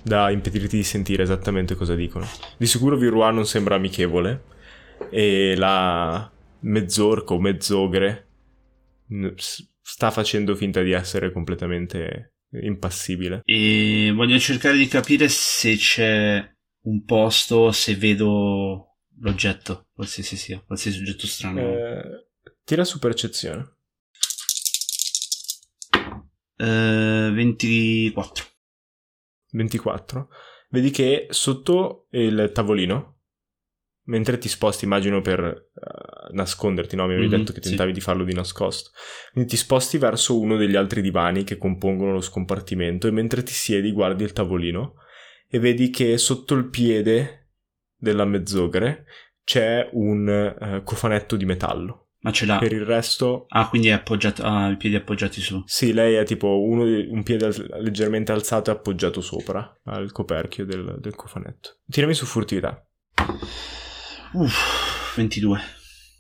da 0.02 0.30
impedirti 0.30 0.78
di 0.78 0.84
sentire 0.84 1.24
esattamente 1.24 1.76
cosa 1.76 1.96
dicono. 1.96 2.26
Di 2.58 2.66
sicuro 2.66 2.98
Virrois 2.98 3.34
non 3.34 3.46
sembra 3.46 3.76
amichevole 3.76 4.44
e 5.10 5.56
la 5.56 6.30
mezzorca 6.62 7.34
o 7.34 7.40
mezzogre 7.40 8.28
sta 9.82 10.12
facendo 10.12 10.56
finta 10.56 10.82
di 10.82 10.92
essere 10.92 11.32
completamente 11.32 12.34
impassibile. 12.62 13.42
E 13.46 14.12
voglio 14.16 14.38
cercare 14.40 14.78
di 14.78 14.88
capire 14.88 15.28
se 15.30 15.76
c'è 15.76 16.48
un 16.82 17.04
posto, 17.06 17.72
se 17.72 17.96
vedo 17.96 18.89
l'oggetto, 19.22 19.88
qualsiasi 19.94 20.36
sia, 20.38 20.62
qualsiasi 20.66 21.00
oggetto 21.00 21.28
strano. 21.28 21.60
Eh, 21.60 22.28
tira 22.64 22.84
su 22.84 23.00
percezione. 23.00 23.76
Eh, 26.58 27.32
24. 27.34 28.46
24. 29.52 30.30
Vedi 30.70 30.92
che 30.92 31.28
sotto 31.30 32.08
il 32.12 32.52
tavolino, 32.54 33.16
mentre 34.04 34.38
ti 34.38 34.48
sposti, 34.50 34.86
immagino 34.86 35.22
per 35.22 35.40
eh, 35.40 36.34
nasconderti, 36.34 36.96
no? 36.96 37.08
Mi 37.08 37.14
avevi 37.14 37.28
Mhm, 37.28 37.38
detto 37.38 37.54
che 37.54 37.62
sì. 37.62 37.70
tentavi 37.70 37.92
di 37.92 38.02
farlo 38.02 38.24
di 38.24 38.34
nascosto. 38.34 38.92
Quindi 39.32 39.50
ti 39.50 39.58
sposti 39.58 39.98
verso 39.98 40.40
uno 40.40 40.58
degli 40.58 40.76
altri 40.76 41.02
divani 41.02 41.44
che 41.44 41.58
compongono 41.58 42.12
lo 42.12 42.22
scompartimento 42.22 43.08
e 43.08 43.12
mentre 43.12 43.42
ti 43.44 43.54
siedi 43.54 43.92
guardi 43.92 44.24
il 44.24 44.34
tavolino 44.34 44.96
e 45.48 45.58
vedi 45.60 45.90
che 45.90 46.18
sotto 46.20 46.54
il 46.54 46.70
piede 46.70 47.39
della 48.00 48.26
mezzogre 48.26 49.06
c'è 49.44 49.90
un 49.94 50.28
eh, 50.30 50.82
cofanetto 50.84 51.36
di 51.36 51.46
metallo. 51.46 52.06
Ma 52.22 52.32
ce 52.32 52.46
l'ha. 52.46 52.58
Per 52.58 52.74
il 52.74 52.84
resto 52.84 53.46
Ah, 53.50 53.70
quindi 53.70 53.88
è 53.88 53.92
appoggiato, 53.92 54.44
ha 54.44 54.70
i 54.70 54.76
piedi 54.78 54.96
appoggiati 54.98 55.40
su. 55.40 55.62
sì, 55.66 55.94
lei 55.94 56.16
è 56.16 56.26
tipo 56.26 56.62
uno 56.62 56.84
un 56.84 57.24
piede 57.24 57.46
al- 57.46 57.78
leggermente 57.82 58.32
alzato 58.34 58.70
e 58.72 58.74
appoggiato 58.74 59.22
sopra 59.22 59.80
al 59.86 60.12
coperchio 60.12 60.66
del, 60.66 60.98
del 61.00 61.16
cofanetto. 61.16 61.78
Tirami 61.90 62.14
su 62.14 62.26
furtività. 62.26 62.86
Uff, 64.34 65.16
22. 65.16 65.60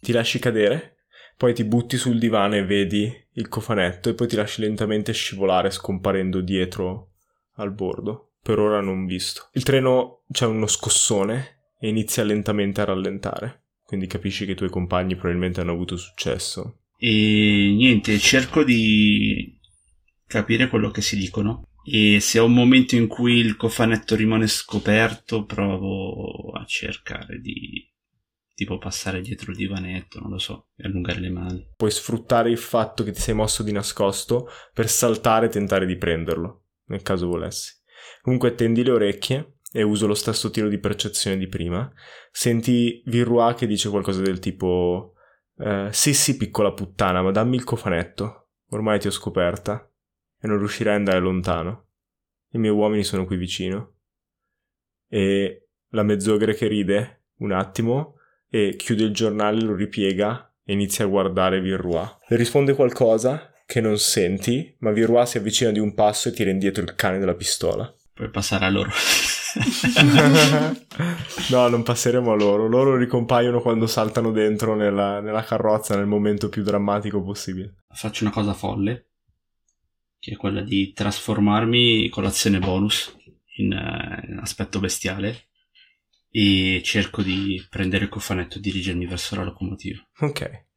Ti 0.01 0.11
lasci 0.13 0.39
cadere, 0.39 1.03
poi 1.37 1.53
ti 1.53 1.63
butti 1.65 1.97
sul 1.97 2.17
divano 2.17 2.55
e 2.55 2.65
vedi 2.65 3.11
il 3.33 3.47
cofanetto 3.49 4.09
e 4.09 4.13
poi 4.13 4.27
ti 4.27 4.35
lasci 4.35 4.61
lentamente 4.61 5.11
scivolare 5.11 5.69
scomparendo 5.69 6.41
dietro 6.41 7.11
al 7.55 7.73
bordo. 7.73 8.31
Per 8.41 8.57
ora 8.57 8.79
non 8.79 9.05
visto. 9.05 9.49
Il 9.51 9.63
treno 9.63 10.23
c'è 10.31 10.45
uno 10.45 10.65
scossone 10.65 11.58
e 11.79 11.87
inizia 11.87 12.23
lentamente 12.23 12.81
a 12.81 12.85
rallentare. 12.85 13.63
Quindi 13.83 14.05
capisci 14.05 14.45
che 14.45 14.51
i 14.51 14.55
tuoi 14.55 14.69
compagni 14.69 15.15
probabilmente 15.15 15.61
hanno 15.61 15.71
avuto 15.71 15.97
successo. 15.97 16.81
E 16.97 17.73
niente, 17.75 18.19
cerco 18.19 18.63
di 18.63 19.57
capire 20.27 20.67
quello 20.67 20.91
che 20.91 21.01
si 21.01 21.17
dicono 21.17 21.63
E 21.83 22.19
se 22.19 22.37
ho 22.37 22.45
un 22.45 22.53
momento 22.53 22.95
in 22.95 23.07
cui 23.07 23.37
il 23.37 23.55
cofanetto 23.55 24.15
rimane 24.15 24.47
scoperto, 24.47 25.45
provo 25.45 26.51
a 26.51 26.65
cercare 26.65 27.39
di 27.39 27.87
tipo 28.53 28.77
passare 28.77 29.21
dietro 29.21 29.51
il 29.51 29.57
divanetto, 29.57 30.19
non 30.19 30.31
lo 30.31 30.37
so, 30.37 30.67
e 30.75 30.85
allungare 30.85 31.21
le 31.21 31.29
mani. 31.29 31.65
Puoi 31.77 31.91
sfruttare 31.91 32.51
il 32.51 32.57
fatto 32.57 33.05
che 33.05 33.11
ti 33.11 33.21
sei 33.21 33.33
mosso 33.33 33.63
di 33.63 33.71
nascosto 33.71 34.49
per 34.73 34.89
saltare 34.89 35.45
e 35.45 35.49
tentare 35.49 35.85
di 35.85 35.95
prenderlo, 35.95 36.65
nel 36.87 37.01
caso 37.01 37.27
volessi. 37.27 37.71
Comunque 38.21 38.55
tendi 38.55 38.83
le 38.83 38.91
orecchie 38.91 39.58
e 39.71 39.83
uso 39.83 40.07
lo 40.07 40.15
stesso 40.15 40.49
tiro 40.49 40.67
di 40.67 40.79
percezione 40.79 41.37
di 41.37 41.47
prima. 41.47 41.91
Senti 42.31 43.01
Virrua 43.05 43.53
che 43.53 43.67
dice 43.67 43.89
qualcosa 43.89 44.21
del 44.21 44.39
tipo 44.39 45.13
eh, 45.57 45.89
Sì 45.91 46.13
sì 46.13 46.37
piccola 46.37 46.73
puttana, 46.73 47.21
ma 47.21 47.31
dammi 47.31 47.55
il 47.55 47.63
cofanetto. 47.63 48.47
Ormai 48.69 48.99
ti 48.99 49.07
ho 49.07 49.11
scoperta 49.11 49.89
e 50.39 50.47
non 50.47 50.57
riuscirai 50.57 50.93
ad 50.93 50.99
andare 50.99 51.19
lontano. 51.19 51.87
I 52.51 52.57
miei 52.57 52.73
uomini 52.73 53.03
sono 53.03 53.25
qui 53.25 53.37
vicino. 53.37 53.95
E 55.07 55.69
la 55.89 56.03
mezzogre 56.03 56.53
che 56.53 56.67
ride 56.67 57.23
un 57.37 57.51
attimo 57.51 58.15
e 58.47 58.75
chiude 58.75 59.03
il 59.03 59.13
giornale, 59.13 59.61
lo 59.61 59.75
ripiega 59.75 60.53
e 60.63 60.73
inizia 60.73 61.05
a 61.05 61.07
guardare 61.07 61.61
Virrua. 61.61 62.19
Le 62.27 62.37
risponde 62.37 62.73
qualcosa 62.73 63.51
che 63.65 63.81
non 63.81 63.97
senti, 63.99 64.75
ma 64.79 64.91
Virrua 64.91 65.25
si 65.25 65.37
avvicina 65.37 65.71
di 65.71 65.79
un 65.79 65.93
passo 65.93 66.29
e 66.29 66.31
tira 66.31 66.49
indietro 66.49 66.83
il 66.83 66.95
cane 66.95 67.19
della 67.19 67.35
pistola. 67.35 67.91
Puoi 68.13 68.29
passare 68.29 68.65
a 68.65 68.69
loro. 68.69 68.89
no, 71.51 71.67
non 71.67 71.83
passeremo 71.83 72.31
a 72.31 72.35
loro. 72.35 72.67
Loro 72.67 72.95
ricompaiono 72.95 73.61
quando 73.61 73.87
saltano 73.87 74.31
dentro 74.31 74.75
nella, 74.75 75.19
nella 75.19 75.43
carrozza 75.43 75.95
nel 75.95 76.05
momento 76.05 76.49
più 76.49 76.63
drammatico 76.63 77.23
possibile. 77.23 77.83
Faccio 77.89 78.23
una 78.23 78.33
cosa 78.33 78.53
folle, 78.53 79.09
che 80.19 80.33
è 80.33 80.35
quella 80.35 80.61
di 80.61 80.91
trasformarmi 80.93 82.09
con 82.09 82.23
l'azione 82.23 82.59
bonus 82.59 83.15
in, 83.57 83.71
uh, 83.71 84.29
in 84.29 84.39
aspetto 84.39 84.79
bestiale 84.79 85.47
e 86.31 86.81
cerco 86.83 87.21
di 87.21 87.65
prendere 87.69 88.03
il 88.03 88.09
cofanetto 88.09 88.57
e 88.57 88.61
dirigermi 88.61 89.05
verso 89.05 89.35
la 89.35 89.43
locomotiva. 89.43 89.99
Ok. 90.19 90.67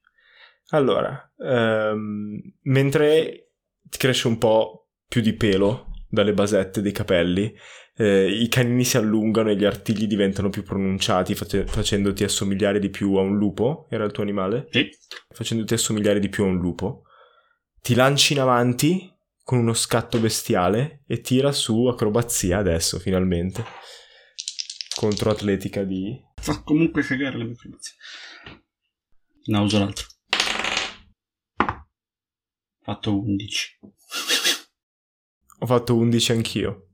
Allora, 0.70 1.30
um, 1.36 2.40
mentre 2.62 3.50
cresce 3.88 4.26
un 4.26 4.38
po' 4.38 4.88
più 5.06 5.20
di 5.20 5.34
pelo 5.34 5.88
dalle 6.08 6.32
basette 6.32 6.80
dei 6.80 6.92
capelli, 6.92 7.54
eh, 7.96 8.28
i 8.30 8.48
canini 8.48 8.84
si 8.84 8.96
allungano 8.96 9.50
e 9.50 9.56
gli 9.56 9.64
artigli 9.64 10.06
diventano 10.06 10.48
più 10.48 10.62
pronunciati, 10.62 11.34
face- 11.34 11.66
facendoti 11.66 12.24
assomigliare 12.24 12.78
di 12.78 12.90
più 12.90 13.14
a 13.14 13.20
un 13.22 13.36
lupo. 13.36 13.86
Era 13.90 14.04
il 14.04 14.12
tuo 14.12 14.22
animale? 14.22 14.68
Sì. 14.70 14.88
Facendoti 15.28 15.74
assomigliare 15.74 16.20
di 16.20 16.28
più 16.28 16.44
a 16.44 16.46
un 16.46 16.58
lupo. 16.58 17.04
Ti 17.80 17.94
lanci 17.94 18.32
in 18.32 18.40
avanti 18.40 19.10
con 19.42 19.58
uno 19.58 19.74
scatto 19.74 20.18
bestiale 20.18 21.02
e 21.06 21.20
tira 21.20 21.52
su 21.52 21.86
acrobazia 21.86 22.58
adesso, 22.58 22.98
finalmente 22.98 23.64
contro 25.02 25.30
atletica 25.30 25.82
di... 25.82 26.16
Fa 26.40 26.62
comunque 26.62 27.02
cagare 27.02 27.36
le 27.38 27.44
mie 27.44 27.54
acrobazie. 27.54 27.94
No, 29.46 29.62
uso 29.62 29.78
l'altro. 29.80 30.06
Fatto 32.80 33.20
11. 33.20 33.78
Ho 35.58 35.66
fatto 35.66 35.96
11 35.96 36.32
anch'io. 36.32 36.91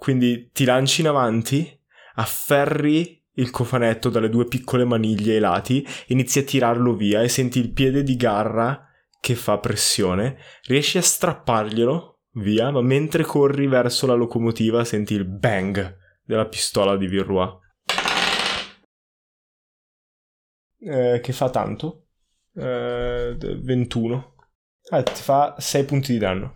Quindi 0.00 0.48
ti 0.50 0.64
lanci 0.64 1.02
in 1.02 1.08
avanti, 1.08 1.78
afferri 2.14 3.22
il 3.34 3.50
cofanetto 3.50 4.08
dalle 4.08 4.30
due 4.30 4.46
piccole 4.46 4.86
maniglie 4.86 5.34
ai 5.34 5.40
lati, 5.40 5.86
inizi 6.06 6.38
a 6.38 6.42
tirarlo 6.42 6.94
via 6.94 7.20
e 7.20 7.28
senti 7.28 7.58
il 7.58 7.70
piede 7.70 8.02
di 8.02 8.16
Garra 8.16 8.82
che 9.20 9.34
fa 9.34 9.58
pressione, 9.58 10.38
riesci 10.68 10.96
a 10.96 11.02
strapparglielo 11.02 12.20
via, 12.36 12.70
ma 12.70 12.80
mentre 12.80 13.24
corri 13.24 13.66
verso 13.66 14.06
la 14.06 14.14
locomotiva 14.14 14.86
senti 14.86 15.12
il 15.12 15.26
bang 15.26 15.98
della 16.22 16.48
pistola 16.48 16.96
di 16.96 17.06
Virrua. 17.06 17.58
Eh, 20.78 21.20
che 21.22 21.32
fa 21.34 21.50
tanto? 21.50 22.06
Eh, 22.54 23.36
21. 23.38 24.34
Ah, 24.92 25.02
ti 25.02 25.20
fa 25.20 25.56
6 25.58 25.84
punti 25.84 26.12
di 26.12 26.18
danno. 26.18 26.54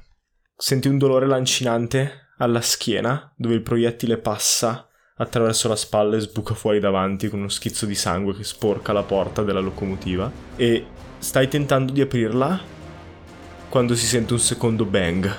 Senti 0.57 0.88
un 0.88 0.97
dolore 0.97 1.26
lancinante 1.26 2.22
alla 2.39 2.61
schiena, 2.61 3.32
dove 3.37 3.55
il 3.55 3.62
proiettile 3.62 4.18
passa 4.18 4.89
attraverso 5.16 5.68
la 5.68 5.76
spalla 5.76 6.16
e 6.16 6.20
sbuca 6.20 6.55
fuori 6.55 6.80
davanti 6.80 7.28
con 7.28 7.39
uno 7.39 7.49
schizzo 7.49 7.87
di 7.87 7.95
sangue 7.95 8.35
che 8.35 8.43
sporca 8.43 8.93
la 8.93 9.03
porta 9.03 9.43
della 9.43 9.61
locomotiva. 9.61 10.30
E 10.57 10.87
stai 11.18 11.49
tentando 11.49 11.93
di 11.93 12.01
aprirla 12.01 12.61
quando 13.68 13.95
si 13.95 14.07
sente 14.07 14.32
un 14.32 14.41
secondo 14.41 14.85
bang, 14.85 15.37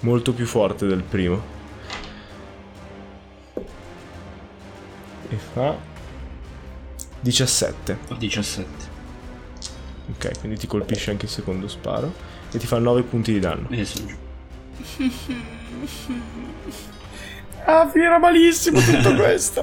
molto 0.00 0.32
più 0.32 0.46
forte 0.46 0.86
del 0.86 1.02
primo. 1.02 1.56
E 5.30 5.36
fa 5.36 5.76
17. 7.20 7.98
17. 8.16 8.96
Ok, 10.10 10.38
quindi 10.40 10.58
ti 10.58 10.66
colpisce 10.66 11.10
anche 11.10 11.26
il 11.26 11.30
secondo 11.30 11.68
sparo 11.68 12.14
e 12.50 12.58
ti 12.58 12.66
fa 12.66 12.78
9 12.78 13.02
punti 13.02 13.32
di 13.32 13.40
danno. 13.40 13.68
E 13.70 13.84
sono 13.84 14.06
giù. 14.06 15.56
ah, 17.64 17.88
finirà 17.88 18.18
malissimo 18.18 18.80
tutto 18.80 19.14
questo. 19.16 19.62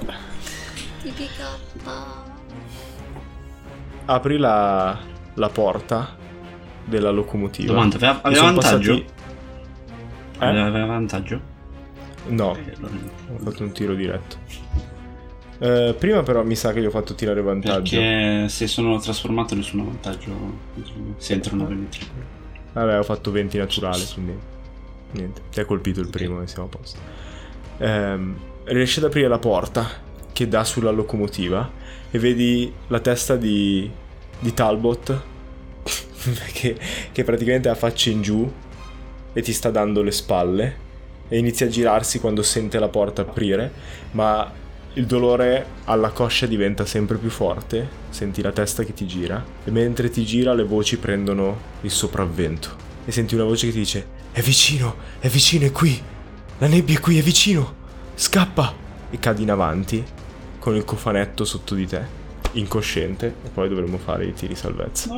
Tipica. 1.01 1.63
Apri 4.05 4.37
la, 4.37 4.97
la 5.33 5.49
porta 5.49 6.15
della 6.83 7.09
locomotiva. 7.09 7.73
Domanda, 7.73 7.95
aveva, 7.95 8.19
aveva 8.21 8.41
vantaggio? 8.51 8.91
passati- 8.93 9.13
Eh? 10.39 10.45
Aveva, 10.45 10.65
aveva 10.67 10.85
vantaggio? 10.85 11.41
No, 12.27 12.55
Eh, 12.55 12.73
allora 12.77 12.93
ho 13.33 13.37
fatto 13.43 13.63
un 13.63 13.71
tiro 13.71 13.93
diretto. 13.95 14.37
Eh, 15.57 15.95
prima 15.97 16.21
però 16.21 16.43
mi 16.43 16.55
sa 16.55 16.73
che 16.73 16.81
gli 16.81 16.85
ho 16.85 16.89
fatto 16.91 17.15
tirare 17.15 17.41
vantaggio. 17.41 17.95
Perché 17.97 18.49
se 18.49 18.67
sono 18.67 18.99
trasformato 18.99 19.55
nessun 19.55 19.85
vantaggio 19.85 20.31
se 21.17 21.33
entrano 21.33 21.63
a 21.63 21.67
penetrare. 21.67 22.33
Vabbè, 22.73 22.99
ho 22.99 23.03
fatto 23.03 23.31
20 23.31 23.57
naturale, 23.57 24.03
quindi 24.13 24.37
niente. 25.15 25.41
Ti 25.51 25.59
ha 25.59 25.65
colpito 25.65 25.99
il 25.99 26.09
primo 26.09 26.41
e 26.41 26.47
siamo 26.47 26.65
a 26.65 26.69
posto. 26.69 26.99
Ehm, 27.77 28.37
riesci 28.65 28.99
ad 28.99 29.05
aprire 29.05 29.27
la 29.27 29.39
porta 29.39 29.87
che 30.31 30.47
dà 30.47 30.63
sulla 30.63 30.91
locomotiva 30.91 31.69
e 32.11 32.19
vedi 32.19 32.71
la 32.87 32.99
testa 32.99 33.35
di, 33.35 33.89
di 34.39 34.53
Talbot 34.53 35.21
che, 36.53 36.77
che 37.11 37.23
praticamente 37.23 37.69
ha 37.69 37.75
faccia 37.75 38.09
in 38.09 38.21
giù 38.21 38.51
e 39.33 39.41
ti 39.41 39.53
sta 39.53 39.69
dando 39.69 40.01
le 40.01 40.11
spalle 40.11 40.83
e 41.27 41.37
inizia 41.37 41.65
a 41.65 41.69
girarsi 41.69 42.19
quando 42.19 42.43
sente 42.43 42.79
la 42.79 42.87
porta 42.87 43.23
aprire, 43.23 43.71
ma 44.11 44.51
il 44.93 45.05
dolore 45.05 45.65
alla 45.85 46.09
coscia 46.09 46.45
diventa 46.45 46.85
sempre 46.85 47.17
più 47.17 47.29
forte, 47.29 47.87
senti 48.09 48.41
la 48.41 48.51
testa 48.51 48.83
che 48.83 48.93
ti 48.93 49.05
gira 49.05 49.43
e 49.63 49.71
mentre 49.71 50.09
ti 50.09 50.23
gira 50.23 50.53
le 50.53 50.63
voci 50.63 50.97
prendono 50.97 51.57
il 51.81 51.91
sopravvento 51.91 52.83
e 53.03 53.11
senti 53.11 53.35
una 53.35 53.43
voce 53.43 53.67
che 53.67 53.73
ti 53.73 53.79
dice 53.79 54.07
è 54.35 54.41
vicino, 54.41 54.97
è 55.19 55.29
vicino, 55.29 55.65
è 55.65 55.71
qui, 55.71 55.97
la 56.57 56.67
nebbia 56.67 56.97
è 56.97 56.99
qui, 56.99 57.17
è 57.17 57.21
vicino, 57.21 57.73
scappa. 58.15 58.73
E 59.09 59.17
cadi 59.17 59.43
in 59.43 59.49
avanti 59.49 60.03
con 60.59 60.75
il 60.75 60.83
cofanetto 60.83 61.45
sotto 61.45 61.73
di 61.73 61.87
te, 61.87 62.05
incosciente 62.51 63.35
e 63.45 63.47
poi 63.47 63.69
dovremo 63.69 63.97
fare 63.97 64.25
i 64.25 64.33
tiri 64.33 64.53
salvezza. 64.53 65.09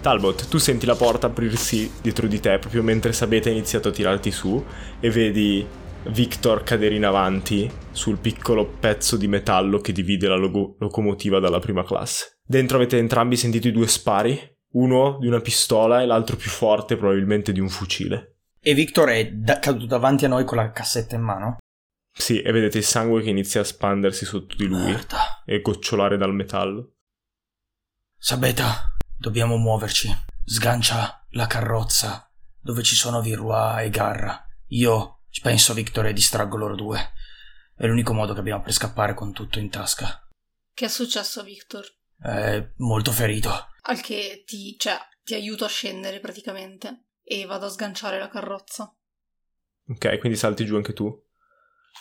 Talbot, 0.00 0.46
tu 0.46 0.58
senti 0.58 0.86
la 0.86 0.94
porta 0.94 1.26
aprirsi 1.26 1.90
dietro 2.00 2.28
di 2.28 2.38
te 2.38 2.60
proprio 2.60 2.84
mentre 2.84 3.12
Sabete 3.12 3.48
ha 3.48 3.52
iniziato 3.52 3.88
a 3.88 3.92
tirarti 3.92 4.30
su 4.30 4.64
e 5.00 5.10
vedi 5.10 5.66
Victor 6.10 6.62
cadere 6.62 6.94
in 6.94 7.04
avanti 7.04 7.68
sul 7.90 8.18
piccolo 8.18 8.64
pezzo 8.78 9.16
di 9.16 9.26
metallo 9.26 9.80
che 9.80 9.90
divide 9.90 10.28
la 10.28 10.36
logo- 10.36 10.76
locomotiva 10.78 11.40
dalla 11.40 11.58
prima 11.58 11.82
classe. 11.82 12.38
Dentro 12.46 12.76
avete 12.76 12.98
entrambi 12.98 13.34
sentito 13.34 13.66
i 13.66 13.72
due 13.72 13.88
spari, 13.88 14.58
uno 14.72 15.18
di 15.18 15.26
una 15.26 15.40
pistola 15.40 16.00
e 16.02 16.06
l'altro 16.06 16.36
più 16.36 16.50
forte 16.50 16.96
probabilmente 16.96 17.52
di 17.52 17.60
un 17.60 17.68
fucile. 17.68 18.36
E 18.60 18.74
Victor 18.74 19.08
è 19.08 19.30
da- 19.32 19.58
caduto 19.58 19.86
davanti 19.86 20.24
a 20.24 20.28
noi 20.28 20.44
con 20.44 20.58
la 20.58 20.70
cassetta 20.70 21.14
in 21.14 21.22
mano. 21.22 21.58
Sì, 22.12 22.42
e 22.42 22.52
vedete 22.52 22.78
il 22.78 22.84
sangue 22.84 23.22
che 23.22 23.30
inizia 23.30 23.60
a 23.62 23.64
spandersi 23.64 24.24
sotto 24.24 24.54
di 24.56 24.66
lui 24.66 24.82
Merda. 24.82 25.42
e 25.44 25.60
gocciolare 25.60 26.16
dal 26.16 26.34
metallo. 26.34 26.92
Sabeta, 28.18 28.94
dobbiamo 29.16 29.56
muoverci. 29.56 30.08
Sgancia 30.44 31.24
la 31.30 31.46
carrozza 31.46 32.30
dove 32.60 32.82
ci 32.82 32.94
sono 32.94 33.22
Virua 33.22 33.80
e 33.80 33.88
Garra. 33.88 34.44
Io 34.68 35.20
penso 35.42 35.72
a 35.72 35.74
Victor 35.74 36.06
e 36.06 36.12
distraggo 36.12 36.56
loro 36.56 36.74
due. 36.76 37.12
È 37.74 37.86
l'unico 37.86 38.12
modo 38.12 38.34
che 38.34 38.40
abbiamo 38.40 38.62
per 38.62 38.72
scappare 38.72 39.14
con 39.14 39.32
tutto 39.32 39.58
in 39.58 39.70
tasca. 39.70 40.26
Che 40.74 40.84
è 40.84 40.88
successo 40.88 41.40
a 41.40 41.44
Victor? 41.44 41.86
È 42.20 42.72
molto 42.76 43.10
ferito. 43.12 43.68
Al 43.82 44.00
che 44.00 44.42
ti, 44.46 44.76
cioè, 44.78 44.96
ti 45.24 45.34
aiuto 45.34 45.64
a 45.64 45.68
scendere 45.68 46.20
praticamente 46.20 47.04
e 47.22 47.44
vado 47.44 47.66
a 47.66 47.70
sganciare 47.70 48.18
la 48.18 48.28
carrozza. 48.28 48.94
Ok, 49.88 50.18
quindi 50.18 50.38
salti 50.38 50.64
giù 50.64 50.76
anche 50.76 50.92
tu. 50.92 51.10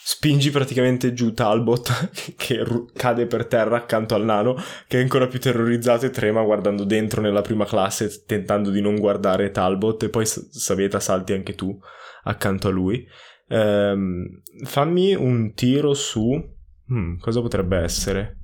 spingi 0.04 0.50
praticamente 0.52 1.14
giù 1.14 1.34
Talbot 1.34 2.34
che 2.38 2.64
ru- 2.64 2.92
cade 2.94 3.26
per 3.26 3.46
terra 3.48 3.78
accanto 3.78 4.16
al 4.16 4.24
nano 4.24 4.56
che 4.88 5.00
è 5.00 5.02
ancora 5.02 5.28
più 5.28 5.40
terrorizzato 5.40 6.06
e 6.06 6.10
trema 6.12 6.44
guardando 6.44 6.84
dentro 6.84 7.22
nella 7.22 7.42
prima 7.42 7.66
classe 7.66 8.24
tentando 8.26 8.70
di 8.70 8.82
non 8.82 8.96
guardare 9.00 9.52
Talbot 9.52 10.04
e 10.04 10.10
poi 10.10 10.26
Saveta 10.26 11.00
salti 11.00 11.34
anche 11.34 11.56
tu 11.56 11.78
accanto 12.24 12.68
a 12.68 12.72
lui. 12.72 13.06
Ehm, 13.48 14.42
fammi 14.66 15.16
un 15.16 15.54
tiro 15.54 15.94
su... 15.94 16.58
Hmm, 16.92 17.18
cosa 17.18 17.42
potrebbe 17.42 17.78
essere? 17.78 18.38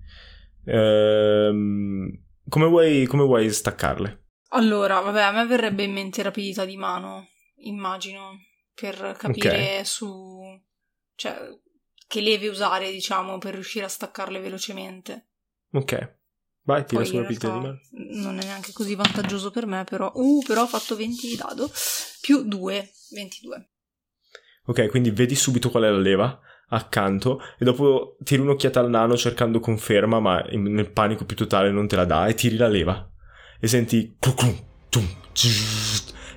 Ehm, 0.65 2.24
come, 2.49 2.65
vuoi, 2.65 3.05
come 3.05 3.23
vuoi 3.23 3.51
staccarle? 3.51 4.23
Allora, 4.49 4.99
vabbè, 4.99 5.21
a 5.21 5.31
me 5.31 5.45
verrebbe 5.45 5.83
in 5.83 5.93
mente 5.93 6.23
rapidità 6.23 6.65
di 6.65 6.77
mano, 6.77 7.29
immagino, 7.57 8.39
per 8.73 9.15
capire 9.17 9.83
su... 9.83 10.41
cioè, 11.15 11.35
che 12.07 12.21
leve 12.21 12.47
usare, 12.47 12.91
diciamo, 12.91 13.37
per 13.37 13.53
riuscire 13.53 13.85
a 13.85 13.89
staccarle 13.89 14.39
velocemente. 14.39 15.27
Ok. 15.71 16.17
Vai, 16.61 16.85
tira 16.85 17.01
Poi 17.01 17.05
sulla 17.05 17.19
in 17.19 17.25
abilità 17.25 17.49
di 17.49 17.59
mano. 17.59 17.79
non 17.91 18.39
è 18.39 18.43
neanche 18.43 18.71
così 18.71 18.95
vantaggioso 18.95 19.51
per 19.51 19.65
me, 19.65 19.83
però... 19.83 20.11
Uh, 20.15 20.41
però 20.45 20.63
ho 20.63 20.67
fatto 20.67 20.95
20 20.95 21.27
di 21.27 21.35
dado, 21.35 21.69
più 22.21 22.43
2, 22.43 22.91
22. 23.11 23.69
Ok, 24.67 24.87
quindi 24.87 25.11
vedi 25.11 25.35
subito 25.35 25.69
qual 25.69 25.83
è 25.83 25.89
la 25.89 25.97
leva 25.97 26.39
accanto 26.69 27.41
e 27.57 27.65
dopo 27.65 28.17
tiri 28.23 28.41
un'occhiata 28.41 28.79
al 28.79 28.89
nano 28.89 29.15
cercando 29.15 29.59
conferma, 29.59 30.19
ma 30.19 30.43
in- 30.49 30.63
nel 30.73 30.91
panico 30.91 31.25
più 31.25 31.35
totale 31.35 31.71
non 31.71 31.87
te 31.87 31.95
la 31.95 32.05
dà 32.05 32.27
e 32.27 32.33
tiri 32.33 32.57
la 32.57 32.67
leva. 32.67 33.09
E 33.59 33.67
senti 33.67 34.17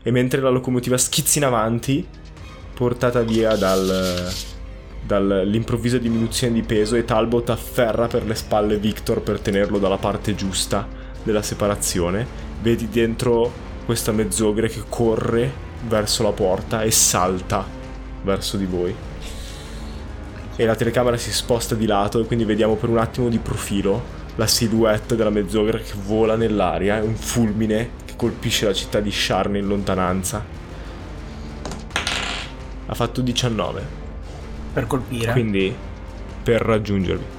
e 0.03 0.11
mentre 0.11 0.41
la 0.41 0.51
locomotiva 0.51 0.99
schizza 0.99 1.39
in 1.39 1.45
avanti, 1.45 2.07
portata 2.75 3.23
via 3.23 3.57
dal 3.57 4.31
dall'improvvisa 5.09 5.97
diminuzione 5.97 6.53
di 6.53 6.63
peso 6.63 6.95
e 6.95 7.05
Talbot 7.05 7.49
afferra 7.49 8.07
per 8.09 8.27
le 8.27 8.35
spalle 8.35 8.77
Victor 8.77 9.23
per 9.23 9.41
tenerlo 9.41 9.79
dalla 9.79 9.97
parte 9.97 10.35
giusta 10.35 10.87
della 11.23 11.41
separazione. 11.41 12.27
Vedi 12.61 12.89
dentro 12.91 13.51
questa 13.87 14.13
mezzogre 14.13 14.69
che 14.69 14.83
corre 14.87 15.51
verso 15.87 16.23
la 16.23 16.33
porta 16.33 16.83
e 16.83 16.91
salta 16.91 17.65
verso 18.23 18.59
di 18.59 18.67
voi. 18.67 18.95
E 20.61 20.65
la 20.67 20.75
telecamera 20.75 21.17
si 21.17 21.33
sposta 21.33 21.77
di 21.77 21.87
lato 21.87 22.21
e 22.21 22.25
quindi 22.27 22.45
vediamo 22.45 22.75
per 22.75 22.89
un 22.89 22.99
attimo 22.99 23.29
di 23.29 23.39
profilo 23.39 24.17
la 24.35 24.47
silhouette 24.49 25.15
della 25.15 25.31
mezzogre 25.31 25.81
che 25.83 25.93
vola 26.05 26.35
nell'aria, 26.37 26.97
è 26.99 27.01
un 27.01 27.15
fulmine 27.15 27.91
che 28.05 28.15
colpisce 28.17 28.67
la 28.67 28.73
città 28.73 28.99
di 29.01 29.11
Sharn 29.13 29.55
in 29.57 29.67
lontananza. 29.69 30.45
Ha 32.87 32.95
fatto 32.95 33.21
19 33.21 33.83
Per 34.73 34.87
colpire. 34.87 35.33
quindi 35.33 35.75
per 36.43 36.61
raggiungervi. 36.63 37.37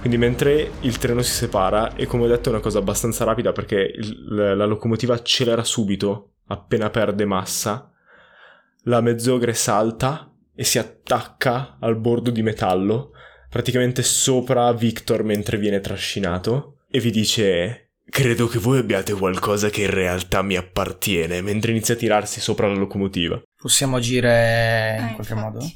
Quindi 0.00 0.16
mentre 0.18 0.70
il 0.80 0.96
treno 0.98 1.20
si 1.22 1.30
separa, 1.32 1.94
e 1.94 2.06
come 2.06 2.24
ho 2.24 2.26
detto 2.26 2.48
è 2.48 2.52
una 2.52 2.60
cosa 2.62 2.78
abbastanza 2.78 3.24
rapida 3.24 3.52
perché 3.52 3.92
il- 3.96 4.34
la, 4.34 4.54
la 4.54 4.64
locomotiva 4.64 5.14
accelera 5.14 5.62
subito 5.62 6.32
appena 6.46 6.90
perde 6.90 7.24
massa, 7.26 7.90
la 8.84 9.00
mezzogre 9.02 9.52
salta 9.54 10.29
e 10.60 10.64
si 10.64 10.78
attacca 10.78 11.78
al 11.80 11.96
bordo 11.96 12.30
di 12.30 12.42
metallo, 12.42 13.12
praticamente 13.48 14.02
sopra 14.02 14.70
Victor 14.74 15.22
mentre 15.22 15.56
viene 15.56 15.80
trascinato, 15.80 16.80
e 16.90 17.00
vi 17.00 17.10
dice... 17.10 17.92
Credo 18.10 18.46
che 18.46 18.58
voi 18.58 18.78
abbiate 18.78 19.14
qualcosa 19.14 19.70
che 19.70 19.82
in 19.84 19.90
realtà 19.90 20.42
mi 20.42 20.56
appartiene, 20.56 21.40
mentre 21.40 21.70
inizia 21.70 21.94
a 21.94 21.96
tirarsi 21.96 22.40
sopra 22.40 22.66
la 22.66 22.74
locomotiva. 22.74 23.40
Possiamo 23.56 23.96
agire 23.96 24.96
in 24.98 25.04
Eh, 25.06 25.14
qualche 25.14 25.32
infatti. 25.32 25.52
modo? 25.54 25.70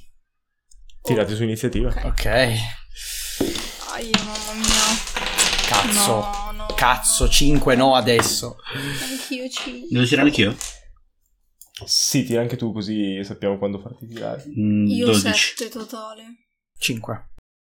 Tirate 1.00 1.34
su 1.34 1.44
iniziativa. 1.44 1.88
Ok. 1.88 2.04
Ok. 2.04 2.26
Ai, 2.26 4.10
mamma 4.18 4.52
mia. 4.52 4.82
Cazzo. 5.66 6.12
No, 6.12 6.52
no. 6.56 6.66
Cazzo, 6.74 7.26
5 7.28 7.74
no 7.76 7.94
adesso. 7.94 8.56
Anch'io 8.74 9.48
ci... 9.48 9.86
Devo 9.88 10.04
tirare 10.04 10.28
anch'io? 10.28 10.54
Sì, 11.84 12.24
tira 12.24 12.40
anche 12.40 12.56
tu 12.56 12.72
così 12.72 13.22
sappiamo 13.24 13.58
quando 13.58 13.80
farti 13.80 14.06
tirare. 14.06 14.44
Mm, 14.46 14.86
Io 14.86 15.06
12. 15.06 15.56
7 15.56 15.68
totale. 15.68 16.22
5. 16.78 17.28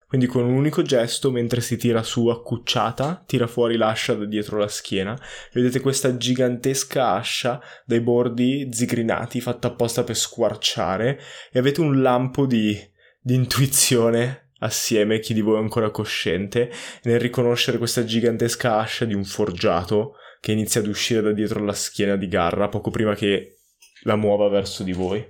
Quindi 0.07 0.25
con 0.25 0.43
un 0.43 0.55
unico 0.55 0.81
gesto, 0.81 1.29
mentre 1.29 1.61
si 1.61 1.77
tira 1.77 2.01
su 2.01 2.29
accucciata, 2.29 3.23
tira 3.27 3.45
fuori 3.45 3.77
l'ascia 3.77 4.15
da 4.15 4.25
dietro 4.25 4.57
la 4.57 4.67
schiena. 4.67 5.15
Vedete 5.53 5.81
questa 5.81 6.17
gigantesca 6.17 7.11
ascia 7.11 7.61
dai 7.85 8.01
bordi 8.01 8.69
zigrinati, 8.71 9.39
fatta 9.39 9.67
apposta 9.67 10.03
per 10.03 10.17
squarciare, 10.17 11.19
e 11.51 11.59
avete 11.59 11.81
un 11.81 12.01
lampo 12.01 12.47
di, 12.47 12.75
di 13.21 13.35
intuizione 13.35 14.53
assieme, 14.61 15.19
chi 15.19 15.35
di 15.35 15.41
voi 15.41 15.57
è 15.57 15.59
ancora 15.61 15.91
cosciente, 15.91 16.71
nel 17.03 17.19
riconoscere 17.19 17.77
questa 17.77 18.03
gigantesca 18.03 18.77
ascia 18.79 19.05
di 19.05 19.13
un 19.13 19.23
forgiato 19.23 20.13
che 20.41 20.53
inizia 20.53 20.81
ad 20.81 20.87
uscire 20.87 21.21
da 21.21 21.33
dietro 21.33 21.63
la 21.63 21.73
schiena 21.73 22.15
di 22.15 22.27
Garra 22.27 22.67
poco 22.67 22.89
prima 22.89 23.13
che 23.13 23.58
la 24.03 24.15
muova 24.15 24.47
verso 24.47 24.83
di 24.83 24.93
voi. 24.93 25.27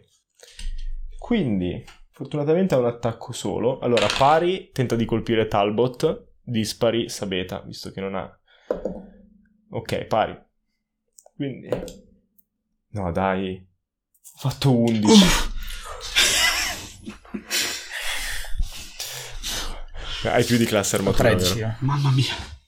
Quindi, 1.17 1.83
fortunatamente 2.11 2.75
ha 2.75 2.77
un 2.79 2.85
attacco 2.85 3.31
solo. 3.31 3.79
Allora, 3.79 4.07
pari, 4.17 4.71
tenta 4.71 4.95
di 4.95 5.05
colpire 5.05 5.47
Talbot, 5.47 6.33
dispari 6.41 7.09
Sabeta, 7.09 7.61
visto 7.61 7.91
che 7.91 8.01
non 8.01 8.15
ha... 8.15 8.39
Ok, 9.71 10.05
pari. 10.05 10.37
Quindi... 11.35 11.69
No, 12.91 13.11
dai. 13.11 13.55
Ho 14.33 14.37
fatto 14.37 14.75
11. 14.75 15.47
Hai 20.23 20.43
più 20.43 20.57
di 20.57 20.65
classe 20.65 20.97
armatura, 20.97 21.29
13. 21.29 21.53
vero? 21.55 21.67
eh. 21.69 21.75
Mamma 21.79 22.11
mia. 22.11 22.58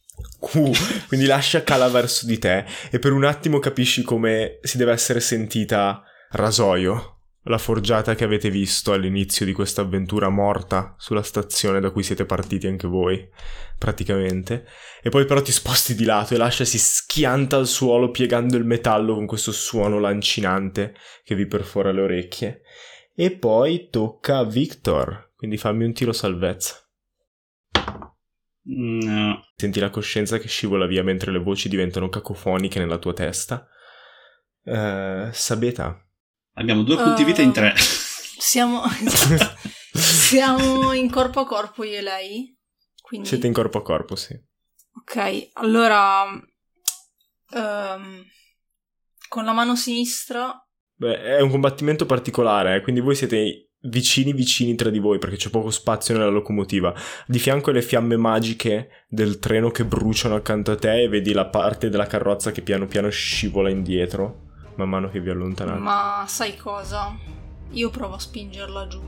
Uh, 0.54 0.72
quindi 1.08 1.26
l'ascia 1.26 1.64
cala 1.64 1.88
verso 1.88 2.26
di 2.26 2.38
te 2.38 2.66
e 2.90 3.00
per 3.00 3.14
un 3.14 3.24
attimo 3.24 3.60
capisci 3.60 4.02
come 4.02 4.60
si 4.62 4.78
deve 4.78 4.92
essere 4.92 5.22
sentita 5.22 6.04
Rasoio, 6.32 7.22
la 7.46 7.58
forgiata 7.58 8.16
che 8.16 8.24
avete 8.24 8.50
visto 8.50 8.94
all'inizio 8.94 9.46
di 9.46 9.54
questa 9.54 9.82
avventura 9.82 10.30
morta 10.30 10.96
sulla 10.98 11.24
stazione 11.24 11.80
da 11.80 11.90
cui 11.90 12.04
siete 12.04 12.26
partiti 12.26 12.68
anche 12.68 12.88
voi, 12.88 13.28
praticamente. 13.78 14.66
E 15.02 15.10
poi 15.10 15.26
però 15.26 15.42
ti 15.42 15.52
sposti 15.52 15.96
di 15.96 16.04
lato 16.04 16.34
e 16.34 16.38
l'ascia 16.38 16.66
si 16.66 16.78
schianta 16.78 17.58
al 17.58 17.68
suolo 17.68 18.12
piegando 18.12 18.58
il 18.58 18.66
metallo 18.66 19.16
con 19.16 19.26
questo 19.26 19.52
suono 19.52 20.00
lancinante 20.00 20.94
che 21.24 21.36
vi 21.36 21.48
perfora 21.48 21.92
le 21.92 22.02
orecchie. 22.02 22.62
E 23.16 23.32
poi 23.32 23.90
tocca 23.90 24.38
a 24.38 24.46
Victor, 24.46 25.32
quindi 25.36 25.58
fammi 25.58 25.84
un 25.84 25.94
tiro 25.94 26.14
salvezza. 26.14 26.81
No. 28.64 29.44
Senti 29.56 29.80
la 29.80 29.90
coscienza 29.90 30.38
che 30.38 30.48
scivola 30.48 30.86
via 30.86 31.04
mentre 31.04 31.32
le 31.32 31.40
voci 31.40 31.70
diventano 31.70 32.10
cacofoniche 32.10 32.80
nella 32.80 32.98
tua 32.98 33.14
testa. 33.14 33.68
Eh, 34.64 35.30
Sabeta. 35.32 36.06
Abbiamo 36.54 36.84
due 36.84 36.98
punti 36.98 37.24
vita 37.24 37.42
in 37.42 37.52
tre. 37.52 37.74
Siamo... 37.78 38.84
Siamo 39.94 40.94
in 40.94 41.10
corpo 41.10 41.42
a 41.42 41.46
corpo 41.46 41.84
io 41.84 41.98
e 41.98 42.02
lei. 42.02 42.58
Quindi... 43.02 43.28
Siete 43.28 43.48
in 43.48 43.54
corpo 43.54 43.80
a 43.80 43.84
corpo, 43.84 44.16
sì. 44.16 44.40
Ok, 44.94 45.50
allora... 45.54 46.26
ehm, 47.54 48.26
con 49.28 49.46
la 49.46 49.54
mano 49.54 49.76
sinistra... 49.76 50.54
Beh, 50.94 51.38
è 51.38 51.42
un 51.42 51.50
combattimento 51.50 52.06
particolare, 52.06 52.76
eh, 52.76 52.82
quindi 52.82 53.02
voi 53.02 53.16
siete 53.16 53.71
vicini 53.84 54.32
vicini 54.34 54.76
tra 54.76 54.90
di 54.90 55.00
voi 55.00 55.18
perché 55.18 55.38
c'è 55.38 55.50
poco 55.50 55.70
spazio 55.72 56.16
nella 56.16 56.30
locomotiva. 56.30 56.94
Di 57.26 57.40
fianco 57.40 57.72
le 57.72 57.82
fiamme 57.82 58.18
magiche 58.18 58.90
del 59.08 59.40
treno 59.40 59.72
che 59.72 59.86
bruciano 59.86 60.36
accanto 60.36 60.72
a 60.72 60.76
te 60.76 61.02
e 61.04 61.08
vedi 61.08 61.34
la 61.34 61.46
parte 61.46 61.90
della 61.90 62.06
carrozza 62.06 62.52
che 62.52 62.62
piano 62.62 62.86
piano 62.88 63.10
scivola 63.10 63.70
indietro 63.70 64.50
man 64.76 64.88
mano 64.90 65.10
che 65.10 65.20
vi 65.20 65.30
allontanate. 65.30 65.80
Ma 65.80 66.26
sai 66.28 66.56
cosa? 66.58 67.16
Io 67.72 67.90
provo 67.90 68.16
a 68.16 68.20
spingerla 68.20 68.88
giù. 68.88 69.02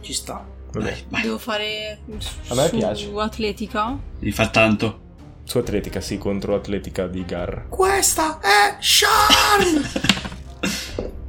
Ci 0.00 0.12
sta. 0.12 0.44
Vabbè, 0.72 0.96
Vai. 1.08 1.22
Devo 1.22 1.38
fare 1.38 1.98
A 2.48 2.54
me 2.54 2.68
su 2.68 2.76
piace. 2.76 3.10
atletica. 3.16 3.98
Devi 4.18 4.30
far 4.32 4.50
tanto. 4.50 5.00
su 5.44 5.58
atletica, 5.58 6.00
sì, 6.00 6.16
contro 6.18 6.54
atletica 6.54 7.06
di 7.08 7.24
Gar. 7.24 7.66
Questa 7.68 8.38
è 8.40 8.76
Sharn! 8.80 9.82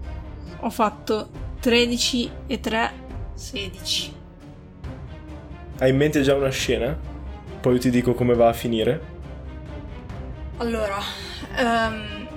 Ho 0.63 0.69
fatto 0.69 1.29
13 1.59 2.31
e 2.45 2.59
3, 2.59 2.91
16. 3.33 4.13
Hai 5.79 5.89
in 5.89 5.97
mente 5.97 6.21
già 6.21 6.35
una 6.35 6.49
scena? 6.49 6.95
Poi 7.59 7.79
ti 7.79 7.89
dico 7.89 8.13
come 8.13 8.35
va 8.35 8.49
a 8.49 8.53
finire. 8.53 9.01
Allora, 10.57 10.97
ehm, 11.55 12.27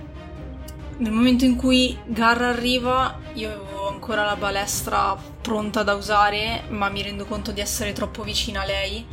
nel 0.97 1.13
momento 1.13 1.45
in 1.45 1.57
cui 1.57 1.99
Garra 2.07 2.49
arriva, 2.49 3.19
io 3.35 3.51
avevo 3.51 3.89
ancora 3.89 4.25
la 4.25 4.37
balestra 4.37 5.15
pronta 5.43 5.83
da 5.83 5.93
usare, 5.93 6.63
ma 6.69 6.89
mi 6.89 7.03
rendo 7.03 7.27
conto 7.27 7.53
di 7.53 7.61
essere 7.61 7.93
troppo 7.93 8.23
vicina 8.23 8.63
a 8.63 8.65
lei. 8.65 9.05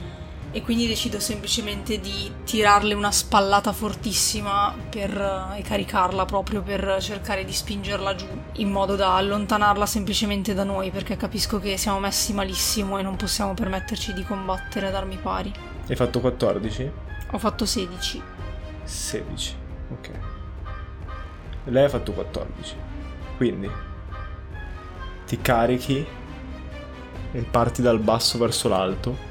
E 0.54 0.62
quindi 0.62 0.86
decido 0.86 1.20
semplicemente 1.20 1.99
di 1.99 2.30
tirarle 2.43 2.93
una 2.93 3.12
spallata 3.12 3.72
fortissima 3.72 4.76
per, 4.89 5.54
e 5.56 5.62
caricarla 5.62 6.26
proprio 6.26 6.62
per 6.62 6.97
cercare 6.99 7.45
di 7.45 7.54
spingerla 7.54 8.16
giù 8.16 8.28
in 8.54 8.70
modo 8.70 8.97
da 8.97 9.16
allontanarla 9.16 9.86
semplicemente 9.86 10.54
da 10.54 10.66
noi 10.66 10.91
perché 10.91 11.16
capisco 11.16 11.60
che 11.60 11.78
siamo 11.78 11.99
messi 11.99 12.34
malissimo 12.34 12.97
e 12.97 13.02
non 13.02 13.16
possiamo 13.16 13.54
permetterci 13.54 14.14
di 14.14 14.24
combattere 14.24 14.88
ad 14.88 14.95
armi 14.95 15.18
pari. 15.18 15.54
Hai 15.88 15.95
fatto 15.95 16.20
14? 16.20 16.91
Ho 17.32 17.38
fatto 17.38 17.66
16. 17.66 18.22
16. 18.84 19.56
Ok. 19.91 20.10
Lei 21.66 21.86
ha 21.86 21.89
fatto 21.89 22.12
14. 22.12 22.76
Quindi 23.38 23.70
ti 25.26 25.41
carichi 25.41 26.06
e 27.32 27.41
parti 27.43 27.82
dal 27.82 27.99
basso 27.99 28.38
verso 28.38 28.68
l'alto 28.68 29.30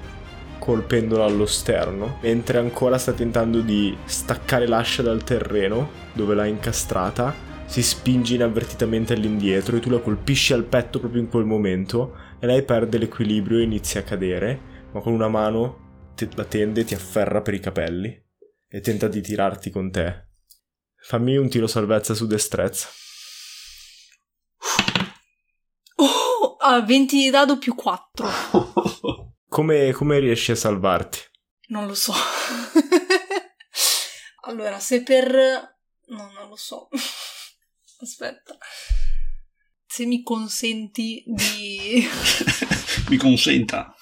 colpendola 0.61 1.25
allo 1.25 1.47
sterno, 1.47 2.19
mentre 2.21 2.59
ancora 2.59 2.99
sta 2.99 3.13
tentando 3.13 3.61
di 3.63 3.97
staccare 4.05 4.69
l'ascia 4.69 5.03
dal 5.03 5.25
terreno 5.25 5.91
dove 6.13 6.37
l'ha 6.37 6.45
incastrata, 6.45 7.35
si 7.65 7.83
spinge 7.83 8.35
inavvertitamente 8.35 9.15
all'indietro 9.15 9.77
e 9.77 9.81
tu 9.81 9.91
la 9.91 9.99
colpisci 9.99 10.53
al 10.53 10.65
petto 10.65 11.01
proprio 11.01 11.23
in 11.23 11.29
quel 11.29 11.45
momento 11.45 12.17
e 12.39 12.47
lei 12.47 12.63
perde 12.63 12.99
l'equilibrio 12.99 13.59
e 13.59 13.63
inizia 13.63 14.01
a 14.01 14.05
cadere, 14.05 14.61
ma 14.93 15.01
con 15.01 15.13
una 15.13 15.29
mano 15.29 16.13
te- 16.15 16.29
la 16.35 16.45
tende 16.45 16.83
e 16.83 16.85
ti 16.85 16.95
afferra 16.95 17.41
per 17.41 17.55
i 17.55 17.61
capelli 17.61 18.29
e 18.69 18.81
tenta 18.81 19.09
di 19.09 19.21
tirarti 19.21 19.71
con 19.71 19.91
te. 19.91 20.29
Fammi 21.03 21.37
un 21.37 21.49
tiro 21.49 21.67
salvezza 21.67 22.13
su 22.13 22.27
destrezza. 22.27 22.89
Oh, 25.97 26.57
ah, 26.57 26.81
20 26.83 27.17
di 27.17 27.31
dado 27.31 27.57
più 27.57 27.75
4. 27.75 28.29
Come, 29.51 29.91
come 29.91 30.21
riesci 30.21 30.53
a 30.53 30.55
salvarti? 30.55 31.19
Non 31.71 31.89
lo 31.89 31.95
so. 31.95 32.15
allora, 34.47 34.79
se 34.79 35.03
per... 35.03 35.35
No, 36.07 36.31
non 36.33 36.49
lo 36.49 36.55
so. 36.55 36.89
Aspetta. 38.01 38.57
Se 39.85 40.07
mi 40.07 40.23
consenti 40.23 41.25
di... 41.27 42.09
Mi 43.11 43.17
consenta. 43.17 43.93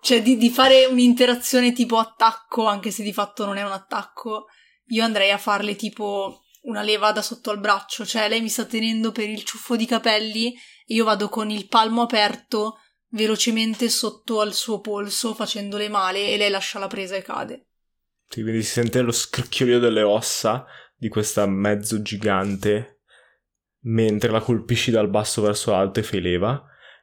cioè, 0.00 0.22
di, 0.22 0.38
di 0.38 0.48
fare 0.48 0.86
un'interazione 0.86 1.74
tipo 1.74 1.98
attacco, 1.98 2.64
anche 2.64 2.90
se 2.90 3.02
di 3.02 3.12
fatto 3.12 3.44
non 3.44 3.58
è 3.58 3.62
un 3.62 3.72
attacco, 3.72 4.46
io 4.86 5.04
andrei 5.04 5.32
a 5.32 5.38
farle 5.38 5.76
tipo 5.76 6.44
una 6.62 6.80
leva 6.80 7.12
da 7.12 7.20
sotto 7.20 7.50
al 7.50 7.60
braccio. 7.60 8.06
Cioè, 8.06 8.26
lei 8.26 8.40
mi 8.40 8.48
sta 8.48 8.64
tenendo 8.64 9.12
per 9.12 9.28
il 9.28 9.44
ciuffo 9.44 9.76
di 9.76 9.84
capelli 9.84 10.54
e 10.54 10.94
io 10.94 11.04
vado 11.04 11.28
con 11.28 11.50
il 11.50 11.68
palmo 11.68 12.00
aperto 12.00 12.78
velocemente 13.10 13.88
sotto 13.88 14.40
al 14.40 14.52
suo 14.52 14.80
polso 14.80 15.34
facendole 15.34 15.88
male 15.88 16.32
e 16.32 16.36
lei 16.36 16.50
lascia 16.50 16.78
la 16.78 16.86
presa 16.86 17.16
e 17.16 17.22
cade. 17.22 17.66
Sì, 18.28 18.42
quindi 18.42 18.62
si 18.62 18.72
sente 18.72 19.00
lo 19.00 19.12
scricchiolio 19.12 19.78
delle 19.78 20.02
ossa 20.02 20.66
di 20.94 21.08
questa 21.08 21.46
mezzo 21.46 22.02
gigante 22.02 23.02
mentre 23.82 24.30
la 24.30 24.40
colpisci 24.40 24.90
dal 24.90 25.08
basso 25.08 25.40
verso 25.40 25.70
l'alto 25.70 26.00
e 26.00 26.02
fai 26.02 26.20
leva 26.20 26.62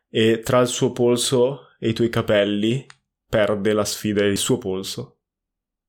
e 0.09 0.41
tra 0.41 0.59
il 0.59 0.67
suo 0.67 0.91
polso 0.91 1.69
e 1.79 1.89
i 1.89 1.93
tuoi 1.93 2.09
capelli 2.09 2.85
perde 3.27 3.73
la 3.73 3.85
sfida 3.85 4.23
il 4.23 4.37
suo 4.37 4.57
polso 4.57 5.19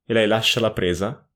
e 0.07 0.15
lei 0.15 0.27
lascia 0.27 0.61
la 0.61 0.73
presa 0.73 1.29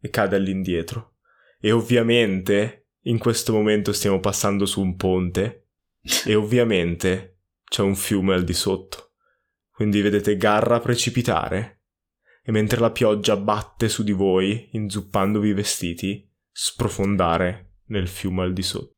e 0.00 0.10
cade 0.10 0.36
all'indietro 0.36 1.16
e 1.60 1.70
ovviamente 1.70 2.88
in 3.02 3.18
questo 3.18 3.52
momento 3.52 3.92
stiamo 3.92 4.18
passando 4.18 4.66
su 4.66 4.80
un 4.80 4.96
ponte 4.96 5.68
e 6.24 6.34
ovviamente 6.34 7.35
c'è 7.68 7.82
un 7.82 7.94
fiume 7.94 8.34
al 8.34 8.44
di 8.44 8.54
sotto. 8.54 9.14
Quindi 9.70 10.00
vedete 10.00 10.36
Garra 10.36 10.80
precipitare 10.80 11.82
e 12.42 12.52
mentre 12.52 12.80
la 12.80 12.92
pioggia 12.92 13.36
batte 13.36 13.88
su 13.88 14.04
di 14.04 14.12
voi, 14.12 14.68
inzuppandovi 14.72 15.48
i 15.48 15.52
vestiti, 15.52 16.32
sprofondare 16.50 17.80
nel 17.86 18.08
fiume 18.08 18.42
al 18.42 18.52
di 18.52 18.62
sotto. 18.62 18.94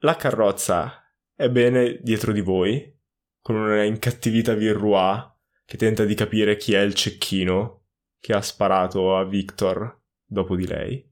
La 0.00 0.16
carrozza 0.16 1.02
è 1.34 1.48
bene 1.50 1.98
dietro 2.02 2.32
di 2.32 2.42
voi, 2.42 2.94
con 3.40 3.56
una 3.56 3.84
incattivita 3.84 4.54
Virrua 4.54 5.34
che 5.64 5.76
tenta 5.76 6.04
di 6.04 6.14
capire 6.14 6.56
chi 6.56 6.74
è 6.74 6.80
il 6.80 6.94
cecchino 6.94 7.86
che 8.18 8.32
ha 8.32 8.42
sparato 8.42 9.16
a 9.16 9.24
Victor 9.24 10.02
dopo 10.24 10.56
di 10.56 10.66
lei. 10.66 11.08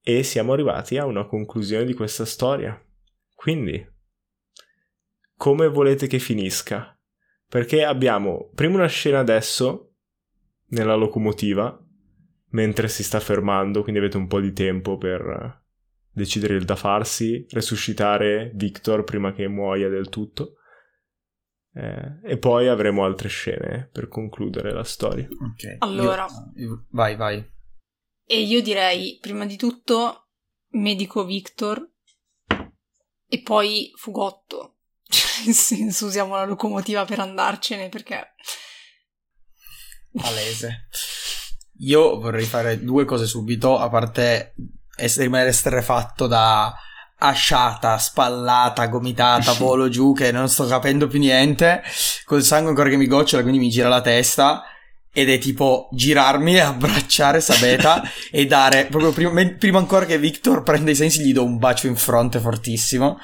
E 0.00 0.22
siamo 0.22 0.52
arrivati 0.52 0.98
a 0.98 1.04
una 1.04 1.26
conclusione 1.26 1.84
di 1.84 1.94
questa 1.94 2.24
storia. 2.24 2.80
Quindi, 3.36 3.86
come 5.36 5.68
volete 5.68 6.06
che 6.06 6.18
finisca? 6.18 6.98
Perché 7.46 7.84
abbiamo 7.84 8.50
prima 8.54 8.76
una 8.76 8.86
scena 8.88 9.20
adesso, 9.20 9.92
nella 10.68 10.94
locomotiva, 10.94 11.78
mentre 12.50 12.88
si 12.88 13.04
sta 13.04 13.20
fermando, 13.20 13.82
quindi 13.82 14.00
avete 14.00 14.16
un 14.16 14.26
po' 14.26 14.40
di 14.40 14.52
tempo 14.52 14.96
per 14.96 15.62
decidere 16.10 16.54
il 16.54 16.64
da 16.64 16.74
farsi, 16.76 17.46
resuscitare 17.50 18.50
Victor 18.54 19.04
prima 19.04 19.32
che 19.32 19.46
muoia 19.46 19.90
del 19.90 20.08
tutto. 20.08 20.54
Eh, 21.74 22.20
e 22.22 22.38
poi 22.38 22.68
avremo 22.68 23.04
altre 23.04 23.28
scene 23.28 23.90
per 23.92 24.08
concludere 24.08 24.72
la 24.72 24.82
storia. 24.82 25.28
Ok. 25.28 25.76
Allora. 25.80 26.26
Io- 26.54 26.68
io- 26.68 26.86
vai, 26.90 27.14
vai. 27.16 27.46
E 28.24 28.40
io 28.40 28.62
direi, 28.62 29.18
prima 29.20 29.44
di 29.44 29.56
tutto, 29.56 30.30
medico 30.70 31.24
Victor 31.26 31.92
e 33.28 33.42
poi 33.42 33.92
fugotto. 33.96 34.72
Cioè, 35.08 35.44
nel 35.46 35.54
senso, 35.54 36.06
usiamo 36.06 36.34
la 36.34 36.44
locomotiva 36.44 37.04
per 37.04 37.20
andarcene 37.20 37.88
perché... 37.88 38.34
Palese. 40.12 40.88
Io 41.80 42.18
vorrei 42.18 42.44
fare 42.44 42.82
due 42.82 43.04
cose 43.04 43.26
subito, 43.26 43.78
a 43.78 43.88
parte 43.88 44.54
essere, 44.96 45.24
rimanere 45.24 45.50
esterrefatto 45.50 46.26
da 46.26 46.74
asciata, 47.18 47.98
spallata, 47.98 48.86
gomitata, 48.86 49.52
volo 49.52 49.88
giù, 49.88 50.12
che 50.12 50.32
non 50.32 50.48
sto 50.48 50.66
capendo 50.66 51.06
più 51.06 51.18
niente, 51.18 51.82
col 52.24 52.42
sangue 52.42 52.70
ancora 52.70 52.88
che 52.88 52.96
mi 52.96 53.06
gocciola, 53.06 53.42
quindi 53.42 53.60
mi 53.60 53.70
gira 53.70 53.88
la 53.88 54.00
testa. 54.00 54.64
Ed 55.18 55.30
è 55.30 55.38
tipo 55.38 55.88
girarmi 55.92 56.56
e 56.56 56.60
abbracciare 56.60 57.40
Sabeta 57.40 58.02
e 58.30 58.44
dare, 58.44 58.84
proprio 58.84 59.12
prima, 59.12 59.56
prima 59.58 59.78
ancora 59.78 60.04
che 60.04 60.18
Victor 60.18 60.62
prenda 60.62 60.90
i 60.90 60.94
sensi, 60.94 61.22
gli 61.22 61.32
do 61.32 61.42
un 61.42 61.56
bacio 61.56 61.86
in 61.86 61.96
fronte 61.96 62.38
fortissimo. 62.38 63.18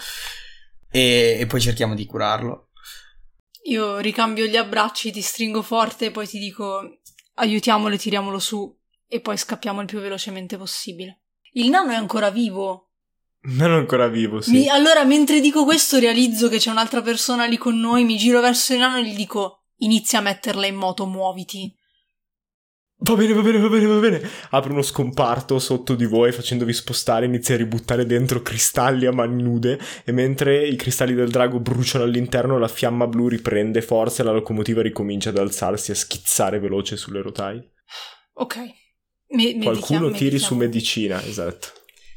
E, 0.90 1.36
e 1.38 1.46
poi 1.46 1.60
cerchiamo 1.60 1.94
di 1.94 2.06
curarlo. 2.06 2.70
Io 3.64 3.98
ricambio 3.98 4.46
gli 4.46 4.56
abbracci, 4.56 5.12
ti 5.12 5.20
stringo 5.20 5.60
forte 5.60 6.06
e 6.06 6.10
poi 6.10 6.26
ti 6.26 6.38
dico 6.38 7.00
aiutiamolo 7.34 7.94
e 7.94 7.98
tiriamolo 7.98 8.38
su 8.38 8.74
e 9.06 9.20
poi 9.20 9.36
scappiamo 9.36 9.82
il 9.82 9.86
più 9.86 10.00
velocemente 10.00 10.56
possibile. 10.56 11.24
Il 11.52 11.68
nano 11.68 11.90
è 11.90 11.94
ancora 11.94 12.30
vivo. 12.30 12.92
Non 13.42 13.70
è 13.70 13.74
ancora 13.74 14.08
vivo, 14.08 14.40
sì. 14.40 14.52
Mi- 14.52 14.68
allora, 14.70 15.04
mentre 15.04 15.40
dico 15.40 15.64
questo, 15.64 15.98
realizzo 15.98 16.48
che 16.48 16.56
c'è 16.56 16.70
un'altra 16.70 17.02
persona 17.02 17.44
lì 17.44 17.58
con 17.58 17.78
noi, 17.78 18.04
mi 18.04 18.16
giro 18.16 18.40
verso 18.40 18.72
il 18.72 18.78
nano 18.78 18.96
e 18.96 19.04
gli 19.04 19.14
dico 19.14 19.64
inizia 19.82 20.20
a 20.20 20.22
metterla 20.22 20.66
in 20.66 20.76
moto, 20.76 21.06
muoviti. 21.06 21.74
Va 23.04 23.16
bene, 23.16 23.32
va 23.32 23.42
bene, 23.42 23.58
va 23.58 23.68
bene, 23.68 23.86
va 23.86 23.98
bene. 23.98 24.30
Apre 24.50 24.70
uno 24.72 24.82
scomparto 24.82 25.58
sotto 25.58 25.94
di 25.94 26.04
voi 26.06 26.30
facendovi 26.30 26.72
spostare, 26.72 27.26
inizia 27.26 27.54
a 27.54 27.58
ributtare 27.58 28.06
dentro 28.06 28.42
cristalli 28.42 29.06
a 29.06 29.12
mani 29.12 29.42
nude 29.42 29.78
e 30.04 30.12
mentre 30.12 30.66
i 30.66 30.76
cristalli 30.76 31.12
del 31.14 31.28
drago 31.30 31.58
bruciano 31.58 32.04
all'interno 32.04 32.58
la 32.58 32.68
fiamma 32.68 33.06
blu 33.08 33.26
riprende 33.28 33.82
forza 33.82 34.22
e 34.22 34.26
la 34.26 34.32
locomotiva 34.32 34.82
ricomincia 34.82 35.30
ad 35.30 35.38
alzarsi 35.38 35.90
e 35.90 35.94
a 35.94 35.96
schizzare 35.96 36.60
veloce 36.60 36.96
sulle 36.96 37.22
rotaie. 37.22 37.72
Ok. 38.34 38.56
Me- 39.30 39.58
Qualcuno 39.58 40.00
medichiamo- 40.06 40.10
tiri 40.10 40.38
su 40.38 40.54
medichiamo. 40.54 40.58
medicina, 40.58 41.22
esatto. 41.24 41.68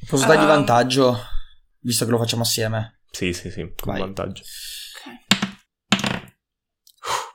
Posso 0.08 0.28
dargli 0.28 0.42
Um, 0.42 0.48
vantaggio? 0.48 1.18
Visto 1.80 2.06
che 2.06 2.12
lo 2.12 2.18
facciamo 2.20 2.44
assieme. 2.44 3.00
Sì, 3.10 3.34
sì, 3.34 3.50
sì, 3.50 3.62
con 3.76 3.94
Vai. 3.94 4.00
vantaggio. 4.02 4.44
Ok. 4.44 5.14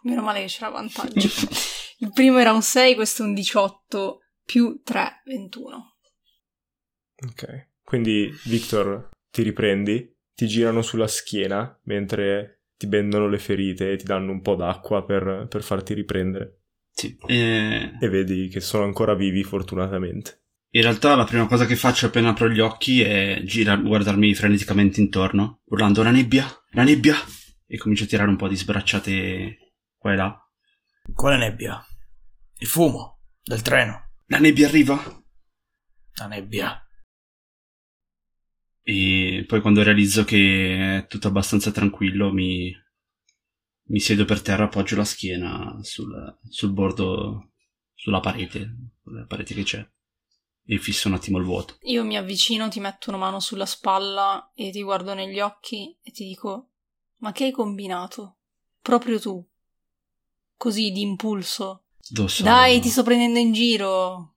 Meno 0.02 0.22
male 0.22 0.40
che 0.42 0.46
c'era 0.46 0.68
vantaggio. 0.70 1.28
Il 2.02 2.12
primo 2.12 2.38
era 2.38 2.52
un 2.52 2.62
6, 2.62 2.94
questo 2.94 3.22
è 3.22 3.26
un 3.26 3.34
18 3.34 4.20
più 4.44 4.80
3, 4.82 5.22
21. 5.24 5.96
Ok. 7.26 7.68
Quindi, 7.82 8.30
Victor, 8.44 9.08
ti 9.30 9.42
riprendi, 9.42 10.16
ti 10.34 10.46
girano 10.46 10.82
sulla 10.82 11.06
schiena 11.08 11.78
mentre 11.84 12.62
ti 12.76 12.86
bendono 12.86 13.28
le 13.28 13.38
ferite 13.38 13.92
e 13.92 13.96
ti 13.96 14.04
danno 14.04 14.32
un 14.32 14.40
po' 14.40 14.54
d'acqua 14.54 15.04
per, 15.04 15.46
per 15.48 15.62
farti 15.62 15.92
riprendere. 15.92 16.60
Sì. 16.90 17.16
eh, 17.26 17.92
E 18.00 18.08
vedi 18.08 18.48
che 18.48 18.60
sono 18.60 18.84
ancora 18.84 19.14
vivi, 19.14 19.42
fortunatamente. 19.44 20.44
in 20.70 20.82
realtà 20.82 21.14
la 21.14 21.24
prima 21.24 21.46
cosa 21.46 21.66
che 21.66 21.76
faccio 21.76 22.06
appena 22.06 22.30
apro 22.30 22.48
gli 22.48 22.60
occhi 22.60 23.02
è 23.02 23.42
girar- 23.44 23.82
guardarmi 23.82 24.34
freneticamente 24.34 25.00
intorno, 25.00 25.60
urlando 25.66 26.02
la 26.02 26.10
nebbia, 26.10 26.46
la 26.70 26.82
nebbia, 26.84 27.14
e 27.66 27.76
comincio 27.76 28.04
a 28.04 28.06
tirare 28.06 28.30
un 28.30 28.36
po' 28.36 28.48
di 28.48 28.56
sbracciate 28.56 29.74
qua 29.96 30.12
e 30.12 30.16
là. 30.16 30.50
Quale 31.14 31.36
nebbia? 31.36 31.84
Il 32.62 32.66
fumo 32.66 33.20
del 33.42 33.62
treno. 33.62 34.10
La 34.26 34.38
nebbia 34.38 34.68
arriva! 34.68 35.02
La 36.16 36.26
nebbia. 36.26 36.86
E 38.82 39.44
poi 39.48 39.62
quando 39.62 39.82
realizzo 39.82 40.24
che 40.24 40.98
è 40.98 41.06
tutto 41.06 41.28
abbastanza 41.28 41.70
tranquillo 41.70 42.30
mi, 42.30 42.70
mi 43.84 43.98
siedo 43.98 44.26
per 44.26 44.42
terra, 44.42 44.64
appoggio 44.64 44.94
la 44.96 45.06
schiena 45.06 45.78
sul, 45.80 46.38
sul 46.50 46.72
bordo, 46.72 47.52
sulla 47.94 48.20
parete, 48.20 48.90
la 49.04 49.24
parete 49.24 49.54
che 49.54 49.62
c'è, 49.62 49.90
e 50.66 50.78
fisso 50.78 51.08
un 51.08 51.14
attimo 51.14 51.38
il 51.38 51.44
vuoto. 51.44 51.78
Io 51.84 52.04
mi 52.04 52.18
avvicino, 52.18 52.68
ti 52.68 52.78
metto 52.78 53.08
una 53.08 53.18
mano 53.18 53.40
sulla 53.40 53.64
spalla 53.64 54.52
e 54.54 54.70
ti 54.70 54.82
guardo 54.82 55.14
negli 55.14 55.40
occhi 55.40 55.96
e 56.02 56.10
ti 56.10 56.24
dico: 56.24 56.72
Ma 57.20 57.32
che 57.32 57.44
hai 57.44 57.52
combinato? 57.52 58.40
Proprio 58.82 59.18
tu. 59.18 59.42
Così 60.58 60.90
d'impulso. 60.90 61.84
Dosso. 62.10 62.42
Dai, 62.42 62.80
ti 62.80 62.88
sto 62.88 63.02
prendendo 63.02 63.38
in 63.38 63.52
giro. 63.52 64.34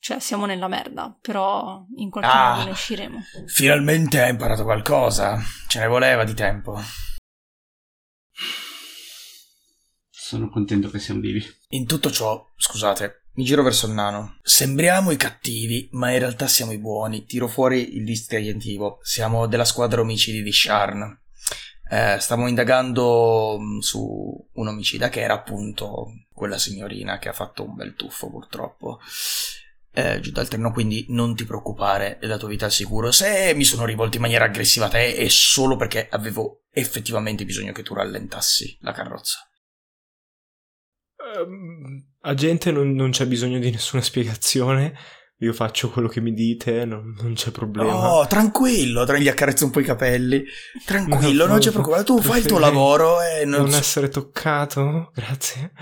Cioè, 0.00 0.20
siamo 0.20 0.46
nella 0.46 0.68
merda, 0.68 1.16
però 1.20 1.84
in 1.96 2.08
qualche 2.08 2.30
Ah. 2.30 2.50
modo 2.54 2.64
ne 2.64 2.70
usciremo. 2.70 3.18
Finalmente 3.46 4.22
hai 4.22 4.30
imparato 4.30 4.62
qualcosa. 4.64 5.38
Ce 5.66 5.78
ne 5.80 5.86
voleva 5.86 6.24
di 6.24 6.34
tempo. 6.34 6.80
Sono 10.10 10.48
contento 10.50 10.90
che 10.90 10.98
siamo 10.98 11.20
vivi. 11.20 11.44
In 11.70 11.86
tutto 11.86 12.10
ciò, 12.10 12.42
scusate, 12.56 13.24
mi 13.34 13.44
giro 13.44 13.62
verso 13.62 13.86
il 13.86 13.92
nano. 13.92 14.36
Sembriamo 14.42 15.10
i 15.10 15.16
cattivi, 15.16 15.88
ma 15.92 16.10
in 16.12 16.18
realtà 16.18 16.46
siamo 16.46 16.72
i 16.72 16.78
buoni. 16.78 17.24
Tiro 17.24 17.48
fuori 17.48 17.96
il 17.96 18.04
distintivo. 18.04 18.98
Siamo 19.02 19.46
della 19.46 19.64
squadra 19.64 20.00
omicidi 20.00 20.42
di 20.42 20.52
Sharn. 20.52 21.20
Eh, 21.90 22.18
stavamo 22.20 22.48
indagando 22.48 23.58
mh, 23.58 23.78
su 23.78 24.48
un 24.52 24.66
omicida 24.66 25.08
che 25.08 25.20
era 25.20 25.34
appunto 25.34 26.08
quella 26.32 26.58
signorina 26.58 27.18
che 27.18 27.28
ha 27.28 27.32
fatto 27.32 27.64
un 27.64 27.74
bel 27.74 27.94
tuffo 27.94 28.28
purtroppo. 28.30 29.00
Eh, 29.90 30.20
giù 30.20 30.30
dal 30.30 30.46
treno, 30.46 30.70
quindi 30.70 31.06
non 31.08 31.34
ti 31.34 31.44
preoccupare, 31.44 32.18
la 32.22 32.36
tua 32.36 32.48
vita 32.48 32.64
è 32.64 32.68
al 32.68 32.72
sicuro. 32.74 33.10
Se 33.10 33.52
mi 33.54 33.64
sono 33.64 33.84
rivolto 33.84 34.16
in 34.16 34.22
maniera 34.22 34.44
aggressiva 34.44 34.86
a 34.86 34.90
te 34.90 35.14
è 35.14 35.28
solo 35.28 35.76
perché 35.76 36.08
avevo 36.10 36.64
effettivamente 36.70 37.44
bisogno 37.44 37.72
che 37.72 37.82
tu 37.82 37.94
rallentassi 37.94 38.78
la 38.82 38.92
carrozza. 38.92 39.38
Ehm, 41.36 42.14
agente, 42.20 42.70
non, 42.70 42.92
non 42.92 43.10
c'è 43.10 43.26
bisogno 43.26 43.58
di 43.58 43.70
nessuna 43.70 44.02
spiegazione. 44.02 44.96
Io 45.40 45.52
faccio 45.52 45.90
quello 45.90 46.08
che 46.08 46.20
mi 46.20 46.32
dite, 46.32 46.84
non, 46.84 47.16
non 47.20 47.34
c'è 47.34 47.52
problema. 47.52 48.12
Oh, 48.12 48.26
tranquillo, 48.26 49.04
tra- 49.04 49.18
gli 49.18 49.28
accarezzo 49.28 49.64
un 49.64 49.70
po' 49.70 49.78
i 49.78 49.84
capelli. 49.84 50.44
Tranquillo, 50.84 51.44
No, 51.44 51.52
non 51.52 51.60
c'è 51.60 51.66
no, 51.66 51.72
preoccupare, 51.72 52.02
tu 52.02 52.20
fai 52.20 52.40
il 52.40 52.46
tuo 52.46 52.58
lavoro 52.58 53.22
e 53.22 53.44
non... 53.44 53.62
non 53.62 53.74
essere 53.74 54.08
toccato, 54.08 55.12
grazie. 55.14 55.72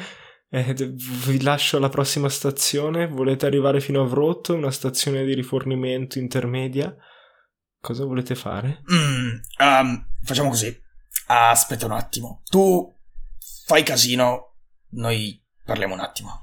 Eh, 0.51 0.75
vi 0.75 1.43
lascio 1.43 1.79
alla 1.79 1.89
prossima 1.89 2.29
stazione. 2.29 3.07
Volete 3.09 3.47
arrivare 3.47 3.81
fino 3.81 4.03
a 4.03 4.07
Vrotto, 4.07 4.55
una 4.55 4.71
stazione 4.71 5.25
di 5.25 5.35
rifornimento 5.35 6.19
intermedia? 6.19 6.95
Cosa 7.81 8.05
volete 8.05 8.35
fare? 8.35 8.83
Mm, 8.93 9.31
um, 9.59 10.07
facciamo 10.23 10.51
così. 10.51 10.75
Aspetta 11.29 11.87
un 11.87 11.93
attimo. 11.93 12.43
Tu 12.45 12.95
fai 13.65 13.83
casino, 13.83 14.57
noi 14.91 15.43
parliamo 15.65 15.95
un 15.95 16.01
attimo. 16.01 16.41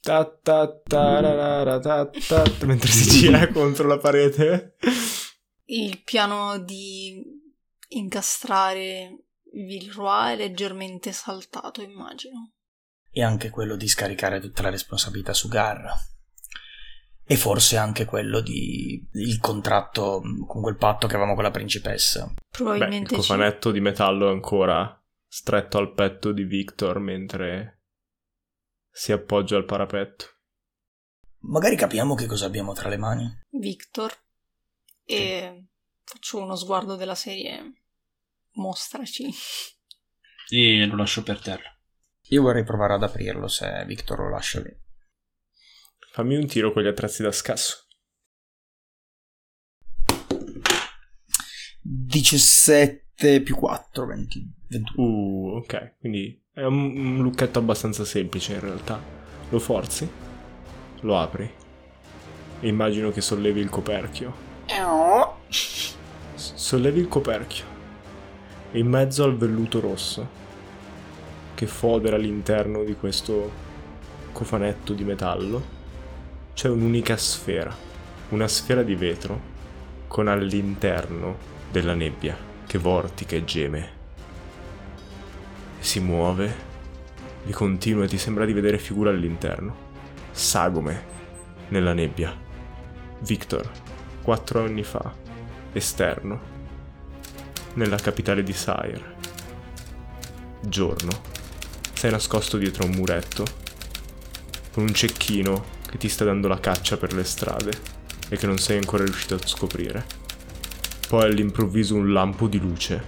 Ta 0.00 0.24
ta 0.24 0.80
ta 0.82 1.20
ra 1.20 1.34
ra 1.34 1.62
ra 1.62 1.78
ta 1.80 2.06
ta 2.06 2.42
ta, 2.42 2.66
mentre 2.66 2.90
si 2.90 3.10
gira 3.10 3.48
contro 3.52 3.86
la 3.86 3.98
parete. 3.98 4.76
Il 5.64 6.02
piano 6.02 6.58
di 6.58 7.22
incastrare 7.88 9.24
Villeroy 9.52 10.34
è 10.34 10.36
leggermente 10.36 11.12
saltato, 11.12 11.82
immagino. 11.82 12.52
E 13.10 13.22
anche 13.22 13.50
quello 13.50 13.76
di 13.76 13.88
scaricare 13.88 14.40
tutta 14.40 14.62
la 14.62 14.70
responsabilità 14.70 15.32
su 15.32 15.48
Garra. 15.48 15.96
E 17.30 17.36
forse 17.36 17.76
anche 17.76 18.04
quello 18.06 18.40
di 18.40 19.06
il 19.12 19.38
contratto 19.40 20.22
mm, 20.24 20.46
con 20.46 20.62
quel 20.62 20.76
patto 20.76 21.06
che 21.06 21.14
avevamo 21.14 21.34
con 21.34 21.44
la 21.44 21.50
principessa. 21.50 22.24
Beh, 22.24 22.32
il 22.32 22.46
Probabilmente 22.50 23.14
cofanetto 23.14 23.70
di 23.70 23.80
metallo 23.80 24.28
è 24.28 24.32
ancora 24.32 24.94
stretto 25.26 25.76
al 25.76 25.92
petto 25.92 26.32
di 26.32 26.44
Victor 26.44 27.00
mentre 27.00 27.77
si 28.98 29.12
appoggia 29.12 29.56
al 29.56 29.64
parapetto. 29.64 30.24
Magari 31.42 31.76
capiamo 31.76 32.16
che 32.16 32.26
cosa 32.26 32.46
abbiamo 32.46 32.72
tra 32.72 32.88
le 32.88 32.96
mani. 32.96 33.44
Victor 33.50 34.12
e 35.04 35.66
faccio 36.02 36.42
uno 36.42 36.56
sguardo 36.56 36.96
della 36.96 37.14
serie 37.14 37.74
mostraci. 38.54 39.30
E 40.48 40.84
lo 40.84 40.96
lascio 40.96 41.22
per 41.22 41.40
terra. 41.40 41.72
Io 42.30 42.42
vorrei 42.42 42.64
provare 42.64 42.94
ad 42.94 43.04
aprirlo 43.04 43.46
se 43.46 43.84
Victor 43.86 44.18
lo 44.18 44.30
lascia 44.30 44.60
lì. 44.60 44.76
Fammi 46.10 46.34
un 46.34 46.48
tiro 46.48 46.72
con 46.72 46.82
gli 46.82 46.88
attrezzi 46.88 47.22
da 47.22 47.30
scasso. 47.30 47.86
17 51.80 53.42
più 53.42 53.54
4, 53.54 54.06
20, 54.06 54.54
21. 54.66 55.02
Uh, 55.02 55.56
ok, 55.58 55.98
quindi 56.00 56.44
è 56.58 56.64
un, 56.64 56.96
un 56.96 57.18
lucchetto 57.18 57.60
abbastanza 57.60 58.04
semplice 58.04 58.54
in 58.54 58.60
realtà. 58.60 59.00
Lo 59.50 59.60
forzi, 59.60 60.10
lo 61.00 61.16
apri 61.16 61.48
e 62.60 62.66
immagino 62.66 63.12
che 63.12 63.20
sollevi 63.20 63.60
il 63.60 63.70
coperchio. 63.70 64.46
Sollevi 66.34 66.98
il 66.98 67.06
coperchio 67.06 67.64
e 68.72 68.78
in 68.80 68.88
mezzo 68.88 69.22
al 69.22 69.36
velluto 69.36 69.78
rosso 69.78 70.36
che 71.54 71.66
fodera 71.68 72.16
l'interno 72.16 72.82
di 72.82 72.96
questo 72.96 73.66
cofanetto 74.32 74.92
di 74.92 75.04
metallo 75.04 75.76
c'è 76.54 76.68
un'unica 76.68 77.16
sfera, 77.16 77.74
una 78.30 78.48
sfera 78.48 78.82
di 78.82 78.96
vetro 78.96 79.40
con 80.08 80.26
all'interno 80.26 81.36
della 81.70 81.94
nebbia 81.94 82.36
che 82.66 82.78
vortica 82.78 83.36
e 83.36 83.44
geme. 83.44 83.97
Si 85.80 86.00
muove, 86.00 86.66
e 87.46 87.52
continua 87.52 88.04
e 88.04 88.08
ti 88.08 88.18
sembra 88.18 88.44
di 88.44 88.52
vedere 88.52 88.78
figure 88.78 89.10
all'interno. 89.10 89.86
Sagome 90.30 91.16
nella 91.68 91.94
nebbia. 91.94 92.36
Victor, 93.20 93.70
quattro 94.22 94.62
anni 94.62 94.82
fa, 94.82 95.14
esterno, 95.72 96.40
nella 97.74 97.96
capitale 97.96 98.42
di 98.42 98.52
Sire. 98.52 99.16
Giorno, 100.60 101.10
sei 101.94 102.10
nascosto 102.10 102.58
dietro 102.58 102.84
un 102.84 102.90
muretto, 102.90 103.44
con 104.72 104.82
un 104.82 104.92
cecchino 104.92 105.76
che 105.88 105.96
ti 105.96 106.08
sta 106.08 106.24
dando 106.24 106.48
la 106.48 106.60
caccia 106.60 106.96
per 106.96 107.14
le 107.14 107.24
strade 107.24 107.70
e 108.28 108.36
che 108.36 108.46
non 108.46 108.58
sei 108.58 108.76
ancora 108.76 109.04
riuscito 109.04 109.34
a 109.34 109.38
scoprire. 109.42 110.04
Poi 111.08 111.24
all'improvviso 111.24 111.94
un 111.94 112.12
lampo 112.12 112.46
di 112.46 112.60
luce, 112.60 113.02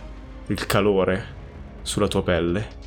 il 0.47 0.66
calore 0.66 1.39
sulla 1.83 2.09
tua 2.09 2.22
pelle. 2.22 2.78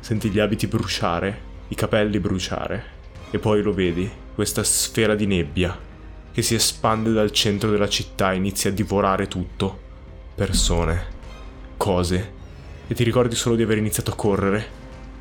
Senti 0.00 0.30
gli 0.30 0.38
abiti 0.38 0.66
bruciare, 0.66 1.40
i 1.68 1.74
capelli 1.74 2.18
bruciare, 2.18 2.84
e 3.30 3.38
poi 3.38 3.62
lo 3.62 3.72
vedi, 3.72 4.10
questa 4.34 4.62
sfera 4.62 5.14
di 5.14 5.26
nebbia 5.26 5.78
che 6.32 6.42
si 6.42 6.54
espande 6.54 7.12
dal 7.12 7.30
centro 7.30 7.70
della 7.70 7.88
città 7.88 8.32
e 8.32 8.36
inizia 8.36 8.70
a 8.70 8.72
divorare 8.72 9.28
tutto. 9.28 9.80
Persone, 10.34 11.04
cose, 11.76 12.32
e 12.88 12.94
ti 12.94 13.04
ricordi 13.04 13.34
solo 13.34 13.54
di 13.54 13.62
aver 13.62 13.78
iniziato 13.78 14.10
a 14.10 14.16
correre, 14.16 14.66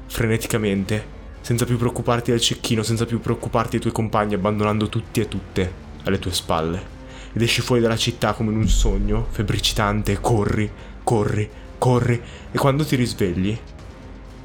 freneticamente, 0.07 1.20
senza 1.41 1.66
più 1.66 1.78
preoccuparti 1.78 2.32
del 2.32 2.39
cecchino, 2.39 2.84
senza 2.84 3.05
più 3.05 3.20
preoccuparti 3.20 3.72
dei 3.72 3.82
tuoi 3.82 3.93
compagni, 3.93 4.36
abbandonando 4.36 4.88
tutti 4.89 5.20
e 5.20 5.28
tutte 5.28 5.89
alle 6.03 6.20
tue 6.20 6.32
spalle 6.32 6.99
ed 7.34 7.41
esci 7.41 7.62
fuori 7.62 7.82
dalla 7.82 7.97
città 7.97 8.34
come 8.34 8.51
in 8.51 8.57
un 8.57 8.68
sogno, 8.68 9.28
febbricitante, 9.30 10.20
corri, 10.20 10.70
corri, 11.03 11.49
corri, 11.82 12.21
e 12.51 12.57
quando 12.59 12.86
ti 12.86 12.95
risvegli 12.95 13.57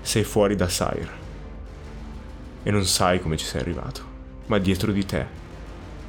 sei 0.01 0.24
fuori 0.24 0.57
da 0.57 0.70
Sire. 0.70 1.24
E 2.62 2.70
non 2.70 2.82
sai 2.87 3.20
come 3.20 3.37
ci 3.37 3.45
sei 3.45 3.61
arrivato, 3.61 4.01
ma 4.47 4.57
dietro 4.57 4.91
di 4.91 5.05
te 5.05 5.26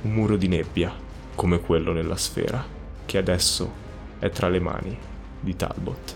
un 0.04 0.14
muro 0.14 0.38
di 0.38 0.48
nebbia, 0.48 0.90
come 1.36 1.60
quello 1.60 1.92
nella 1.92 2.16
sfera, 2.16 2.64
che 3.06 3.18
adesso 3.18 3.70
è 4.20 4.30
tra 4.30 4.48
le 4.48 4.60
mani 4.62 4.98
di 5.42 5.54
Talbot. 5.54 6.16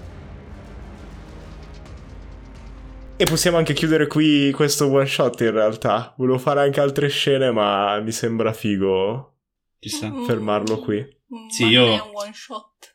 E 3.18 3.26
possiamo 3.26 3.58
anche 3.58 3.74
chiudere 3.74 4.08
qui 4.08 4.52
questo 4.52 4.90
one 4.90 5.06
shot 5.06 5.42
in 5.42 5.52
realtà. 5.52 6.14
Volevo 6.18 6.38
fare 6.38 6.62
anche 6.62 6.80
altre 6.80 7.10
scene, 7.10 7.52
ma 7.52 8.00
mi 8.00 8.12
sembra 8.14 8.54
figo 8.54 9.36
Ci 9.78 9.90
sta. 9.90 10.08
Mm. 10.08 10.24
fermarlo 10.24 10.80
qui. 10.80 11.06
Sì, 11.50 11.66
Ma 11.66 11.70
io- 11.70 11.86
non 11.86 11.94
è 11.98 12.02
un 12.02 12.12
one 12.14 12.32
shot. 12.34 12.91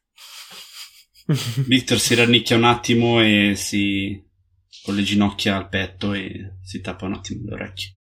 Victor 1.66 1.98
si 1.98 2.14
rannicchia 2.14 2.56
un 2.56 2.64
attimo 2.64 3.20
e 3.20 3.54
si. 3.56 4.22
con 4.82 4.94
le 4.94 5.02
ginocchia 5.02 5.56
al 5.56 5.68
petto 5.68 6.12
e 6.12 6.58
si 6.62 6.80
tappa 6.80 7.06
un 7.06 7.14
attimo 7.14 7.42
le 7.44 7.54
orecchie. 7.54 7.96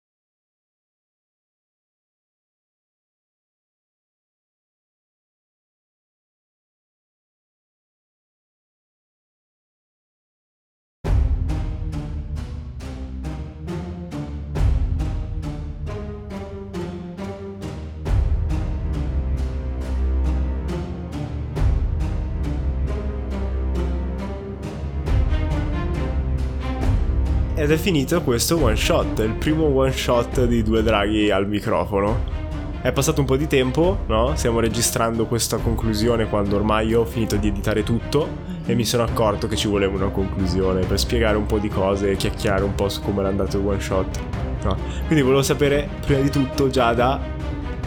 Ed 27.60 27.70
è 27.70 27.76
finito 27.76 28.22
questo 28.22 28.56
one 28.56 28.74
shot, 28.74 29.18
il 29.18 29.34
primo 29.34 29.64
one 29.64 29.92
shot 29.92 30.46
di 30.46 30.62
due 30.62 30.82
draghi 30.82 31.30
al 31.30 31.46
microfono. 31.46 32.38
È 32.80 32.90
passato 32.90 33.20
un 33.20 33.26
po' 33.26 33.36
di 33.36 33.46
tempo, 33.46 33.98
no? 34.06 34.34
Stiamo 34.34 34.60
registrando 34.60 35.26
questa 35.26 35.58
conclusione 35.58 36.26
quando 36.26 36.56
ormai 36.56 36.94
ho 36.94 37.04
finito 37.04 37.36
di 37.36 37.48
editare 37.48 37.82
tutto 37.82 38.28
e 38.64 38.74
mi 38.74 38.86
sono 38.86 39.02
accorto 39.02 39.46
che 39.46 39.56
ci 39.56 39.68
voleva 39.68 39.94
una 39.94 40.08
conclusione 40.08 40.86
per 40.86 40.98
spiegare 40.98 41.36
un 41.36 41.44
po' 41.44 41.58
di 41.58 41.68
cose 41.68 42.12
e 42.12 42.16
chiacchierare 42.16 42.64
un 42.64 42.74
po' 42.74 42.88
su 42.88 43.02
come 43.02 43.20
era 43.20 43.28
andato 43.28 43.58
il 43.58 43.66
one 43.66 43.80
shot. 43.80 44.20
No. 44.64 44.76
Quindi 45.04 45.20
volevo 45.20 45.42
sapere, 45.42 45.86
prima 46.06 46.22
di 46.22 46.30
tutto, 46.30 46.70
Giada, 46.70 47.20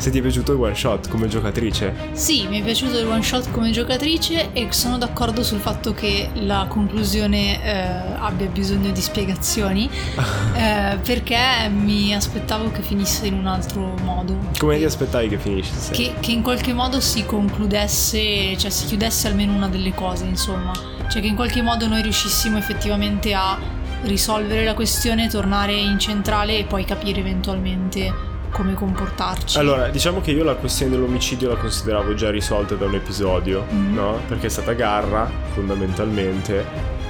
se 0.04 0.10
ti 0.10 0.18
è 0.18 0.22
piaciuto 0.22 0.52
il 0.52 0.60
one 0.60 0.76
shot 0.76 1.08
come 1.08 1.30
giocatrice. 1.30 1.96
Sì, 2.12 2.46
mi 2.50 2.60
è 2.60 2.64
piaciuto 2.64 3.00
il 3.00 3.08
one 3.08 3.24
shot 3.24 3.50
come 3.52 3.72
giocatrice 3.72 4.52
e 4.52 4.68
sono 4.72 4.98
d'accordo 4.98 5.44
sul 5.44 5.60
fatto 5.60 5.94
che 5.94 6.30
la 6.34 6.66
conclusione 6.68 7.64
eh, 7.64 8.16
abbia 8.20 8.48
bisogno 8.48 8.92
di 8.92 9.00
spiegazioni 9.00 9.90
eh, 10.56 10.98
perché 11.02 11.70
mi 11.74 12.14
aspettavo 12.14 12.70
che 12.72 12.82
finisse 12.82 13.28
in 13.28 13.36
un 13.36 13.48
altro 13.48 13.96
modo. 14.04 14.38
Come 14.60 14.78
ti 14.78 14.84
aspettavi 14.84 15.30
che 15.30 15.38
finisse? 15.38 15.94
Che, 15.94 16.16
che 16.20 16.32
in 16.34 16.42
qualche 16.42 16.74
modo 16.74 17.00
si 17.00 17.26
concludesse, 17.26 18.58
cioè 18.58 18.70
si 18.70 18.88
chiudesse 18.88 19.30
almeno 19.30 19.54
una 19.54 19.70
delle 19.70 19.94
cose, 19.94 20.26
insomma. 20.26 20.74
Cioè 21.10 21.22
che 21.22 21.28
in 21.30 21.36
qualche 21.36 21.62
modo 21.62 21.88
noi 21.88 22.02
riuscissimo 22.02 22.58
effettivamente 22.58 23.34
a 23.34 23.58
risolvere 24.02 24.66
la 24.66 24.74
questione, 24.74 25.30
tornare 25.30 25.72
in 25.72 25.98
centrale 25.98 26.58
e 26.58 26.66
poi 26.66 26.84
capire 26.84 27.22
eventualmente 27.22 28.32
come 28.54 28.76
comportarci. 28.76 29.58
Allora, 29.58 29.90
diciamo 29.90 30.22
che 30.22 30.32
io 30.32 30.44
la 30.44 30.56
questione 30.56 30.92
dell'omicidio 30.92 31.50
la 31.50 31.58
consideravo 31.58 32.14
già 32.14 32.30
risolta 32.30 32.76
da 32.76 32.86
un 32.86 32.94
episodio, 32.94 33.66
mm-hmm. 33.74 33.94
no? 33.94 34.22
Perché 34.28 34.46
è 34.46 34.50
stata 34.50 34.74
garra, 34.74 35.30
fondamentalmente. 35.54 36.66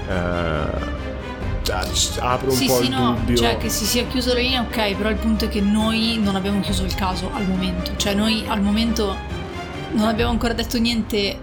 Eh, 0.07 1.01
apre 2.19 2.49
un 2.49 2.55
sì, 2.55 2.65
po' 2.65 2.77
sì, 2.77 2.83
il 2.85 2.89
no, 2.89 3.15
dubbio. 3.19 3.35
Cioè, 3.35 3.57
che 3.57 3.69
si 3.69 3.85
sia 3.85 4.05
chiuso 4.05 4.33
la 4.33 4.39
linea, 4.39 4.61
ok, 4.61 4.95
però 4.95 5.09
il 5.09 5.17
punto 5.17 5.45
è 5.45 5.49
che 5.49 5.61
noi 5.61 6.17
non 6.17 6.35
abbiamo 6.35 6.61
chiuso 6.61 6.85
il 6.85 6.95
caso 6.95 7.29
al 7.31 7.45
momento. 7.45 7.91
Cioè, 7.97 8.13
noi 8.13 8.45
al 8.47 8.61
momento 8.61 9.15
non 9.91 10.07
abbiamo 10.07 10.31
ancora 10.31 10.53
detto 10.53 10.79
niente 10.79 11.37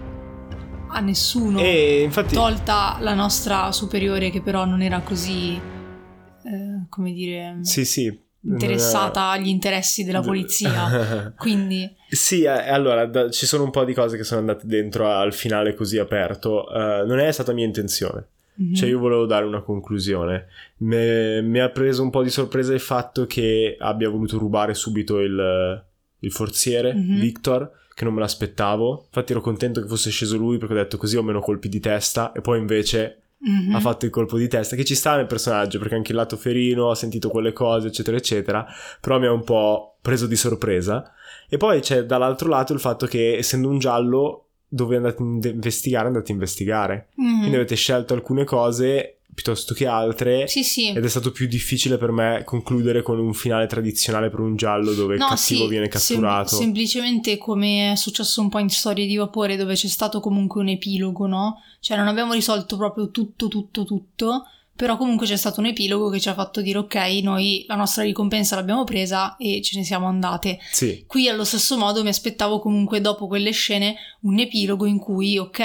a 0.88 1.00
nessuno. 1.00 1.60
E 1.60 2.02
infatti... 2.02 2.34
Tolta 2.34 2.96
la 3.00 3.14
nostra 3.14 3.70
superiore, 3.70 4.30
che 4.30 4.40
però 4.40 4.64
non 4.64 4.80
era 4.80 5.00
così. 5.00 5.54
Eh, 5.56 6.86
come 6.88 7.12
dire. 7.12 7.58
Sì, 7.60 7.84
sì 7.84 8.28
interessata 8.42 9.30
agli 9.30 9.48
interessi 9.48 10.04
della 10.04 10.20
polizia. 10.20 11.32
Quindi. 11.36 11.88
Sì, 12.08 12.42
eh, 12.42 12.48
allora 12.48 13.06
da, 13.06 13.30
ci 13.30 13.46
sono 13.46 13.64
un 13.64 13.70
po' 13.70 13.84
di 13.84 13.94
cose 13.94 14.16
che 14.16 14.24
sono 14.24 14.40
andate 14.40 14.66
dentro 14.66 15.10
al 15.10 15.32
finale 15.32 15.74
così 15.74 15.98
aperto. 15.98 16.66
Uh, 16.68 17.06
non 17.06 17.18
è 17.18 17.30
stata 17.32 17.52
mia 17.52 17.66
intenzione. 17.66 18.26
Mm-hmm. 18.60 18.74
Cioè, 18.74 18.88
io 18.88 18.98
volevo 18.98 19.26
dare 19.26 19.44
una 19.44 19.60
conclusione. 19.60 20.46
Me, 20.78 21.40
mi 21.42 21.60
ha 21.60 21.70
preso 21.70 22.02
un 22.02 22.10
po' 22.10 22.22
di 22.22 22.30
sorpresa 22.30 22.72
il 22.72 22.80
fatto 22.80 23.26
che 23.26 23.76
abbia 23.78 24.08
voluto 24.08 24.38
rubare 24.38 24.74
subito 24.74 25.20
il, 25.20 25.82
il 26.18 26.32
forziere, 26.32 26.94
mm-hmm. 26.94 27.20
Victor, 27.20 27.70
che 27.94 28.04
non 28.04 28.14
me 28.14 28.20
l'aspettavo. 28.20 29.04
Infatti, 29.06 29.32
ero 29.32 29.40
contento 29.40 29.80
che 29.80 29.88
fosse 29.88 30.10
sceso 30.10 30.36
lui 30.36 30.58
perché 30.58 30.74
ho 30.74 30.76
detto 30.76 30.96
così 30.96 31.16
ho 31.16 31.22
meno 31.22 31.40
colpi 31.40 31.68
di 31.68 31.80
testa. 31.80 32.32
E 32.32 32.40
poi 32.40 32.58
invece 32.58 33.20
mm-hmm. 33.48 33.74
ha 33.74 33.80
fatto 33.80 34.04
il 34.04 34.10
colpo 34.10 34.36
di 34.36 34.48
testa, 34.48 34.76
che 34.76 34.84
ci 34.84 34.94
sta 34.94 35.16
nel 35.16 35.26
personaggio 35.26 35.78
perché 35.78 35.94
anche 35.94 36.12
il 36.12 36.16
lato 36.16 36.36
ferino 36.36 36.90
ha 36.90 36.94
sentito 36.94 37.28
quelle 37.30 37.52
cose, 37.52 37.88
eccetera, 37.88 38.16
eccetera, 38.16 38.66
però 39.00 39.18
mi 39.18 39.26
ha 39.26 39.32
un 39.32 39.44
po' 39.44 39.96
preso 40.00 40.26
di 40.26 40.36
sorpresa. 40.36 41.12
E 41.48 41.56
poi 41.56 41.80
c'è 41.80 42.04
dall'altro 42.04 42.48
lato 42.48 42.72
il 42.72 42.80
fatto 42.80 43.06
che 43.06 43.36
essendo 43.36 43.68
un 43.68 43.78
giallo 43.78 44.46
dove 44.68 44.96
andate 44.96 45.22
a 45.22 45.50
investigare, 45.50 46.06
andate 46.06 46.30
a 46.30 46.34
investigare. 46.34 47.08
Mm-hmm. 47.20 47.38
Quindi 47.38 47.56
avete 47.56 47.74
scelto 47.74 48.14
alcune 48.14 48.44
cose 48.44 49.19
piuttosto 49.32 49.74
che 49.74 49.86
altre. 49.86 50.46
Sì, 50.48 50.62
sì. 50.62 50.88
Ed 50.90 51.04
è 51.04 51.08
stato 51.08 51.30
più 51.30 51.46
difficile 51.46 51.96
per 51.96 52.10
me 52.10 52.42
concludere 52.44 53.02
con 53.02 53.18
un 53.18 53.32
finale 53.32 53.66
tradizionale 53.66 54.30
per 54.30 54.40
un 54.40 54.56
giallo 54.56 54.92
dove 54.92 55.16
no, 55.16 55.24
il 55.24 55.30
cattivo 55.30 55.62
sì, 55.62 55.68
viene 55.68 55.88
catturato. 55.88 56.48
Sem- 56.48 56.58
semplicemente 56.60 57.38
come 57.38 57.92
è 57.92 57.96
successo 57.96 58.40
un 58.40 58.48
po' 58.48 58.58
in 58.58 58.68
Storie 58.68 59.06
di 59.06 59.16
Vapore 59.16 59.56
dove 59.56 59.74
c'è 59.74 59.88
stato 59.88 60.20
comunque 60.20 60.60
un 60.60 60.68
epilogo, 60.68 61.26
no? 61.26 61.62
Cioè 61.80 61.96
non 61.96 62.08
abbiamo 62.08 62.32
risolto 62.32 62.76
proprio 62.76 63.10
tutto, 63.10 63.48
tutto, 63.48 63.84
tutto 63.84 64.44
però 64.80 64.96
comunque 64.96 65.26
c'è 65.26 65.36
stato 65.36 65.60
un 65.60 65.66
epilogo 65.66 66.08
che 66.08 66.18
ci 66.18 66.30
ha 66.30 66.34
fatto 66.34 66.62
dire 66.62 66.78
ok, 66.78 66.94
noi 67.22 67.66
la 67.68 67.74
nostra 67.74 68.02
ricompensa 68.02 68.56
l'abbiamo 68.56 68.84
presa 68.84 69.36
e 69.36 69.60
ce 69.62 69.76
ne 69.76 69.84
siamo 69.84 70.06
andate. 70.06 70.58
Sì. 70.72 71.04
Qui 71.06 71.28
allo 71.28 71.44
stesso 71.44 71.76
modo 71.76 72.02
mi 72.02 72.08
aspettavo 72.08 72.60
comunque 72.60 73.02
dopo 73.02 73.26
quelle 73.26 73.50
scene 73.50 73.96
un 74.20 74.38
epilogo 74.38 74.86
in 74.86 74.98
cui 74.98 75.36
ok, 75.36 75.60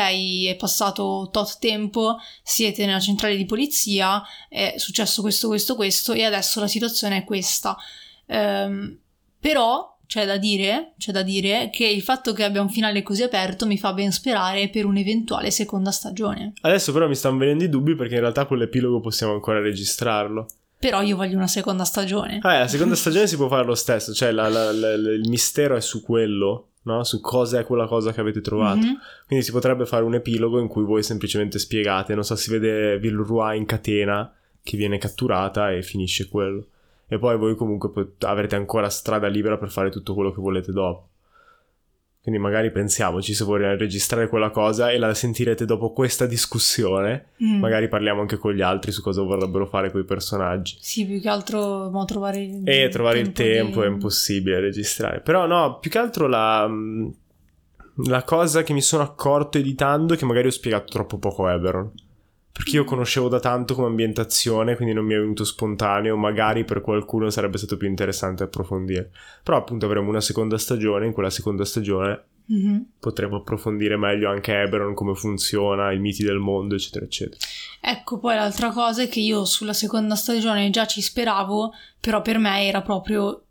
è 0.49 0.55
passato 0.57 1.29
tot 1.31 1.59
tempo, 1.59 2.17
siete 2.43 2.85
nella 2.85 2.99
centrale 2.99 3.37
di 3.37 3.45
polizia, 3.45 4.21
è 4.49 4.73
successo 4.75 5.21
questo, 5.21 5.47
questo, 5.47 5.75
questo 5.75 6.11
e 6.11 6.25
adesso 6.25 6.59
la 6.59 6.67
situazione 6.67 7.19
è 7.19 7.23
questa. 7.23 7.77
Ehm, 8.25 8.97
però 9.39 9.94
c'è 10.07 10.25
da 10.25 10.37
dire, 10.37 10.93
c'è 10.97 11.11
da 11.11 11.21
dire 11.21 11.69
che 11.71 11.85
il 11.85 12.01
fatto 12.01 12.33
che 12.33 12.43
abbia 12.43 12.61
un 12.61 12.69
finale 12.69 13.03
così 13.03 13.23
aperto 13.23 13.65
mi 13.65 13.77
fa 13.77 13.93
ben 13.93 14.11
sperare 14.11 14.69
per 14.69 14.85
un'eventuale 14.85 15.51
seconda 15.51 15.91
stagione. 15.91 16.53
Adesso 16.61 16.91
però 16.91 17.07
mi 17.07 17.15
stanno 17.15 17.37
venendo 17.37 17.63
i 17.63 17.69
dubbi 17.69 17.95
perché 17.95 18.15
in 18.15 18.21
realtà 18.21 18.45
quell'epilogo 18.45 18.99
possiamo 18.99 19.33
ancora 19.33 19.59
registrarlo. 19.59 20.47
Però 20.77 21.01
io 21.01 21.15
voglio 21.15 21.37
una 21.37 21.47
seconda 21.47 21.83
stagione. 21.83 22.39
Ah, 22.41 22.59
la 22.59 22.67
seconda 22.67 22.93
stagione 22.95 23.27
si 23.27 23.35
può 23.35 23.47
fare 23.47 23.65
lo 23.65 23.75
stesso, 23.75 24.13
cioè 24.13 24.31
la, 24.31 24.47
la, 24.49 24.71
la, 24.71 24.93
il 24.93 25.27
mistero 25.27 25.75
è 25.75 25.81
su 25.81 26.03
quello, 26.03 26.69
no? 26.83 27.03
Su 27.03 27.21
cosa 27.21 27.59
è 27.59 27.65
quella 27.65 27.87
cosa 27.87 28.11
che 28.11 28.19
avete 28.19 28.41
trovato. 28.41 28.79
Mm-hmm. 28.79 28.93
Quindi 29.25 29.45
si 29.45 29.51
potrebbe 29.51 29.85
fare 29.85 30.03
un 30.03 30.13
epilogo 30.13 30.59
in 30.59 30.67
cui 30.67 30.83
voi 30.83 31.01
semplicemente 31.01 31.59
spiegate, 31.59 32.13
non 32.13 32.23
so, 32.23 32.35
si 32.35 32.51
vede 32.51 32.99
Villeroy 32.99 33.57
in 33.57 33.65
catena 33.65 34.31
che 34.61 34.77
viene 34.77 34.97
catturata 34.97 35.71
e 35.71 35.81
finisce 35.83 36.27
quello 36.27 36.67
e 37.07 37.19
poi 37.19 37.37
voi 37.37 37.55
comunque 37.55 37.89
pot- 37.91 38.23
avrete 38.23 38.55
ancora 38.55 38.89
strada 38.89 39.27
libera 39.27 39.57
per 39.57 39.69
fare 39.69 39.89
tutto 39.89 40.13
quello 40.13 40.31
che 40.31 40.41
volete 40.41 40.71
dopo. 40.71 41.09
Quindi 42.25 42.41
magari 42.41 42.71
pensiamoci 42.71 43.35
se 43.35 43.43
vorrei 43.43 43.77
registrare 43.77 44.27
quella 44.27 44.49
cosa 44.49 44.89
e 44.89 44.97
la 44.97 45.13
sentirete 45.13 45.63
dopo 45.65 45.93
questa 45.93 46.25
discussione. 46.25 47.33
Mm. 47.43 47.59
Magari 47.59 47.87
parliamo 47.87 48.21
anche 48.21 48.37
con 48.37 48.51
gli 48.51 48.61
altri 48.61 48.91
su 48.91 49.03
cosa 49.03 49.21
vorrebbero 49.21 49.67
fare 49.67 49.91
quei 49.91 50.05
personaggi. 50.05 50.75
Sì, 50.79 51.05
più 51.05 51.21
che 51.21 51.29
altro 51.29 51.91
ma 51.91 52.03
trovare 52.05 52.41
il 52.41 52.67
E 52.67 52.89
trovare 52.89 53.21
tempo 53.21 53.41
il 53.41 53.53
tempo 53.53 53.81
di... 53.81 53.85
è 53.85 53.89
impossibile 53.89 54.59
registrare. 54.59 55.19
Però 55.19 55.45
no, 55.45 55.77
più 55.77 55.91
che 55.91 55.99
altro 55.99 56.25
la, 56.25 56.67
la 58.07 58.23
cosa 58.23 58.63
che 58.63 58.73
mi 58.73 58.81
sono 58.81 59.03
accorto 59.03 59.59
editando 59.59 60.15
è 60.15 60.17
che 60.17 60.25
magari 60.25 60.47
ho 60.47 60.51
spiegato 60.51 60.91
troppo 60.91 61.19
poco 61.19 61.47
Eberon 61.47 61.91
perché 62.55 62.77
io 62.77 62.85
conoscevo 62.85 63.27
da 63.27 63.41
tanto 63.41 63.75
come 63.75 63.87
ambientazione, 63.87 64.77
quindi 64.77 64.93
non 64.93 65.03
mi 65.03 65.13
è 65.13 65.19
venuto 65.19 65.43
spontaneo, 65.43 66.15
magari 66.15 66.63
per 66.63 66.79
qualcuno 66.79 67.29
sarebbe 67.29 67.57
stato 67.57 67.75
più 67.75 67.85
interessante 67.85 68.43
approfondire. 68.43 69.11
Però 69.43 69.57
appunto 69.57 69.85
avremo 69.85 70.07
una 70.07 70.21
seconda 70.21 70.57
stagione, 70.57 71.05
in 71.05 71.11
quella 71.11 71.29
seconda 71.29 71.65
stagione 71.65 72.23
mm-hmm. 72.49 72.77
potremo 72.97 73.35
approfondire 73.35 73.97
meglio 73.97 74.29
anche 74.29 74.57
Eberon, 74.57 74.93
come 74.93 75.15
funziona, 75.15 75.91
i 75.91 75.99
miti 75.99 76.23
del 76.23 76.37
mondo, 76.37 76.75
eccetera, 76.75 77.03
eccetera. 77.03 77.45
Ecco, 77.81 78.19
poi 78.19 78.35
l'altra 78.35 78.71
cosa 78.71 79.01
è 79.01 79.09
che 79.09 79.19
io 79.19 79.43
sulla 79.43 79.73
seconda 79.73 80.15
stagione 80.15 80.69
già 80.69 80.87
ci 80.87 81.01
speravo, 81.01 81.73
però 81.99 82.21
per 82.21 82.37
me 82.37 82.63
era 82.63 82.81
proprio, 82.81 83.47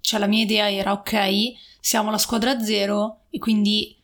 cioè 0.00 0.18
la 0.18 0.26
mia 0.26 0.42
idea 0.42 0.68
era 0.68 0.90
ok, 0.90 1.16
siamo 1.78 2.10
la 2.10 2.18
squadra 2.18 2.58
zero 2.58 3.20
e 3.30 3.38
quindi 3.38 3.96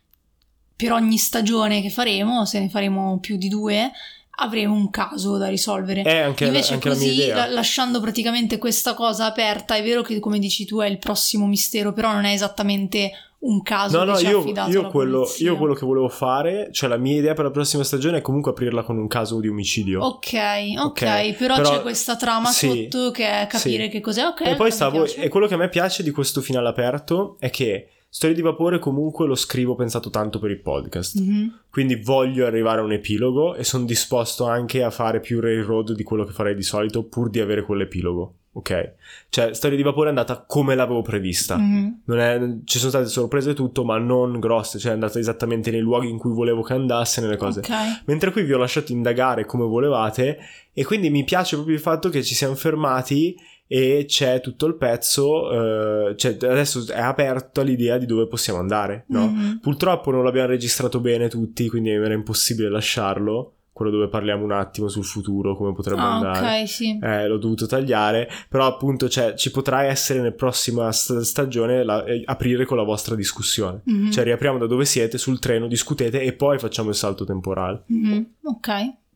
per 0.77 0.93
ogni 0.93 1.19
stagione 1.19 1.83
che 1.83 1.91
faremo, 1.91 2.45
se 2.45 2.61
ne 2.61 2.69
faremo 2.69 3.19
più 3.21 3.37
di 3.37 3.49
due, 3.49 3.91
avremo 4.37 4.75
un 4.75 4.91
caso 4.91 5.37
da 5.37 5.49
risolvere. 5.49 6.03
È 6.03 6.19
anche, 6.19 6.47
Invece 6.47 6.75
anche 6.75 6.89
così, 6.89 7.27
la, 7.29 7.47
lasciando 7.49 8.01
praticamente 8.01 8.59
questa 8.59 8.95
cosa 8.95 9.27
aperta, 9.27 9.77
è 9.77 9.83
vero 9.83 10.03
che 10.03 10.19
come 10.21 10.39
dici 10.39 10.65
tu 10.65 10.81
è 10.81 10.87
il 10.87 10.99
prossimo 10.99 11.47
mistero, 11.47 11.93
però 11.93 12.13
non 12.13 12.25
è 12.25 12.33
esattamente 12.33 13.13
un 13.45 13.63
caso 13.63 13.99
no, 13.99 14.13
no, 14.13 14.19
io, 14.19 14.43
io, 14.69 14.89
quello, 14.89 15.31
io, 15.39 15.57
quello, 15.59 15.75
che 15.75 15.85
volevo 15.85 16.09
fare, 16.09 16.71
cioè 16.73 16.89
la 16.89 16.97
mia 16.97 17.19
idea 17.19 17.35
per 17.35 17.45
la 17.45 17.51
prossima 17.51 17.85
stagione 17.85 18.19
è 18.19 18.21
comunque 18.23 18.53
aprirla 18.53 18.83
con 18.83 18.97
un 18.97 19.07
caso 19.07 19.39
di 19.39 19.49
omicidio. 19.49 20.03
Ok, 20.03 20.33
ok, 20.33 20.85
okay. 20.85 21.35
Però, 21.35 21.57
però, 21.57 21.71
c'è 21.71 21.83
questa 21.83 22.17
trama 22.17 22.49
sì, 22.49 22.89
sotto 22.91 23.11
che 23.11 23.43
è 23.43 23.47
capire 23.47 23.85
sì. 23.85 23.91
che 23.91 24.01
cos'è. 24.01 24.25
Ok. 24.25 24.47
E 24.47 24.55
poi 24.55 24.71
stavo, 24.71 25.05
e 25.05 25.29
quello 25.29 25.47
che 25.47 25.55
a 25.55 25.59
me 25.59 25.69
piace 25.69 26.03
di 26.03 26.11
questo 26.11 26.41
finale 26.41 26.69
aperto 26.69 27.37
è 27.39 27.51
che 27.51 27.89
Storie 28.15 28.37
di 28.37 28.43
vapore 28.43 28.79
comunque 28.79 29.27
lo 29.27 29.35
scrivo 29.35 29.75
pensato 29.75 30.09
tanto 30.09 30.39
per 30.39 30.53
il 30.53 30.61
podcast. 30.61 31.21
Mm-hmm. 31.21 31.49
Quindi 31.69 31.97
voglio 31.97 32.47
arrivare 32.47 32.81
a 32.81 32.85
un 32.85 32.93
epilogo 32.93 33.57
e 33.57 33.65
sono 33.65 33.85
disposto 33.87 34.47
anche 34.47 34.85
a 34.85 34.91
fare 34.91 35.19
più 35.19 35.41
railroad 35.41 35.95
di 35.95 36.05
quello 36.05 36.23
che 36.23 36.31
farei 36.31 36.55
di 36.55 36.63
solito 36.63 37.03
pur 37.03 37.29
di 37.29 37.41
avere 37.41 37.65
quell'epilogo. 37.65 38.35
Ok? 38.53 38.93
Cioè, 39.31 39.53
Storia 39.53 39.77
di 39.77 39.83
vapore 39.83 40.07
è 40.07 40.09
andata 40.11 40.45
come 40.47 40.77
l'avevo 40.77 41.03
prevista. 41.03 41.59
Mm-hmm. 41.59 41.89
È, 42.07 42.57
ci 42.63 42.79
sono 42.79 42.91
state 42.91 43.07
sorprese 43.07 43.51
e 43.51 43.55
tutto, 43.55 43.85
ma 43.85 43.99
non 43.99 44.39
grosse. 44.39 44.79
Cioè, 44.79 44.93
è 44.93 44.95
andata 44.95 45.19
esattamente 45.19 45.73
nei 45.73 45.81
luoghi 45.81 46.09
in 46.09 46.19
cui 46.19 46.33
volevo 46.33 46.63
che 46.63 46.75
andasse, 46.75 47.21
nelle 47.21 47.37
cose. 47.37 47.59
Okay. 47.59 48.03
Mentre 48.05 48.31
qui 48.31 48.45
vi 48.45 48.53
ho 48.53 48.59
lasciato 48.59 48.93
indagare 48.93 49.45
come 49.45 49.65
volevate 49.65 50.39
e 50.73 50.85
quindi 50.85 51.11
mi 51.11 51.25
piace 51.25 51.57
proprio 51.57 51.75
il 51.75 51.83
fatto 51.83 52.11
che 52.11 52.23
ci 52.23 52.37
siamo 52.37 52.55
fermati 52.55 53.37
e 53.67 54.05
c'è 54.07 54.41
tutto 54.41 54.67
il 54.67 54.77
pezzo, 54.77 56.09
eh, 56.11 56.17
cioè 56.17 56.37
adesso 56.43 56.85
è 56.93 57.01
aperto 57.01 57.63
l'idea 57.63 57.99
di 57.99 58.07
dove 58.07 58.27
possiamo 58.27 58.59
andare, 58.59 59.05
no? 59.09 59.27
Mm-hmm. 59.29 59.57
Purtroppo 59.59 60.11
non 60.11 60.23
l'abbiamo 60.25 60.49
registrato 60.49 61.01
bene 61.01 61.29
tutti, 61.29 61.69
quindi 61.69 61.91
era 61.91 62.13
impossibile 62.15 62.69
lasciarlo 62.69 63.51
quello 63.75 63.91
dove 63.91 64.07
parliamo 64.07 64.45
un 64.45 64.53
attimo 64.53 64.87
sul 64.87 65.03
futuro, 65.05 65.57
come 65.57 65.73
potrebbe 65.73 66.01
Ah, 66.01 66.15
andare. 66.15 66.61
ok, 66.61 66.69
sì. 66.69 66.97
Eh, 67.03 67.27
l'ho 67.27 67.39
dovuto 67.39 67.67
tagliare, 67.67 68.29
però 68.49 68.67
appunto 68.67 69.09
cioè, 69.09 69.35
ci 69.35 69.51
potrà 69.51 69.83
essere 69.83 70.21
nella 70.21 70.31
prossima 70.31 70.93
st- 70.93 71.19
stagione 71.23 71.83
la- 71.83 72.05
eh, 72.05 72.23
aprire 72.25 72.67
con 72.67 72.77
la 72.77 72.85
vostra 72.85 73.17
discussione. 73.17 73.81
Mhm. 73.85 74.13
Cioè 74.13 74.23
riapriamo 74.23 74.59
da 74.59 74.67
dove 74.67 74.85
siete, 74.85 75.19
sul 75.19 75.41
treno, 75.41 75.67
discutete 75.67 76.21
e 76.23 76.35
poi 76.35 76.61
facciamo 76.61 76.91
il 76.91 76.95
salto 76.95 77.25
temporale, 77.25 77.83
Mhm. 77.87 78.27
Ok. 78.45 78.69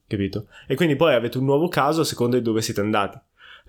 capito? 0.09 0.47
E 0.67 0.75
quindi 0.75 0.97
poi 0.97 1.15
avete 1.15 1.39
un 1.39 1.45
nuovo 1.45 1.69
caso 1.69 2.01
a 2.01 2.05
seconda 2.05 2.37
di 2.37 2.43
dove 2.43 2.61
siete 2.61 2.81
andati. 2.81 3.17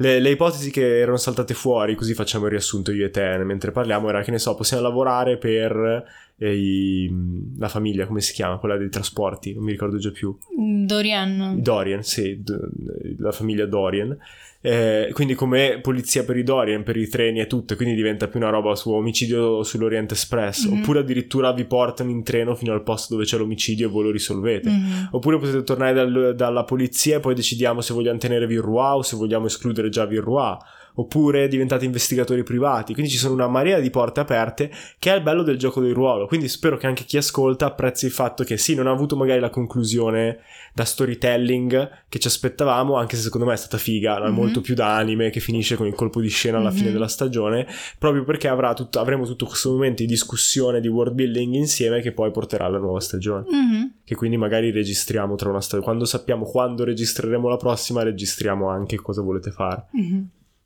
Le, 0.02 0.20
le 0.20 0.30
ipotesi 0.30 0.72
che 0.72 1.00
erano 1.00 1.18
saltate 1.18 1.54
fuori, 1.54 1.94
così 1.96 2.14
facciamo 2.14 2.46
il 2.46 2.52
riassunto 2.52 2.94
io 2.94 3.06
e 3.06 3.10
te 3.10 3.38
mentre 3.44 3.72
parliamo, 3.72 4.08
era 4.08 4.22
che 4.22 4.32
ne 4.32 4.40
so, 4.40 4.56
possiamo 4.56 4.82
lavorare 4.84 5.38
per 5.38 6.06
eh, 6.38 6.56
i- 6.58 7.12
la 7.58 7.68
famiglia, 7.68 8.06
come 8.08 8.22
si 8.22 8.32
chiama? 8.32 8.60
Quella 8.60 8.78
dei 8.78 8.90
trasporti, 8.90 9.54
non 9.54 9.64
mi 9.66 9.72
ricordo 9.72 9.98
già 9.98 10.12
più. 10.12 10.34
Mm, 10.58 10.86
Dorian. 10.86 11.62
Dorian, 11.62 12.02
sì, 12.04 12.42
d- 12.42 13.18
la 13.20 13.34
famiglia 13.34 13.66
Dorian. 13.66 14.18
Eh, 14.62 15.12
quindi 15.14 15.36
come 15.36 15.80
polizia 15.82 16.26
per 16.26 16.36
i 16.36 16.44
Dorian, 16.44 16.84
per 16.84 16.98
i 16.98 17.08
treni 17.08 17.40
e 17.40 17.48
tutto, 17.48 17.78
quindi 17.78 17.96
diventa 17.96 18.28
più 18.28 18.42
una 18.42 18.50
roba 18.50 18.76
su 18.76 18.92
omicidio 18.92 19.64
sull'Orient 19.64 20.12
Express, 20.12 20.66
Mhm. 20.66 20.80
oppure 20.80 21.00
addirittura 21.00 21.54
vi 21.54 21.64
portano 21.64 22.10
in 22.10 22.24
treno 22.24 22.56
fino 22.56 22.74
al 22.74 22.84
posto 22.84 23.14
dove 23.14 23.26
c'è 23.26 23.38
l'omicidio 23.38 23.88
e 23.88 23.90
voi 23.90 24.04
lo 24.04 24.12
risolvete. 24.12 24.70
Mhm. 24.70 25.08
Oppure 25.12 25.38
potete 25.40 25.64
tornare 25.64 25.94
dal- 25.94 26.34
dalla 26.36 26.66
polizia 26.66 27.18
e 27.18 27.20
poi 27.22 27.36
decidiamo 27.36 27.80
se 27.80 27.94
vogliamo 27.94 28.18
tenere 28.18 28.46
Virrois 28.48 28.98
o 28.98 29.02
se 29.02 29.16
vogliamo 29.16 29.46
escludere 29.46 29.88
già 29.90 30.06
Virrois. 30.06 30.58
Oppure 30.96 31.48
diventate 31.48 31.86
investigatori 31.86 32.44
privati. 32.44 32.94
Quindi 32.94 33.12
ci 33.12 33.18
sono 33.18 33.34
una 33.34 33.48
marea 33.48 33.80
di 33.80 33.90
porte 33.90 34.20
aperte 34.20 34.70
che 35.00 35.12
è 35.14 35.16
il 35.16 35.22
bello 35.24 35.44
del 35.44 35.58
gioco 35.58 35.80
del 35.82 35.94
ruolo. 35.94 36.28
Quindi 36.28 36.48
spero 36.50 36.78
che 36.78 36.88
anche 36.88 37.04
chi 37.06 37.18
ascolta 37.18 37.68
apprezzi 37.68 38.06
il 38.06 38.12
fatto 38.12 38.44
che 38.44 38.58
sì, 38.58 38.76
non 38.76 38.88
ha 38.88 38.92
avuto 38.92 39.16
magari 39.16 39.40
la 39.40 39.50
conclusione 39.50 40.40
da 40.74 40.84
storytelling 40.86 41.90
che 42.10 42.20
ci 42.20 42.28
aspettavamo, 42.28 42.96
anche 42.96 43.16
se 43.16 43.24
secondo 43.24 43.46
me 43.48 43.54
è 43.54 43.58
stata 43.58 43.78
figa, 43.78 44.20
Mhm. 44.28 44.34
molto 44.34 44.62
più 44.62 44.76
da 44.76 44.96
anime 44.96 45.30
che 45.30 45.40
finisce 45.40 45.76
con 45.76 45.88
il 45.88 45.94
colpo 45.96 46.22
di 46.22 46.30
scena 46.30 46.58
alla 46.58 46.70
Mhm. 46.70 46.76
fine 46.76 46.92
della 46.92 47.08
stagione, 47.08 47.66
proprio 47.98 48.24
perché 48.24 48.48
avrà 48.48 48.74
tutto- 48.74 49.00
avremo 49.00 49.26
tutto 49.26 49.46
questo 49.46 49.72
momento 49.72 50.02
di 50.04 50.08
discussione, 50.10 50.82
di 50.82 50.88
world 50.88 51.14
building 51.14 51.54
insieme 51.56 52.02
che 52.02 52.12
poi 52.12 52.32
porterà 52.32 52.66
alla 52.66 52.78
nuova 52.80 53.00
stagione 53.00 53.46
Mhm. 53.50 53.92
che 54.04 54.16
quindi 54.16 54.38
magari 54.38 54.72
registriamo 54.72 55.36
tra 55.36 55.50
una 55.50 55.62
stagione. 55.62 55.84
Quando 55.84 56.06
sappiamo 56.06 56.46
quando 56.46 56.84
registreremo 56.84 57.48
la 57.48 57.58
prossima, 57.58 58.04
registriamo 58.04 58.68
anche 58.70 58.98
cosa 58.98 59.22
volete 59.22 59.52
fare. 59.52 59.86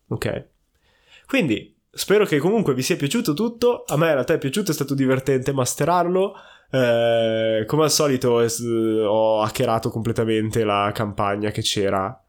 Ok. 0.10 0.46
Quindi 1.26 1.76
spero 1.92 2.26
che 2.26 2.38
comunque 2.40 2.74
vi 2.74 2.82
sia 2.82 2.96
piaciuto 2.96 3.34
tutto. 3.34 3.84
A 3.88 3.98
me 3.98 4.08
in 4.08 4.14
realtà 4.14 4.34
è 4.34 4.38
piaciuto, 4.38 4.72
è 4.72 4.74
stato 4.74 4.94
divertente 4.94 5.52
masterarlo. 5.54 6.36
Eh, 6.70 7.64
come 7.68 7.84
al 7.84 7.92
solito 7.92 8.40
es- 8.40 8.60
ho 8.62 9.42
hackerato 9.42 9.90
completamente 9.90 10.64
la 10.64 10.92
campagna 10.94 11.52
che 11.52 11.62
c'era 11.62 12.20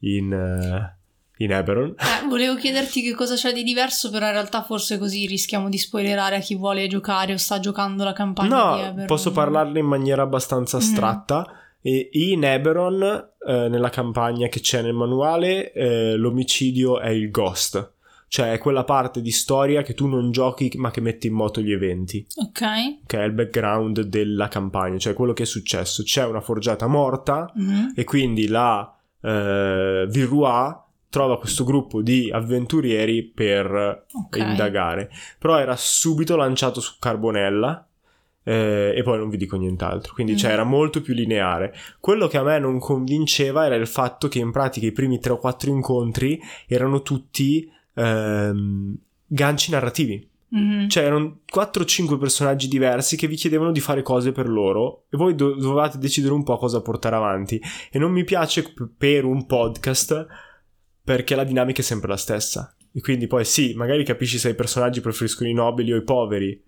in, 0.00 0.32
eh, 0.32 0.96
in 1.38 1.52
Eberron. 1.52 1.94
Eh, 1.98 2.26
volevo 2.28 2.56
chiederti 2.56 3.02
che 3.02 3.14
cosa 3.14 3.34
c'è 3.34 3.52
di 3.52 3.62
diverso, 3.62 4.10
però 4.10 4.26
in 4.26 4.32
realtà 4.32 4.62
forse 4.62 4.98
così 4.98 5.26
rischiamo 5.26 5.68
di 5.70 5.78
spoilerare 5.78 6.36
a 6.36 6.40
chi 6.40 6.54
vuole 6.56 6.86
giocare 6.88 7.32
o 7.32 7.36
sta 7.38 7.58
giocando 7.58 8.04
la 8.04 8.12
campagna 8.12 8.48
di 8.48 8.54
No, 8.54 8.86
Eberron. 8.88 9.06
posso 9.06 9.32
parlarne 9.32 9.78
in 9.78 9.86
maniera 9.86 10.22
abbastanza 10.22 10.76
Mm. 10.76 10.80
E 11.86 12.08
in 12.14 12.42
Eberron, 12.42 13.00
eh, 13.46 13.68
nella 13.68 13.90
campagna 13.90 14.48
che 14.48 14.58
c'è 14.58 14.82
nel 14.82 14.92
manuale, 14.92 15.70
eh, 15.72 16.16
l'omicidio 16.16 16.98
è 16.98 17.10
il 17.10 17.30
ghost. 17.30 17.92
Cioè 18.26 18.50
è 18.50 18.58
quella 18.58 18.82
parte 18.82 19.22
di 19.22 19.30
storia 19.30 19.82
che 19.82 19.94
tu 19.94 20.08
non 20.08 20.32
giochi 20.32 20.72
ma 20.78 20.90
che 20.90 21.00
metti 21.00 21.28
in 21.28 21.34
moto 21.34 21.60
gli 21.60 21.70
eventi. 21.70 22.26
Ok. 22.38 23.06
Che 23.06 23.18
è 23.20 23.22
il 23.24 23.30
background 23.30 24.00
della 24.00 24.48
campagna, 24.48 24.98
cioè 24.98 25.14
quello 25.14 25.32
che 25.32 25.44
è 25.44 25.46
successo. 25.46 26.02
C'è 26.02 26.24
una 26.24 26.40
forgiata 26.40 26.88
morta 26.88 27.48
Mhm. 27.54 27.92
e 27.94 28.02
quindi 28.02 28.48
la 28.48 28.92
eh, 29.22 30.06
Virrois 30.08 30.74
trova 31.08 31.38
questo 31.38 31.62
gruppo 31.64 32.02
di 32.02 32.30
avventurieri 32.32 33.22
per 33.22 34.06
Ok. 34.24 34.36
indagare. 34.38 35.08
Però 35.38 35.56
era 35.58 35.76
subito 35.76 36.34
lanciato 36.36 36.80
su 36.80 36.94
Carbonella 36.98 37.86
eh, 38.48 38.94
e 38.96 39.02
poi 39.02 39.18
non 39.18 39.28
vi 39.28 39.36
dico 39.36 39.56
nient'altro. 39.56 40.12
Quindi 40.14 40.34
Mm. 40.34 40.36
cioè, 40.36 40.52
era 40.52 40.62
molto 40.64 41.00
più 41.00 41.14
lineare. 41.14 41.74
Quello 41.98 42.28
che 42.28 42.38
a 42.38 42.44
me 42.44 42.60
non 42.60 42.78
convinceva 42.78 43.66
era 43.66 43.74
il 43.74 43.88
fatto 43.88 44.28
che 44.28 44.38
in 44.38 44.52
pratica 44.52 44.86
i 44.86 44.92
primi 44.92 45.18
3 45.18 45.32
o 45.32 45.38
4 45.38 45.68
incontri 45.70 46.40
erano 46.68 47.02
tutti 47.02 47.68
ehm, 47.94 48.96
ganci 49.26 49.70
narrativi. 49.72 50.28
Mhm. 50.48 50.88
Cioè 50.88 51.02
erano 51.04 51.40
4 51.50 51.82
o 51.82 51.84
5 51.86 52.18
personaggi 52.18 52.68
diversi 52.68 53.16
che 53.16 53.26
vi 53.26 53.34
chiedevano 53.34 53.72
di 53.72 53.80
fare 53.80 54.02
cose 54.02 54.30
per 54.30 54.48
loro 54.48 55.04
e 55.10 55.16
voi 55.16 55.34
do- 55.34 55.54
dovevate 55.56 55.98
decidere 55.98 56.32
un 56.34 56.44
po' 56.44 56.56
cosa 56.56 56.80
portare 56.82 57.16
avanti. 57.16 57.60
E 57.90 57.98
non 57.98 58.12
mi 58.12 58.22
piace 58.22 58.62
p- 58.62 58.86
per 58.96 59.24
un 59.24 59.44
podcast 59.46 60.26
perché 61.02 61.34
la 61.34 61.44
dinamica 61.44 61.80
è 61.80 61.84
sempre 61.84 62.08
la 62.08 62.16
stessa. 62.16 62.74
E 62.92 63.00
quindi 63.00 63.26
poi 63.26 63.44
sì, 63.44 63.74
magari 63.74 64.04
capisci 64.04 64.38
se 64.38 64.50
i 64.50 64.54
personaggi 64.54 65.00
preferiscono 65.00 65.48
i 65.50 65.52
nobili 65.54 65.92
o 65.92 65.96
i 65.96 66.02
poveri. 66.04 66.62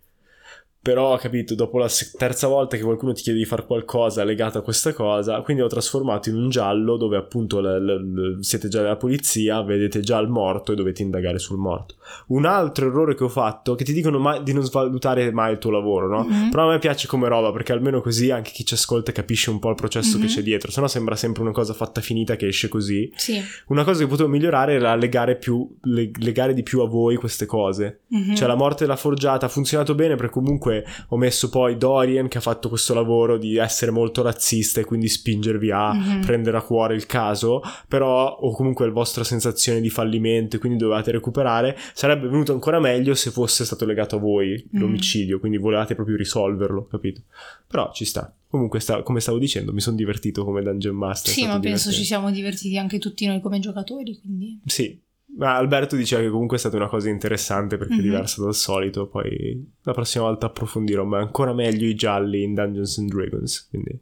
Però, 0.89 1.15
capito, 1.19 1.55
dopo 1.55 1.77
la 1.77 1.87
se- 1.87 2.13
terza 2.17 2.47
volta 2.49 2.79
che 2.79 2.83
qualcuno 2.83 3.13
ti 3.13 3.21
chiede 3.21 3.39
di 3.39 3.45
fare 3.45 3.67
qualcosa 3.67 4.25
legato 4.25 4.57
a 4.57 4.63
questa 4.63 4.95
cosa, 4.95 5.43
quindi 5.43 5.63
ho 5.63 5.67
trasformato 5.67 6.31
in 6.31 6.37
un 6.37 6.49
giallo 6.49 6.97
dove 6.97 7.19
appunto 7.19 7.61
l- 7.61 7.85
l- 7.85 8.37
l- 8.39 8.43
siete 8.43 8.69
già 8.69 8.81
della 8.81 8.97
polizia, 8.97 9.61
vedete 9.61 10.01
già 10.01 10.19
il 10.19 10.29
morto 10.29 10.73
e 10.73 10.77
dovete 10.77 11.03
indagare 11.03 11.39
sul 11.39 11.59
morto. 11.59 11.97
Un 12.29 12.47
altro 12.47 12.87
errore 12.87 13.15
che 13.15 13.25
ho 13.25 13.29
fatto, 13.29 13.75
che 13.75 13.85
ti 13.85 13.93
dicono 13.93 14.19
mai- 14.19 14.43
di 14.43 14.55
non 14.55 14.63
svalutare 14.63 15.31
mai 15.31 15.53
il 15.53 15.59
tuo 15.59 15.71
lavoro, 15.73 16.09
no? 16.09 16.25
Mhm. 16.25 16.49
Però 16.49 16.67
a 16.67 16.71
me 16.73 16.79
piace 16.79 17.07
come 17.07 17.29
roba 17.29 17.53
perché 17.53 17.73
almeno 17.73 18.01
così 18.01 18.31
anche 18.31 18.51
chi 18.51 18.65
ci 18.65 18.73
ascolta 18.73 19.13
capisce 19.13 19.51
un 19.51 19.59
po' 19.59 19.69
il 19.69 19.75
processo 19.75 20.17
che 20.17 20.25
Mhm. 20.25 20.31
c'è 20.31 20.43
dietro, 20.43 20.71
sennò 20.71 20.87
sembra 20.87 21.17
sempre 21.17 21.43
una 21.43 21.53
cosa 21.53 21.75
fatta 21.75 22.01
finita 22.01 22.37
che 22.37 22.47
esce 22.47 22.69
così. 22.69 23.13
Sì. 23.15 23.39
Una 23.67 23.85
cosa 23.85 24.01
che 24.03 24.07
potevo 24.09 24.31
migliorare 24.31 24.73
era 24.73 24.95
legare, 24.95 25.37
più, 25.37 25.69
le- 25.83 26.11
legare 26.19 26.55
di 26.55 26.63
più 26.63 26.81
a 26.81 26.87
voi 26.89 27.17
queste 27.17 27.45
cose. 27.45 28.01
Mhm. 28.09 28.35
Cioè 28.37 28.49
la 28.49 28.55
morte 28.55 28.85
della 28.85 28.97
forgiata 28.97 29.45
ha 29.45 29.49
funzionato 29.51 29.95
bene 29.95 30.15
perché 30.15 30.33
comunque 30.33 30.78
ho 31.09 31.17
messo 31.17 31.49
poi 31.49 31.77
Dorian 31.77 32.29
che 32.29 32.39
ha 32.39 32.41
fatto 32.41 32.69
questo 32.69 32.95
lavoro 32.95 33.39
di 33.39 33.57
essere 33.57 33.91
molto 33.91 34.23
razzista 34.23 34.81
e 34.81 34.85
quindi 34.85 35.09
spingervi 35.09 35.71
a 35.71 35.93
Mhm. 35.93 36.21
prendere 36.23 36.57
a 36.57 36.63
cuore 36.63 36.95
il 36.95 37.07
caso, 37.07 37.61
però 37.87 38.27
o 38.41 38.53
comunque 38.55 38.87
la 38.87 38.93
vostra 38.93 39.25
sensazione 39.25 39.81
di 39.81 39.91
fallimento 39.91 40.57
e 40.57 40.59
quindi 40.59 40.79
dovevate 40.79 41.11
recuperare, 41.11 41.77
sarebbe 41.95 42.29
venuto 42.29 42.53
ancora 42.53 42.79
meglio 42.81 43.15
se 43.15 43.31
fosse 43.31 43.65
stato 43.65 43.85
legato 43.85 44.17
a 44.17 44.19
voi 44.19 44.53
Mhm. 44.71 44.81
l'omicidio, 44.81 45.39
quindi 45.41 45.59
volevate 45.59 45.95
proprio 45.95 46.17
risolverlo, 46.17 46.87
capito? 46.87 47.23
Però 47.67 47.91
ci 47.93 48.05
sta. 48.05 48.33
Comunque, 48.51 48.81
sta- 48.81 49.03
come 49.03 49.21
stavo 49.21 49.39
dicendo, 49.39 49.73
mi 49.75 49.81
sono 49.81 49.95
divertito 49.97 50.43
come 50.43 50.63
Dungeon 50.63 50.97
Master. 50.97 51.33
Sì, 51.33 51.43
ma 51.43 51.59
penso 51.61 51.91
ci 51.91 52.01
divertente. 52.01 52.05
siamo 52.07 52.31
divertiti 52.31 52.79
anche 52.79 52.99
tutti 52.99 53.27
noi 53.27 53.41
come 53.43 53.59
giocatori, 53.59 54.19
quindi... 54.19 54.59
Sì, 54.65 54.99
ma 55.39 55.55
Alberto 55.57 55.95
diceva 55.97 56.23
che 56.23 56.31
comunque 56.31 56.57
è 56.57 56.61
stata 56.61 56.77
una 56.77 56.89
cosa 56.89 57.09
interessante 57.09 57.77
perché 57.77 57.95
Mhm. 57.95 57.99
è 58.01 58.03
diversa 58.03 58.43
dal 58.43 58.55
solito. 58.55 59.07
Poi 59.07 59.73
la 59.83 59.93
prossima 59.93 60.25
volta 60.25 60.47
approfondirò, 60.47 61.05
ma 61.05 61.19
ancora 61.19 61.53
meglio 61.53 61.87
i 61.87 61.95
gialli 61.95 62.43
in 62.43 62.55
Dungeons 62.55 62.99
and 62.99 63.11
Dragons. 63.11 63.69
Quindi 63.69 63.99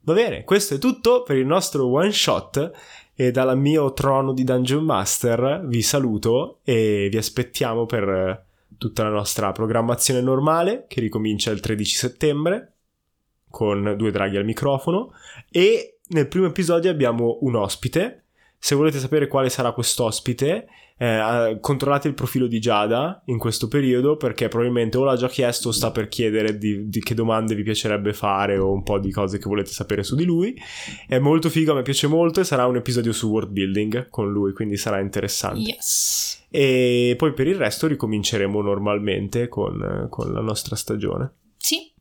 va 0.00 0.12
bene, 0.14 0.44
questo 0.44 0.74
è 0.74 0.78
tutto 0.78 1.22
per 1.22 1.36
il 1.36 1.46
nostro 1.46 1.86
one 1.86 2.10
shot. 2.12 2.70
E 3.14 3.30
dal 3.32 3.58
mio 3.58 3.92
trono 3.94 4.32
di 4.32 4.44
Dungeon 4.44 4.84
Master 4.84 5.62
vi 5.64 5.82
saluto 5.82 6.60
e 6.62 7.08
vi 7.10 7.16
aspettiamo 7.16 7.84
per 7.86 8.44
tutta 8.78 9.02
la 9.02 9.10
nostra 9.10 9.50
programmazione 9.50 10.20
normale 10.20 10.84
che 10.86 11.00
ricomincia 11.00 11.50
il 11.50 11.58
13 11.58 11.96
settembre 11.96 12.74
con 13.50 13.94
due 13.96 14.10
draghi 14.12 14.36
al 14.36 14.44
microfono 14.44 15.12
e 15.50 15.98
nel 16.10 16.28
primo 16.28 16.46
episodio 16.46 16.90
abbiamo 16.92 17.38
un 17.40 17.56
ospite 17.56 18.26
se 18.58 18.74
volete 18.74 18.98
sapere 18.98 19.28
quale 19.28 19.48
sarà 19.50 19.72
quest'ospite, 19.72 20.66
eh, 21.00 21.58
controllate 21.60 22.08
il 22.08 22.14
profilo 22.14 22.48
di 22.48 22.58
Giada 22.58 23.22
in 23.26 23.38
questo 23.38 23.68
periodo 23.68 24.16
perché 24.16 24.48
probabilmente 24.48 24.98
o 24.98 25.04
l'ha 25.04 25.14
già 25.14 25.28
chiesto 25.28 25.68
o 25.68 25.72
sta 25.72 25.92
per 25.92 26.08
chiedere 26.08 26.58
di, 26.58 26.88
di 26.88 27.00
che 27.00 27.14
domande 27.14 27.54
vi 27.54 27.62
piacerebbe 27.62 28.12
fare 28.12 28.58
o 28.58 28.72
un 28.72 28.82
po' 28.82 28.98
di 28.98 29.12
cose 29.12 29.38
che 29.38 29.48
volete 29.48 29.70
sapere 29.70 30.02
su 30.02 30.16
di 30.16 30.24
lui. 30.24 30.60
È 31.06 31.18
molto 31.18 31.50
figo, 31.50 31.72
me 31.72 31.82
piace 31.82 32.08
molto 32.08 32.40
e 32.40 32.44
sarà 32.44 32.66
un 32.66 32.76
episodio 32.76 33.12
su 33.12 33.28
world 33.28 33.50
building 33.50 34.08
con 34.10 34.30
lui, 34.30 34.52
quindi 34.52 34.76
sarà 34.76 34.98
interessante. 34.98 35.60
Yes. 35.60 36.46
E 36.50 37.14
poi 37.16 37.32
per 37.32 37.46
il 37.46 37.56
resto 37.56 37.86
ricominceremo 37.86 38.60
normalmente 38.60 39.48
con, 39.48 40.08
con 40.10 40.32
la 40.32 40.40
nostra 40.40 40.74
stagione. 40.74 41.32
Sì. 41.56 41.92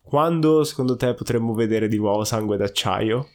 Quando 0.00 0.64
secondo 0.64 0.96
te 0.96 1.14
potremmo 1.14 1.54
vedere 1.54 1.86
di 1.86 1.96
nuovo 1.96 2.24
Sangue 2.24 2.56
d'acciaio? 2.56 3.28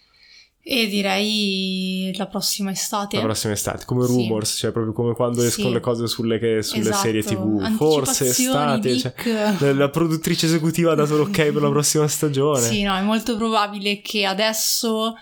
E 0.69 0.88
direi 0.88 2.14
la 2.18 2.26
prossima 2.27 2.72
estate. 2.72 3.15
La 3.15 3.23
prossima 3.23 3.53
estate, 3.53 3.85
come 3.85 4.06
Sì. 4.06 4.11
rumors, 4.11 4.57
cioè 4.57 4.72
proprio 4.73 4.91
come 4.91 5.14
quando 5.14 5.39
Sì. 5.39 5.48
escono 5.48 5.69
le 5.69 5.80
cose 5.80 6.07
sulle, 6.07 6.39
che- 6.39 6.61
sulle 6.61 6.81
Esatto. 6.81 6.98
serie 6.98 7.23
tv. 7.23 7.73
Forse 7.77 8.26
estate, 8.27 8.98
cioè, 8.98 9.72
la, 9.73 9.89
produttrice 9.89 10.45
esecutiva 10.48 10.91
ha 10.91 10.95
dato 10.95 11.15
l'ok 11.15 11.31
per 11.31 11.61
la 11.61 11.69
prossima 11.69 12.06
stagione. 12.10 12.60
Sì, 12.60 12.81
no, 12.84 12.94
è 12.98 13.02
molto 13.02 13.38
probabile 13.38 14.02
che 14.02 14.26
adesso, 14.26 15.15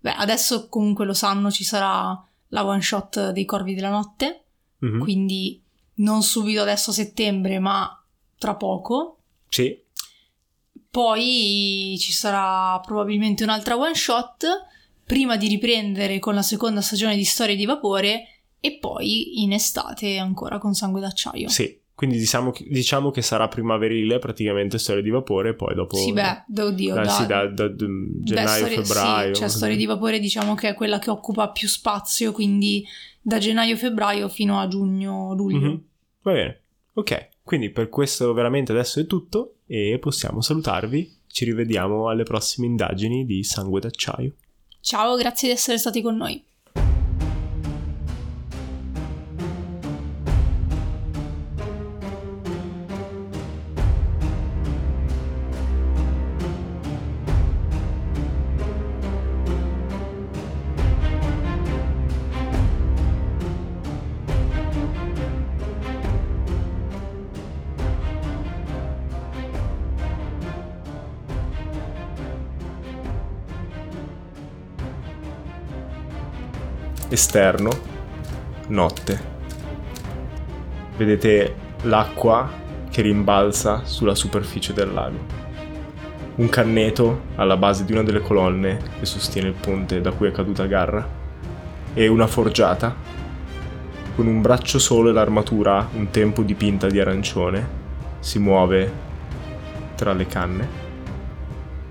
beh, 0.00 0.14
adesso 0.14 0.68
comunque 0.68 1.04
lo 1.04 1.14
sanno, 1.14 1.52
ci 1.52 1.62
sarà 1.62 2.20
la 2.48 2.64
one 2.66 2.80
shot 2.82 3.30
dei 3.30 3.44
Corvi 3.44 3.74
della 3.76 3.90
Notte, 3.90 4.46
Mhm. 4.78 4.98
quindi 4.98 5.62
non 6.00 6.24
subito 6.24 6.60
adesso 6.62 6.90
a 6.90 6.94
settembre, 6.94 7.60
ma 7.60 7.88
tra 8.36 8.56
poco. 8.56 9.18
Sì, 9.48 9.80
Poi 10.90 11.96
ci 12.00 12.12
sarà 12.12 12.80
probabilmente 12.80 13.44
un'altra 13.44 13.76
one 13.76 13.94
shot 13.94 14.44
prima 15.08 15.36
di 15.38 15.48
riprendere 15.48 16.18
con 16.20 16.34
la 16.34 16.42
seconda 16.42 16.82
stagione 16.82 17.16
di 17.16 17.24
Storie 17.24 17.56
di 17.56 17.64
Vapore 17.64 18.24
e 18.60 18.78
poi 18.78 19.42
in 19.42 19.52
estate 19.52 20.18
ancora 20.18 20.58
con 20.58 20.74
Sangue 20.74 21.00
d'acciaio. 21.00 21.48
Sì, 21.48 21.80
quindi 21.94 22.18
diciamo, 22.18 22.50
che- 22.50 22.66
diciamo 22.68 23.10
che 23.10 23.22
sarà 23.22 23.48
primaverile 23.48 24.18
praticamente 24.18 24.78
Storie 24.78 25.02
di 25.02 25.08
Vapore 25.10 25.50
e 25.50 25.54
poi 25.54 25.74
dopo... 25.74 25.96
Sì, 25.96 26.12
beh, 26.12 26.44
da- 26.46 26.64
oddio, 26.66 26.94
Dai, 26.94 27.04
da, 27.04 27.10
sì, 27.10 27.26
da, 27.26 27.46
da- 27.46 27.68
da- 27.68 27.86
gennaio, 28.22 28.66
storie- 28.66 28.82
febbraio. 28.84 29.34
Sì, 29.34 29.40
cioè 29.40 29.48
Storie 29.48 29.76
di 29.76 29.86
Vapore 29.86 30.20
diciamo 30.20 30.54
che 30.54 30.68
è 30.68 30.74
quella 30.74 30.98
che 30.98 31.10
occupa 31.10 31.48
più 31.50 31.66
spazio, 31.68 32.32
quindi 32.32 32.84
da 33.22 33.38
gennaio-febbraio 33.38 34.28
fino 34.28 34.60
a 34.60 34.68
giugno-luglio. 34.68 35.58
Mhm. 35.58 35.82
Va 36.22 36.32
bene, 36.32 36.60
ok. 36.92 37.28
Quindi 37.42 37.70
per 37.70 37.88
questo 37.88 38.32
veramente 38.34 38.72
adesso 38.72 39.00
è 39.00 39.06
tutto 39.06 39.54
e 39.66 39.98
possiamo 40.00 40.42
salutarvi. 40.42 41.16
Ci 41.26 41.44
rivediamo 41.46 42.08
alle 42.08 42.24
prossime 42.24 42.66
indagini 42.66 43.24
di 43.24 43.42
Sangue 43.42 43.80
d'acciaio. 43.80 44.34
Ciao, 44.88 45.16
grazie 45.16 45.48
di 45.48 45.54
essere 45.54 45.76
stati 45.76 46.00
con 46.00 46.16
noi. 46.16 46.42
Esterno, 77.18 77.70
notte. 78.68 79.20
Vedete 80.96 81.52
l'acqua 81.82 82.48
che 82.88 83.02
rimbalza 83.02 83.80
sulla 83.82 84.14
superficie 84.14 84.72
del 84.72 84.92
lago. 84.92 85.18
Un 86.36 86.48
canneto 86.48 87.22
alla 87.34 87.56
base 87.56 87.84
di 87.84 87.90
una 87.90 88.04
delle 88.04 88.20
colonne 88.20 88.78
che 89.00 89.04
sostiene 89.04 89.48
il 89.48 89.54
ponte 89.54 90.00
da 90.00 90.12
cui 90.12 90.28
è 90.28 90.30
caduta 90.30 90.66
Garra. 90.66 91.04
E 91.92 92.06
una 92.06 92.28
forgiata 92.28 92.94
con 94.14 94.28
un 94.28 94.40
braccio 94.40 94.78
solo 94.78 95.10
e 95.10 95.12
l'armatura 95.12 95.88
un 95.94 96.10
tempo 96.10 96.42
dipinta 96.42 96.86
di 96.86 97.00
arancione 97.00 97.68
si 98.20 98.38
muove 98.38 98.92
tra 99.96 100.12
le 100.12 100.26
canne 100.28 100.68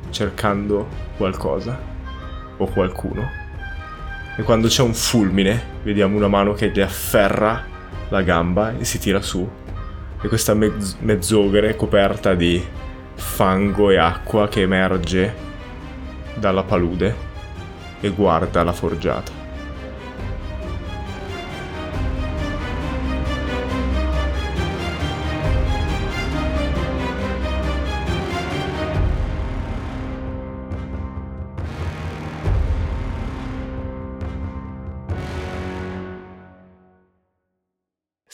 cercando 0.10 0.88
qualcosa 1.18 1.78
o 2.56 2.66
qualcuno. 2.68 3.47
E 4.40 4.44
quando 4.44 4.68
c'è 4.68 4.84
un 4.84 4.94
fulmine, 4.94 5.80
vediamo 5.82 6.16
una 6.16 6.28
mano 6.28 6.54
che 6.54 6.70
gli 6.70 6.80
afferra 6.80 7.66
la 8.10 8.22
gamba 8.22 8.78
e 8.78 8.86
si 8.86 9.00
tira 9.00 9.20
su. 9.20 9.50
E 10.22 10.28
questa 10.28 10.54
mezz- 10.54 10.98
mezzogre 11.00 11.76
coperta 11.76 12.36
di 12.36 12.64
fango 13.16 13.90
e 13.90 13.98
acqua 13.98 14.48
che 14.48 14.62
emerge 14.62 15.36
dalla 16.36 16.62
palude 16.62 17.16
e 18.00 18.10
guarda 18.10 18.64
la 18.64 18.74
forgiata. 18.74 19.37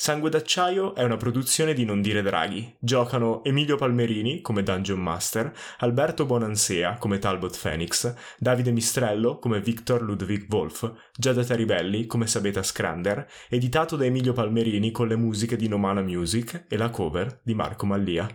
Sangue 0.04 0.30
d'acciaio 0.30 0.96
è 0.96 1.04
una 1.04 1.16
produzione 1.16 1.74
di 1.74 1.86
Non 1.86 2.02
dire 2.02 2.22
Draghi. 2.22 2.76
Giocano 2.78 3.42
Emilio 3.42 3.78
Palmerini 3.78 4.42
come 4.42 4.62
Dungeon 4.62 5.00
Master, 5.00 5.50
Alberto 5.78 6.26
Bonansea 6.26 6.98
come 6.98 7.20
Talbot 7.20 7.58
Phoenix, 7.58 8.14
Davide 8.38 8.72
Mistrello 8.72 9.40
come 9.40 9.62
Victor 9.62 10.02
Ludwig 10.02 10.46
Wolf, 10.50 10.92
Giada 11.18 11.46
Taribelli 11.46 12.06
come 12.06 12.28
Sabeta 12.28 12.64
Scrander, 12.64 13.26
editato 13.48 13.96
da 13.96 14.04
Emilio 14.04 14.34
Palmerini 14.34 14.92
con 14.92 15.08
le 15.08 15.16
musiche 15.16 15.56
di 15.56 15.70
Nomana 15.70 16.02
Music 16.02 16.66
e 16.68 16.76
la 16.76 16.90
cover 16.90 17.40
di 17.42 17.54
Marco 17.54 17.86
Mallia. 17.86 18.28